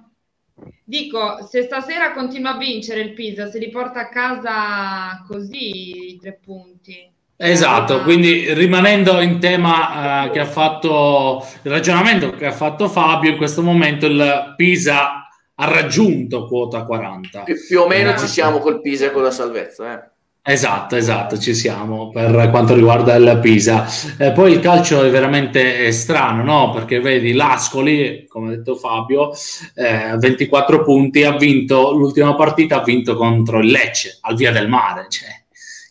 [0.90, 6.18] Dico, se stasera continua a vincere il Pisa, se li porta a casa così i
[6.20, 7.08] tre punti.
[7.38, 8.02] Esatto, ah.
[8.02, 13.38] quindi rimanendo in tema uh, che ha fatto il ragionamento che ha fatto Fabio, in
[13.38, 17.44] questo momento il Pisa ha raggiunto quota 40.
[17.44, 18.18] Pi- più o meno eh.
[18.18, 19.94] ci siamo col Pisa e con la salvezza.
[19.94, 20.10] Eh.
[20.50, 23.86] Esatto, esatto, ci siamo per quanto riguarda il Pisa.
[24.18, 26.72] Eh, poi il calcio è veramente strano, no?
[26.72, 29.32] Perché vedi l'Ascoli, come ha detto Fabio,
[29.76, 34.68] eh, 24 punti, ha vinto l'ultima partita, ha vinto contro il Lecce, al via del
[34.68, 35.06] mare.
[35.08, 35.30] Cioè.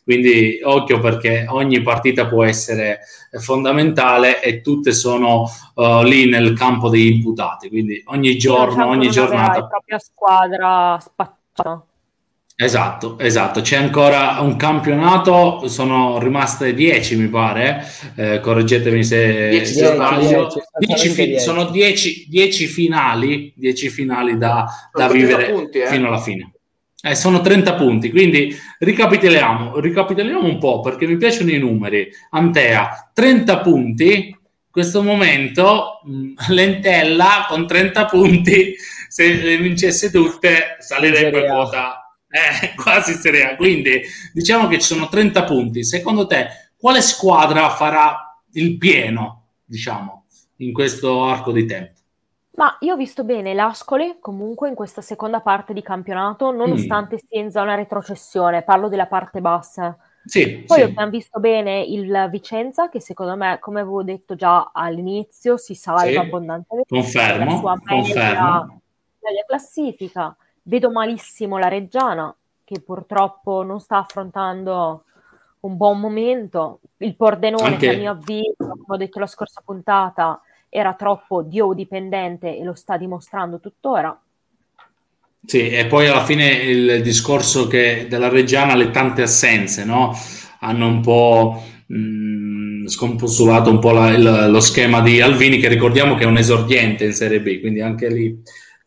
[0.03, 2.99] Quindi occhio perché ogni partita può essere
[3.39, 7.69] fondamentale e tutte sono uh, lì nel campo degli imputati.
[7.69, 9.61] Quindi ogni giorno, ogni giornata...
[9.61, 11.85] La propria squadra spacciata
[12.61, 13.61] Esatto, esatto.
[13.61, 17.87] C'è ancora un campionato, sono rimaste 10 mi pare,
[18.17, 20.49] eh, correggetemi se, 10, se sbaglio.
[20.77, 25.87] 10, sono 10 finali, 10 finali da, da vivere punti, eh.
[25.87, 26.55] fino alla fine.
[27.01, 32.09] Eh, sono 30 punti, quindi ricapitoliamo, ricapitoliamo un po' perché mi piacciono i numeri.
[32.31, 34.37] Antea, 30 punti, in
[34.69, 38.75] questo momento mh, Lentella con 30 punti,
[39.09, 43.57] se le vincesse tutte salirebbe quota eh, quasi Serie A.
[43.57, 44.03] Quindi
[44.33, 45.85] diciamo che ci sono 30 punti.
[45.85, 50.25] Secondo te, quale squadra farà il pieno, diciamo,
[50.57, 51.97] in questo arco di tempo?
[52.59, 57.19] Ma io ho visto bene l'Ascoli comunque in questa seconda parte di campionato, nonostante mm.
[57.19, 59.97] sia in zona retrocessione, parlo della parte bassa.
[60.25, 60.83] Sì, Poi sì.
[60.83, 66.03] abbiamo visto bene il Vicenza, che secondo me, come avevo detto già all'inizio, si salva
[66.03, 66.93] sì, abbondantemente.
[66.93, 68.81] Confermo, confermo.
[69.21, 70.37] Media classifica.
[70.69, 75.05] Vedo malissimo la Reggiana, che purtroppo non sta affrontando
[75.61, 76.81] un buon momento.
[76.99, 77.89] Il Pordenone, Anche...
[77.89, 82.63] che a mio avviso, come ho detto la scorsa puntata, era troppo dio dipendente e
[82.65, 84.21] lo sta dimostrando tuttora.
[85.43, 90.15] Sì, e poi alla fine il discorso che della Reggiana le tante assenze, no?
[90.61, 96.15] Hanno un po' mh, scompostulato un po' la, il, lo schema di Alvini, che ricordiamo
[96.15, 98.39] che è un esordiente in Serie B, quindi anche lì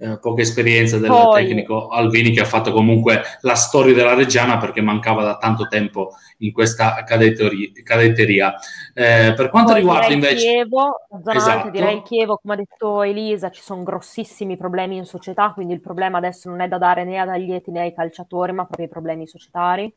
[0.01, 1.45] eh, poca esperienza del Poi...
[1.45, 6.13] tecnico Alvini che ha fatto comunque la storia della Reggiana perché mancava da tanto tempo
[6.39, 8.55] in questa cadetteria.
[8.95, 10.47] Eh, per quanto Poi riguarda invece...
[10.47, 11.69] Chievo, zona esatto.
[11.69, 16.17] direi Chievo, come ha detto Elisa, ci sono grossissimi problemi in società, quindi il problema
[16.17, 19.27] adesso non è da dare né ad Aglieti né ai calciatori, ma proprio i problemi
[19.27, 19.93] societari.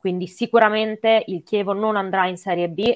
[0.00, 2.90] Quindi sicuramente il Chievo non andrà in Serie B,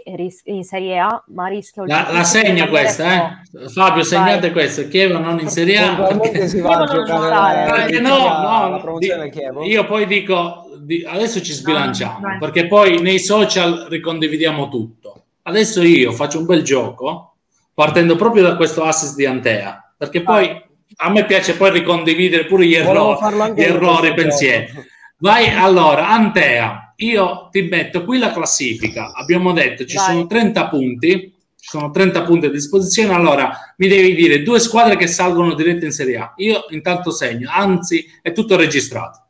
[0.45, 1.85] in Serie A, ma rischia...
[1.85, 3.69] La, la segno questa, eh?
[3.69, 4.53] Fabio, segnate Vai.
[4.53, 5.97] questo, il Chievo non in Serie A.
[5.97, 6.49] Perché...
[6.49, 12.39] si va a giocare la, no, no, io poi dico, di, adesso ci sbilanciamo, ah,
[12.39, 15.25] perché poi nei social ricondividiamo tutto.
[15.43, 17.35] Adesso io faccio un bel gioco,
[17.75, 20.59] partendo proprio da questo assist di Antea, perché poi
[20.97, 24.73] a me piace poi ricondividere pure gli errori, gli errori pensieri.
[25.19, 29.13] Vai allora, Antea io ti metto qui la classifica.
[29.13, 30.07] Abbiamo detto ci Vai.
[30.07, 33.15] sono 30 punti, ci sono 30 punti a disposizione.
[33.15, 36.33] Allora mi devi dire due squadre che salgono diretto in Serie A.
[36.37, 39.23] Io intanto segno, anzi è tutto registrato.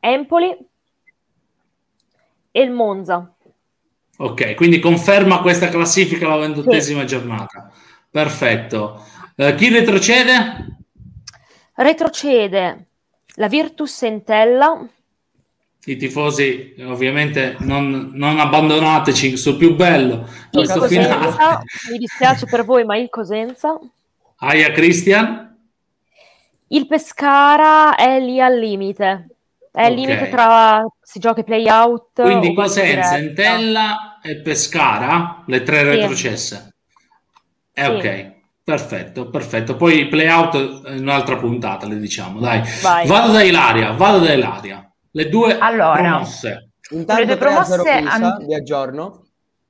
[0.00, 0.56] Empoli
[2.50, 3.34] e il Monza.
[4.18, 7.06] Ok, quindi conferma questa classifica la ventottesima sì.
[7.06, 7.72] giornata.
[8.10, 9.04] Perfetto.
[9.36, 10.76] Uh, chi retrocede?
[11.74, 12.86] Retrocede
[13.36, 14.86] la Virtus Entella
[15.84, 21.34] i tifosi ovviamente non, non abbandonateci sul più bello questo finale.
[21.90, 23.78] mi dispiace per voi ma il Cosenza
[24.36, 25.56] Aia Cristian
[26.68, 29.26] il Pescara è lì al limite
[29.72, 30.04] è al okay.
[30.04, 35.84] limite tra si gioca i play out quindi Cosenza, Entella e Pescara le tre sì.
[35.84, 36.74] retrocesse
[37.72, 37.90] è sì.
[37.90, 38.32] ok
[38.64, 39.74] Perfetto, perfetto.
[39.74, 42.38] Poi play out è un'altra puntata, le diciamo.
[42.38, 43.08] Dai, Vai.
[43.08, 44.91] vado da Ilaria, vado da Ilaria.
[45.12, 46.70] Le due allora, promosse.
[46.90, 48.44] Intanto le due promosse an...
[48.46, 49.26] vi aggiorno.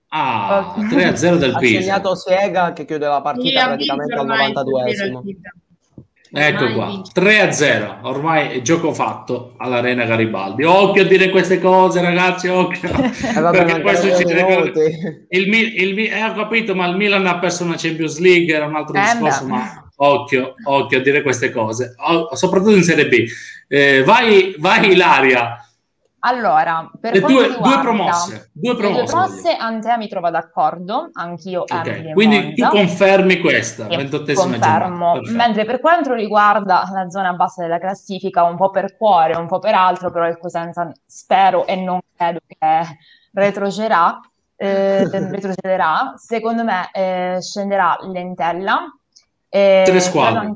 [0.09, 1.79] Ah, 3-0 del Pisa.
[1.79, 5.21] Ha segnato Siega che chiude la partita praticamente al 92esimo.
[6.35, 10.65] Ecco qua, 3-0, ormai è gioco fatto all'Arena Garibaldi.
[10.65, 12.89] Occhio a dire queste cose, ragazzi, occhio.
[13.35, 17.39] Eh, vabbè, Perché questo ci il, il, il, eh, ho capito, ma il Milan ha
[17.39, 21.51] perso una Champions League, era un altro eh, discorso, ma occhio, occhio a dire queste
[21.51, 23.25] cose, o, soprattutto in Serie B.
[23.75, 25.57] Eh, vai, vai Ilaria.
[26.25, 29.03] Allora, per due, due, promosse, due promosse.
[29.03, 31.63] Due promosse, Antea mi trova d'accordo, anch'io.
[31.63, 32.13] Okay.
[32.13, 35.21] Quindi tu confermi questa, ventottesima confermo.
[35.31, 39.59] Mentre per quanto riguarda la zona bassa della classifica, un po' per cuore, un po'
[39.59, 42.99] per altro, però il Cosenza spero e non credo che
[43.33, 44.21] retrocederà.
[44.55, 46.13] Eh, retrocederà.
[46.17, 48.85] Secondo me eh, scenderà l'Entella,
[49.55, 50.55] eh, Tre squadre.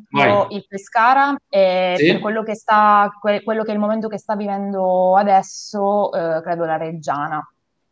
[0.48, 2.06] Il Pescara e sì.
[2.06, 6.40] per quello che, sta, que- quello che è il momento che sta vivendo adesso, eh,
[6.40, 7.46] credo la Reggiana.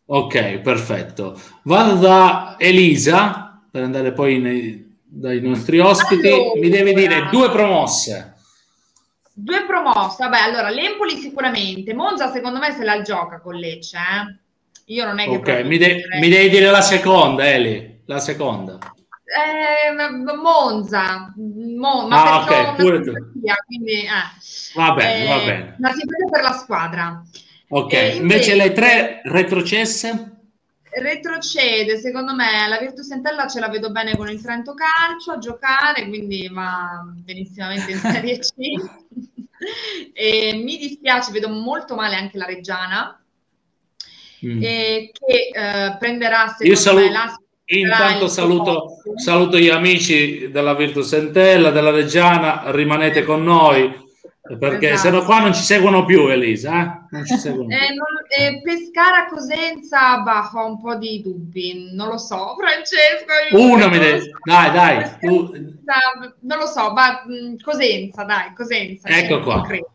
[0.06, 1.38] Ok, perfetto.
[1.64, 6.26] Vado da Elisa per andare poi nei, dai nostri ospiti.
[6.26, 8.36] Allora, Mi deve dire due promosse.
[9.34, 14.38] Due promosse, vabbè, allora l'Empoli sicuramente, Monza secondo me se la gioca con Lecce, eh?
[14.86, 15.36] Io non è che...
[15.36, 18.78] Ok, mi, de- mi devi dire la seconda, Eli, la seconda.
[19.34, 23.12] Eh, Monza, Mo, ma ah, ok, pure tu.
[23.66, 24.08] Quindi, eh,
[24.74, 25.74] va bene, eh, va bene.
[25.78, 27.22] Una simpatia per la squadra.
[27.68, 30.32] Ok, invece, invece, le tre retrocesse?
[30.88, 35.38] Retrocede, secondo me, la Virtus Entella ce la vedo bene con il Trento Calcio a
[35.38, 38.52] giocare, quindi va benissimamente in Serie C.
[40.14, 43.20] e mi dispiace, vedo molto male anche la Reggiana,
[44.46, 44.60] mm.
[44.60, 51.12] che eh, prenderà secondo Io saluto, me la Intanto saluto, saluto, gli amici della Virtus
[51.14, 54.02] Entella, della Reggiana, rimanete con noi
[54.46, 55.08] perché esatto.
[55.08, 57.06] se no qua non ci seguono più Elisa eh?
[57.12, 62.08] non ci seguono eh, non, eh, Pescara Cosenza bah, ho un po' di dubbi non
[62.08, 65.50] lo so Francesco una mi dai dai dai tu...
[66.40, 69.62] non lo so ma mm, Cosenza dai Cosenza ecco qua.
[69.62, 69.90] credo,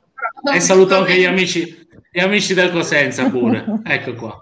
[0.52, 4.42] e saluto anche gli amici gli amici del Cosenza pure ecco qua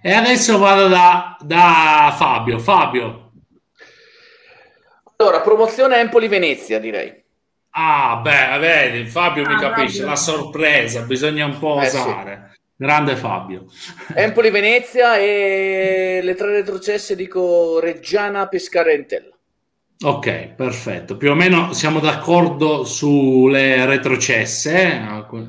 [0.00, 2.58] e adesso vado da, da Fabio.
[2.58, 3.32] Fabio.
[5.16, 7.12] Allora, promozione Empoli-Venezia, direi.
[7.70, 12.50] Ah, beh, vedi, Fabio ah, mi capisce, la sorpresa, bisogna un po' eh, osare.
[12.52, 12.58] Sì.
[12.76, 13.64] Grande Fabio.
[14.14, 19.37] Empoli-Venezia e le tre retrocesse dico Reggiana, Pescara e Entella.
[20.00, 21.16] Ok, perfetto.
[21.16, 25.00] Più o meno siamo d'accordo sulle retrocesse, eh,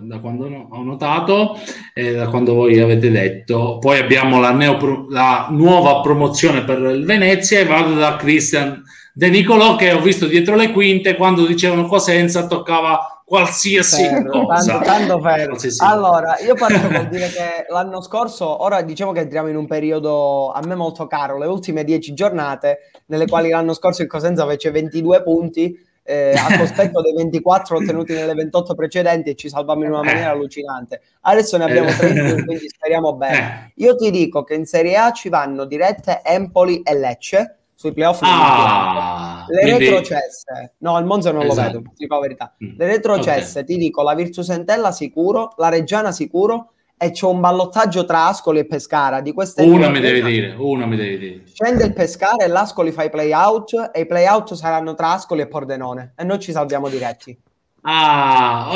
[0.01, 1.55] da quando ho notato
[1.93, 3.77] e da quando voi avete detto.
[3.77, 8.81] Poi abbiamo la, neopro- la nuova promozione per il Venezia e vado da Christian
[9.13, 14.79] De Nicolò che ho visto dietro le quinte quando dicevano Cosenza toccava qualsiasi ferro, cosa.
[14.79, 19.47] Tanto, tanto qualsiasi allora, io parto con dire che l'anno scorso, ora diciamo che entriamo
[19.49, 24.01] in un periodo a me molto caro, le ultime dieci giornate, nelle quali l'anno scorso
[24.01, 29.35] il Cosenza fece 22 punti, eh, a cospetto dei 24 ottenuti nelle 28 precedenti e
[29.35, 31.01] ci salvammo in una maniera allucinante.
[31.21, 32.43] Adesso ne abbiamo 30, eh.
[32.45, 33.71] quindi speriamo bene.
[33.75, 33.83] Eh.
[33.83, 38.21] Io ti dico che in Serie A ci vanno dirette Empoli e Lecce, sui playoff
[38.23, 39.85] ah, le quindi...
[39.85, 41.73] retrocesse no il Monza non esatto.
[41.73, 42.77] lo vedo dico la verità mm.
[42.77, 43.75] le retrocesse okay.
[43.75, 46.71] ti dico la Virtus Entella sicuro la Reggiana sicuro
[47.01, 49.21] e c'è un ballottaggio tra Ascoli e Pescara.
[49.21, 51.43] Di queste una mi devi dire, una mi devi dire.
[51.45, 55.13] Scende il Pescara e l'Ascoli fa i play out e i play out saranno tra
[55.13, 57.37] Ascoli e Pordenone e noi ci salviamo diretti.
[57.81, 58.69] Ah,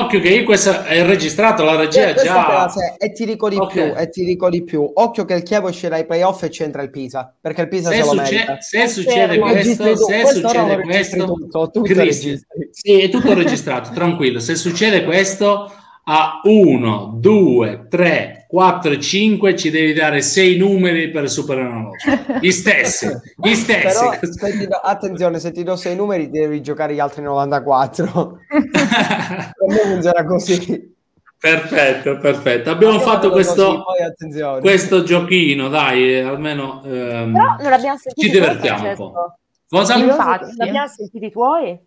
[0.00, 2.72] occhio che io questo è registrato, la regia eh, già...
[2.96, 3.90] e ti dico di okay.
[3.90, 4.90] più, e ti dico di più.
[4.94, 8.02] Occhio che il Chievo uscirà ai playoff e c'entra il Pisa, perché il Pisa se,
[8.02, 14.38] succe- se succede questo, se succede questo, tutto, tutto Cristi, sì, è tutto registrato, tranquillo.
[14.38, 15.70] Se succede questo,
[16.04, 21.82] a 1, 2, 3, 4 e 5 ci devi dare 6 numeri per superare una
[21.82, 22.38] volta.
[22.40, 23.06] Gli stessi,
[23.36, 23.98] gli stessi.
[24.40, 28.38] Però, do, attenzione, se ti do 6 numeri devi giocare gli altri 94.
[28.48, 30.94] per me funziona così.
[31.38, 32.70] Perfetto, perfetto.
[32.70, 38.94] Abbiamo fatto questo, così, questo giochino, dai, almeno ehm, Però non abbiamo ci divertiamo un
[38.96, 39.38] po'.
[39.68, 39.96] Cosa?
[39.96, 41.78] Infatti, non abbiamo sentito i tuoi?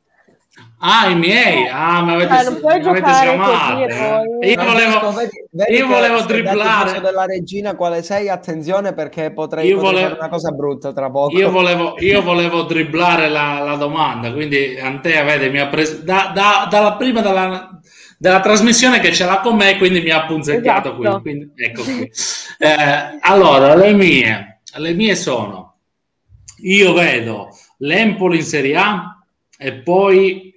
[0.81, 3.83] Ah, i miei, ah, ma avete, eh, non avete chiamato.
[3.83, 4.49] Eh.
[4.49, 9.77] Io volevo, vedi, vedi io volevo dribblare della regina quale sei, attenzione perché potrei, io
[9.77, 11.37] potrei volevo, una cosa brutta tra poco.
[11.37, 16.31] Io volevo, io volevo dribblare la, la domanda, quindi Antea vede, mi ha preso da,
[16.33, 17.77] da, dalla prima della,
[18.17, 21.19] della trasmissione che ce l'ha con me, quindi mi ha punzecchiato esatto.
[21.19, 22.09] qui, quindi, ecco qui.
[22.57, 25.75] Eh, allora, le mie, le mie sono,
[26.63, 27.49] io vedo
[27.79, 29.13] l'Empoli in Serie A,
[29.57, 30.48] e poi,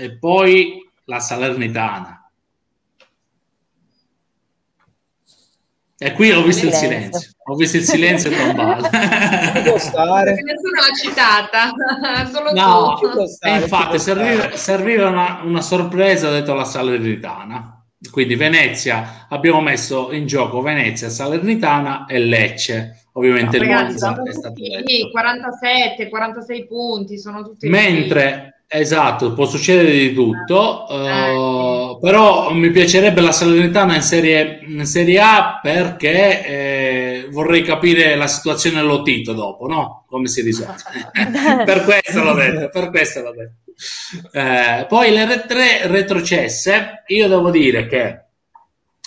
[0.00, 2.20] e poi la Salernitana.
[6.02, 8.88] E qui ho visto il silenzio, ho visto il silenzio tombale.
[9.60, 11.72] Nessuno l'ha citata,
[12.32, 13.20] solo no, tu.
[13.46, 17.84] infatti serviva, serviva una, una, sorpresa, ho detto la Salernitana.
[18.10, 23.08] Quindi Venezia, abbiamo messo in gioco Venezia, Salernitana e Lecce.
[23.12, 24.54] Ovviamente no, il Monza è stato
[24.86, 31.34] sì, 47, 46 punti, sono tutti Mentre, esatto, può succedere di tutto, eh.
[31.34, 38.14] uh, però mi piacerebbe la Salernitana in serie, in serie A perché eh, vorrei capire
[38.14, 40.04] la situazione Lotito dopo, no?
[40.06, 40.76] Come si risolve.
[41.64, 43.54] per questo l'ho detto, per questo l'ho detto.
[44.30, 48.20] Eh, poi le tre retrocesse, io devo dire che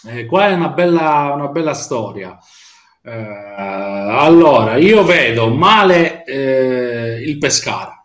[0.09, 2.37] eh, qua è una bella, una bella storia.
[3.01, 8.02] Eh, allora, io vedo male il Pescara.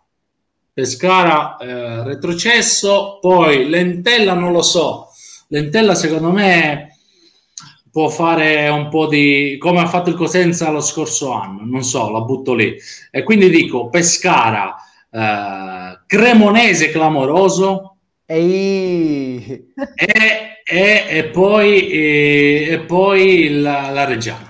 [0.79, 5.09] Pescara eh, retrocesso, poi Lentella non lo so.
[5.49, 6.95] Lentella secondo me
[7.91, 12.09] può fare un po' di come ha fatto il Cosenza lo scorso anno, non so,
[12.09, 12.77] la butto lì.
[13.11, 14.73] E quindi dico Pescara,
[15.11, 17.97] eh, Cremonese clamoroso.
[18.25, 19.65] E,
[20.63, 24.48] e, e, poi, e, e poi la, la Reggiana.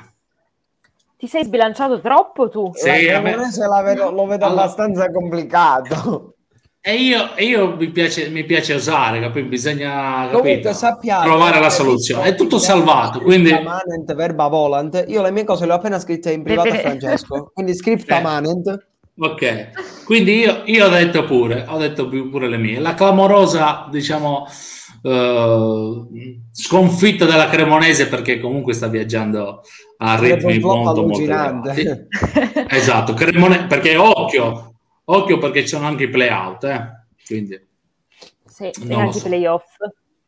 [1.19, 2.71] Ti sei sbilanciato troppo tu?
[2.73, 6.35] Sì, la la vedo, lo vedo allora, abbastanza complicato.
[6.79, 9.49] E io, io mi, piace, mi, piace, usare, capito?
[9.49, 10.71] bisogna capito?
[10.71, 12.23] Sappiate, trovare la soluzione.
[12.23, 13.19] È tutto salvato.
[13.19, 13.51] Quindi...
[13.51, 15.03] Manent, verba volant.
[15.09, 17.51] Io le mie cose le ho appena scritte in privato a Francesco.
[17.53, 18.21] Quindi scripta eh.
[18.21, 18.87] manent.
[19.17, 22.79] Ok, quindi io, io, ho detto pure, ho detto pure le mie.
[22.79, 24.47] La clamorosa, diciamo,
[25.01, 26.09] uh,
[26.51, 29.61] sconfitta della Cremonese perché comunque sta viaggiando
[29.97, 32.07] a ritmi molto molto elevati.
[32.69, 36.81] esatto, Cremone- perché occhio, occhio perché ci sono anche i play-out, eh?
[37.25, 37.59] quindi
[38.45, 39.27] sì, e anche i so.
[39.27, 39.65] playoff.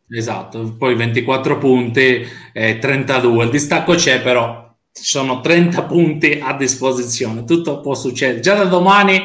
[0.09, 6.53] Esatto, poi 24 punti e 32, il distacco c'è però ci sono 30 punti a
[6.53, 8.41] disposizione, tutto può succedere.
[8.41, 9.21] Già da domani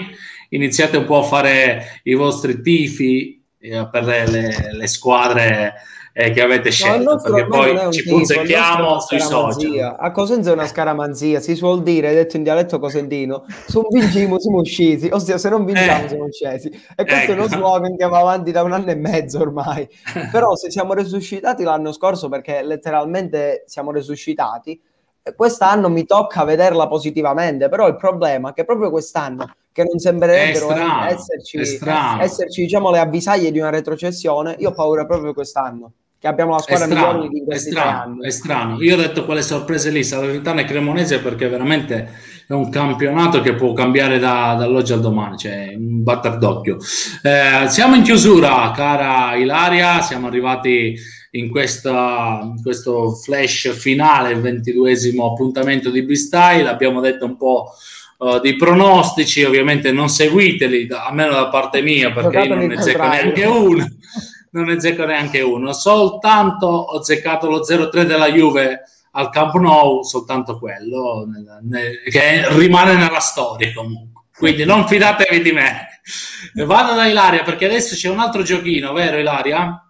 [0.50, 3.35] iniziate un po' a fare i vostri tifi eh,
[3.90, 5.74] per le, le, le squadre
[6.18, 9.96] eh, che avete scelto, no, perché poi ci punzecchiamo sui social.
[9.98, 14.38] A Cosenza è una scaramanzia, si suol dire, detto in dialetto cosentino, se non vinciamo
[14.38, 16.08] siamo usciti, ossia se non vinciamo eh.
[16.08, 16.68] siamo scesi.
[16.68, 17.32] E questo ecco.
[17.32, 17.54] è uno ecco.
[17.56, 19.86] slogan che va avanti da un anno e mezzo ormai.
[20.32, 24.80] Però se siamo resuscitati l'anno scorso, perché letteralmente siamo resuscitati,
[25.36, 30.72] quest'anno mi tocca vederla positivamente, però il problema è che proprio quest'anno, che non sembrerebbero
[31.04, 36.52] esserci, esserci diciamo, le avvisaglie di una retrocessione, io ho paura proprio quest'anno che abbiamo
[36.52, 38.82] la squadra migliore di questi è strano, È strano.
[38.82, 42.08] Io ho detto quelle sorprese lì, Salernitana e Cremonese, perché veramente
[42.48, 46.78] è un campionato che può cambiare da, dall'oggi al domani, cioè un batter d'occhio.
[47.22, 50.94] Eh, siamo in chiusura, cara Ilaria, siamo arrivati
[51.32, 56.66] in, questa, in questo flash finale, il ventiduesimo appuntamento di B-Style.
[56.66, 57.72] Abbiamo detto un po'
[58.18, 63.06] uh, di pronostici, ovviamente non seguiteli, almeno da parte mia, perché io non ne zecco
[63.06, 63.86] neanche uno
[64.56, 65.72] non ne zecco neanche uno.
[65.72, 68.82] Soltanto ho zeccato lo 0-3 della Juve
[69.12, 74.24] al Camp Nou, soltanto quello, nel, nel, che rimane nella storia comunque.
[74.36, 75.88] Quindi non fidatevi di me.
[76.64, 79.80] Vado da Ilaria perché adesso c'è un altro giochino, vero Ilaria?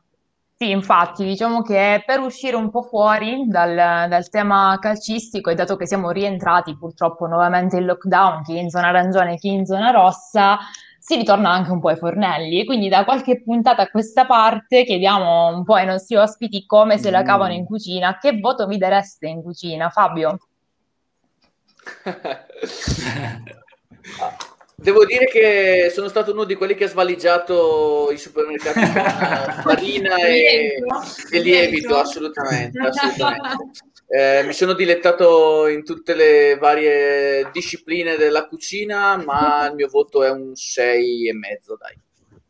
[0.58, 5.76] Sì, infatti, diciamo che per uscire un po' fuori dal, dal, tema calcistico, e dato
[5.76, 10.56] che siamo rientrati purtroppo nuovamente in lockdown, chi in zona arancione, chi in zona rossa,
[10.98, 12.64] si ritorna anche un po' ai fornelli.
[12.64, 17.10] Quindi da qualche puntata a questa parte chiediamo un po' ai nostri ospiti come se
[17.10, 18.16] la cavano in cucina.
[18.16, 20.38] Che voto vi dareste in cucina, Fabio?
[24.78, 30.16] Devo dire che sono stato uno di quelli che ha svaligiato i supermercati con farina
[30.16, 30.82] e,
[31.30, 32.78] e lievito, assolutamente.
[32.78, 33.80] assolutamente.
[34.06, 40.22] Eh, mi sono dilettato in tutte le varie discipline della cucina, ma il mio voto
[40.22, 41.98] è un 6 e mezzo, dai.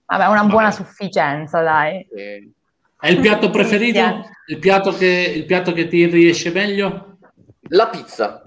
[0.07, 0.83] Vabbè, una buona Vabbè.
[0.83, 2.07] sufficienza, dai.
[2.13, 2.51] Eh.
[2.99, 4.29] È il piatto preferito?
[4.49, 7.19] Il piatto, che, il piatto che ti riesce meglio?
[7.69, 8.43] La pizza.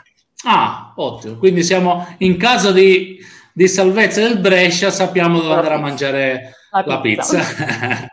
[0.46, 1.38] Ah, ottimo.
[1.38, 3.18] Quindi siamo in caso di
[3.54, 6.54] di salvezza del Brescia sappiamo dove andare a mangiare
[6.86, 7.38] la pizza.
[7.40, 8.08] Pizza.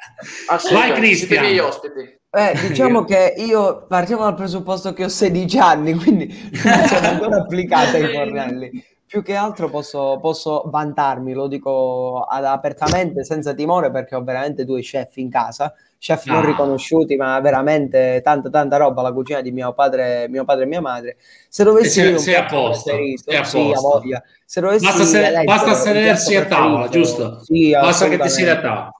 [0.72, 1.44] Vai Cristian.
[1.44, 7.36] Eh, diciamo che io partiamo dal presupposto che ho 16 anni, quindi non sono ancora
[7.38, 8.84] applicata ai fornelli.
[9.06, 14.80] Più che altro posso, posso vantarmi, lo dico apertamente, senza timore, perché ho veramente due
[14.80, 16.46] chef in casa chef non ah.
[16.46, 20.80] riconosciuti, ma veramente tanta tanta roba la cucina di mio padre, mio padre e mia
[20.80, 21.16] madre.
[21.48, 24.22] Se dovessi un sei a posto, sei a sì, a voglia.
[24.44, 27.40] Se dovessi basta, se, basta sedersi a tavola, giusto?
[27.42, 28.90] Sì, basta che ti sia a tavola.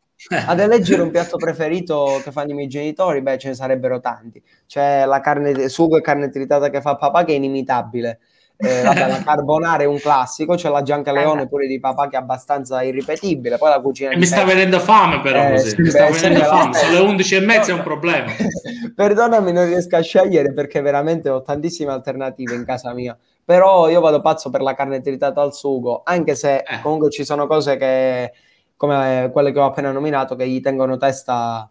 [0.47, 4.43] Ad eleggere un piatto preferito che fanno i miei genitori, beh, ce ne sarebbero tanti.
[4.67, 8.19] C'è la carne, sugo e carne tritata che fa papà, che è inimitabile.
[8.59, 11.49] Eh, vabbè, la carbonara è un classico, c'è la Giancaleone eh.
[11.49, 13.59] pure di papà che è abbastanza irripetibile.
[13.59, 14.17] Poi la cucina.
[14.17, 15.53] Mi sta venendo fame, però.
[15.53, 16.75] Eh, sì, mi sta venendo fame.
[16.75, 18.33] Sono le 11 e mezza, è un problema.
[18.95, 23.17] Perdonami, non riesco a scegliere perché veramente ho tantissime alternative in casa mia.
[23.45, 26.81] Però io vado pazzo per la carne tritata al sugo, anche se eh.
[26.83, 28.33] comunque ci sono cose che,
[28.77, 31.71] come quelle che ho appena nominato, che gli tengono testa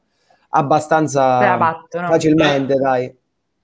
[0.49, 3.13] abbastanza batto, facilmente, dai.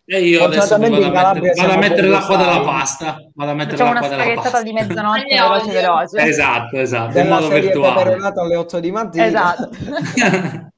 [0.04, 3.18] E io adesso vado, a mettere, vado a mettere l'acqua della pasta.
[3.34, 6.18] Vado a mettere Facciamo l'acqua una spaghettata di mezzanotte veloce veloce.
[6.18, 7.20] Esatto, esatto.
[7.20, 8.16] in modo virtuale.
[8.16, 9.26] alle 8 di mattina.
[9.26, 9.70] Esatto.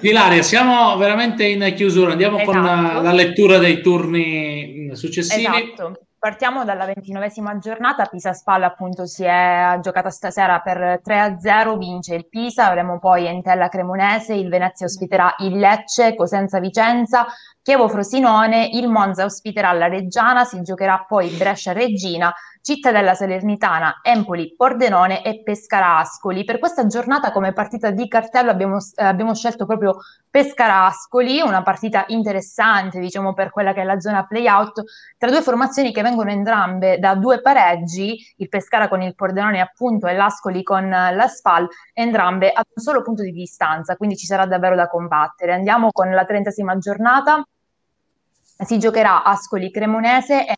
[0.00, 2.12] Ilaria, siamo veramente in chiusura.
[2.12, 2.52] Andiamo esatto.
[2.52, 5.44] con la lettura dei turni successivi.
[5.44, 6.00] Esatto.
[6.20, 12.28] Partiamo dalla ventinovesima giornata, Pisa Spalla appunto si è giocata stasera per 3-0, vince il
[12.28, 17.24] Pisa, avremo poi Entella Cremonese, il Venezia ospiterà il Lecce, Cosenza Vicenza,
[17.62, 24.54] Chievo Frosinone, il Monza ospiterà la Reggiana, si giocherà poi Brescia Regina, Cittadella Salernitana, Empoli,
[24.56, 26.44] Pordenone e Pescara Ascoli.
[26.44, 29.96] Per questa giornata come partita di cartello abbiamo, eh, abbiamo scelto proprio
[30.30, 34.82] Pescara Ascoli, una partita interessante diciamo per quella che è la zona playout,
[35.16, 40.06] tra due formazioni che vengono entrambe da due pareggi, il Pescara con il Pordenone appunto
[40.06, 44.46] e l'Ascoli con la Spal, entrambe ad un solo punto di distanza, quindi ci sarà
[44.46, 45.52] davvero da combattere.
[45.52, 47.42] Andiamo con la trentasima giornata
[48.64, 50.56] si giocherà Ascoli Cremonese e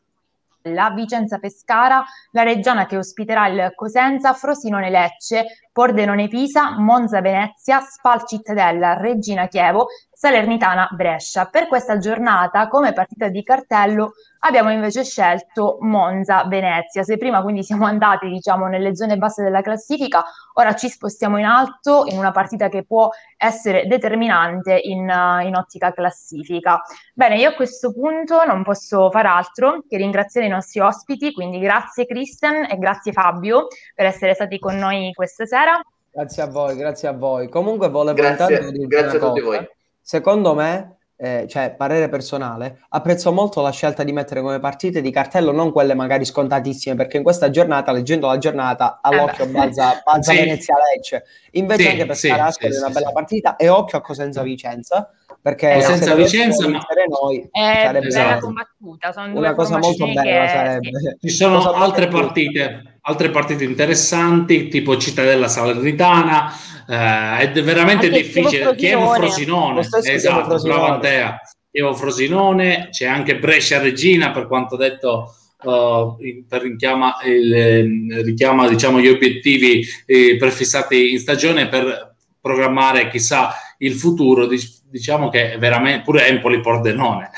[0.62, 7.81] la Vicenza Pescara, la Reggiana che ospiterà il Cosenza, Frosinone Lecce, Pordenone Pisa, Monza Venezia,
[7.81, 9.87] Spal Cittadella, Regina Chievo
[10.21, 11.47] Salernitana Brescia.
[11.47, 17.03] Per questa giornata, come partita di cartello, abbiamo invece scelto Monza Venezia.
[17.03, 20.23] Se prima quindi siamo andati, diciamo, nelle zone basse della classifica,
[20.57, 25.11] ora ci spostiamo in alto in una partita che può essere determinante in,
[25.43, 26.83] in ottica classifica.
[27.15, 31.59] Bene, io a questo punto non posso far altro che ringraziare i nostri ospiti, quindi
[31.61, 35.81] grazie Christian e grazie Fabio per essere stati con noi questa sera.
[36.13, 37.49] Grazie a voi, grazie a voi.
[37.49, 43.61] Comunque volevo grazie, grazie a tutti voi secondo me, eh, cioè parere personale, apprezzo molto
[43.61, 47.51] la scelta di mettere come partite di cartello non quelle magari scontatissime, perché in questa
[47.51, 50.39] giornata, leggendo la giornata, all'occhio eh balza, balza sì.
[50.39, 51.25] Venezia Lecce.
[51.53, 54.43] Invece sì, anche per sì, Sarascoli sì, è una bella partita e occhio a Cosenza
[54.43, 55.11] Vicenza
[55.43, 56.81] perché eh, senza Vicenza ma...
[57.09, 60.49] noi è sarebbe bella combattuta sono una cosa molto bella che...
[60.49, 66.53] sarebbe ci sono altre partite altre partite interessanti tipo Cittadella Salernitana
[66.89, 68.74] eh, è veramente anche difficile.
[68.74, 69.81] Chievo Frosinone.
[69.81, 70.78] Esatto Frosinone.
[70.78, 76.16] brava Antea Chievo Frosinone c'è anche Brescia Regina per quanto detto Uh,
[76.49, 83.93] per richiama, il, richiama diciamo, gli obiettivi eh, prefissati in stagione per programmare chissà il
[83.93, 87.31] futuro diciamo che è veramente pure Empoli Pordenone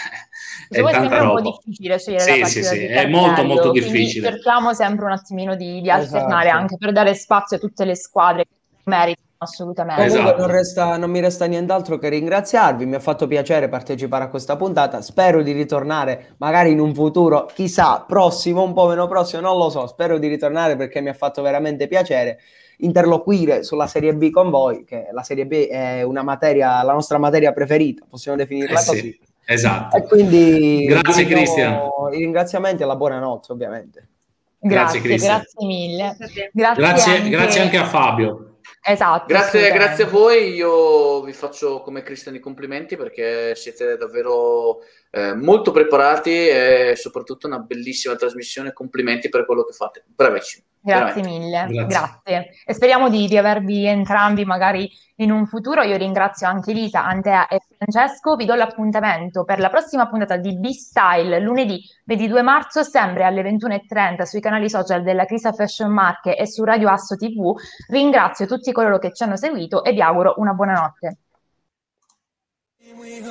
[0.78, 1.40] è tanta roba.
[1.40, 5.54] un po' difficile scegliere sì, sì, sì, è molto molto difficile cerchiamo sempre un attimino
[5.54, 6.60] di, di alternare esatto.
[6.60, 10.04] anche per dare spazio a tutte le squadre che meritano assolutamente.
[10.04, 10.38] Esatto.
[10.38, 14.56] Non, resta, non, mi resta nient'altro che ringraziarvi, mi ha fatto piacere partecipare a questa
[14.56, 19.58] puntata, spero di ritornare magari in un futuro, chissà, prossimo, un po' meno prossimo, non
[19.58, 22.38] lo so, spero di ritornare perché mi ha fatto veramente piacere
[22.78, 27.18] interloquire sulla Serie B con voi, che la Serie B è una materia, la nostra
[27.18, 29.20] materia preferita, possiamo definirla eh così.
[29.44, 29.96] Esatto.
[29.96, 31.88] E quindi grazie Cristian.
[32.12, 34.08] I ringraziamenti e la buonanotte, ovviamente.
[34.58, 36.16] Grazie, grazie, grazie mille.
[36.18, 37.28] Grazie, grazie anche...
[37.28, 38.46] grazie anche a Fabio.
[38.84, 39.26] Esatto.
[39.26, 40.54] Grazie, grazie, a voi.
[40.54, 47.46] Io vi faccio come Cristian i complimenti perché siete davvero eh, molto preparati e soprattutto
[47.46, 48.72] una bellissima trasmissione.
[48.72, 50.04] Complimenti per quello che fate.
[50.06, 50.64] Bravissimi.
[50.84, 51.66] Grazie Veramente.
[51.68, 51.86] mille, grazie.
[51.86, 52.50] grazie.
[52.66, 55.82] E speriamo di, di, avervi entrambi magari in un futuro.
[55.82, 58.34] Io ringrazio anche Lisa, Antea e Francesco.
[58.34, 64.22] Vi do l'appuntamento per la prossima puntata di B-Style lunedì 22 marzo, sempre alle 21.30
[64.22, 67.54] sui canali social della Crisa Fashion Marche e su Radio Asso TV.
[67.88, 71.18] Ringrazio tutti coloro che ci hanno seguito e vi auguro una buona notte.
[72.98, 73.22] We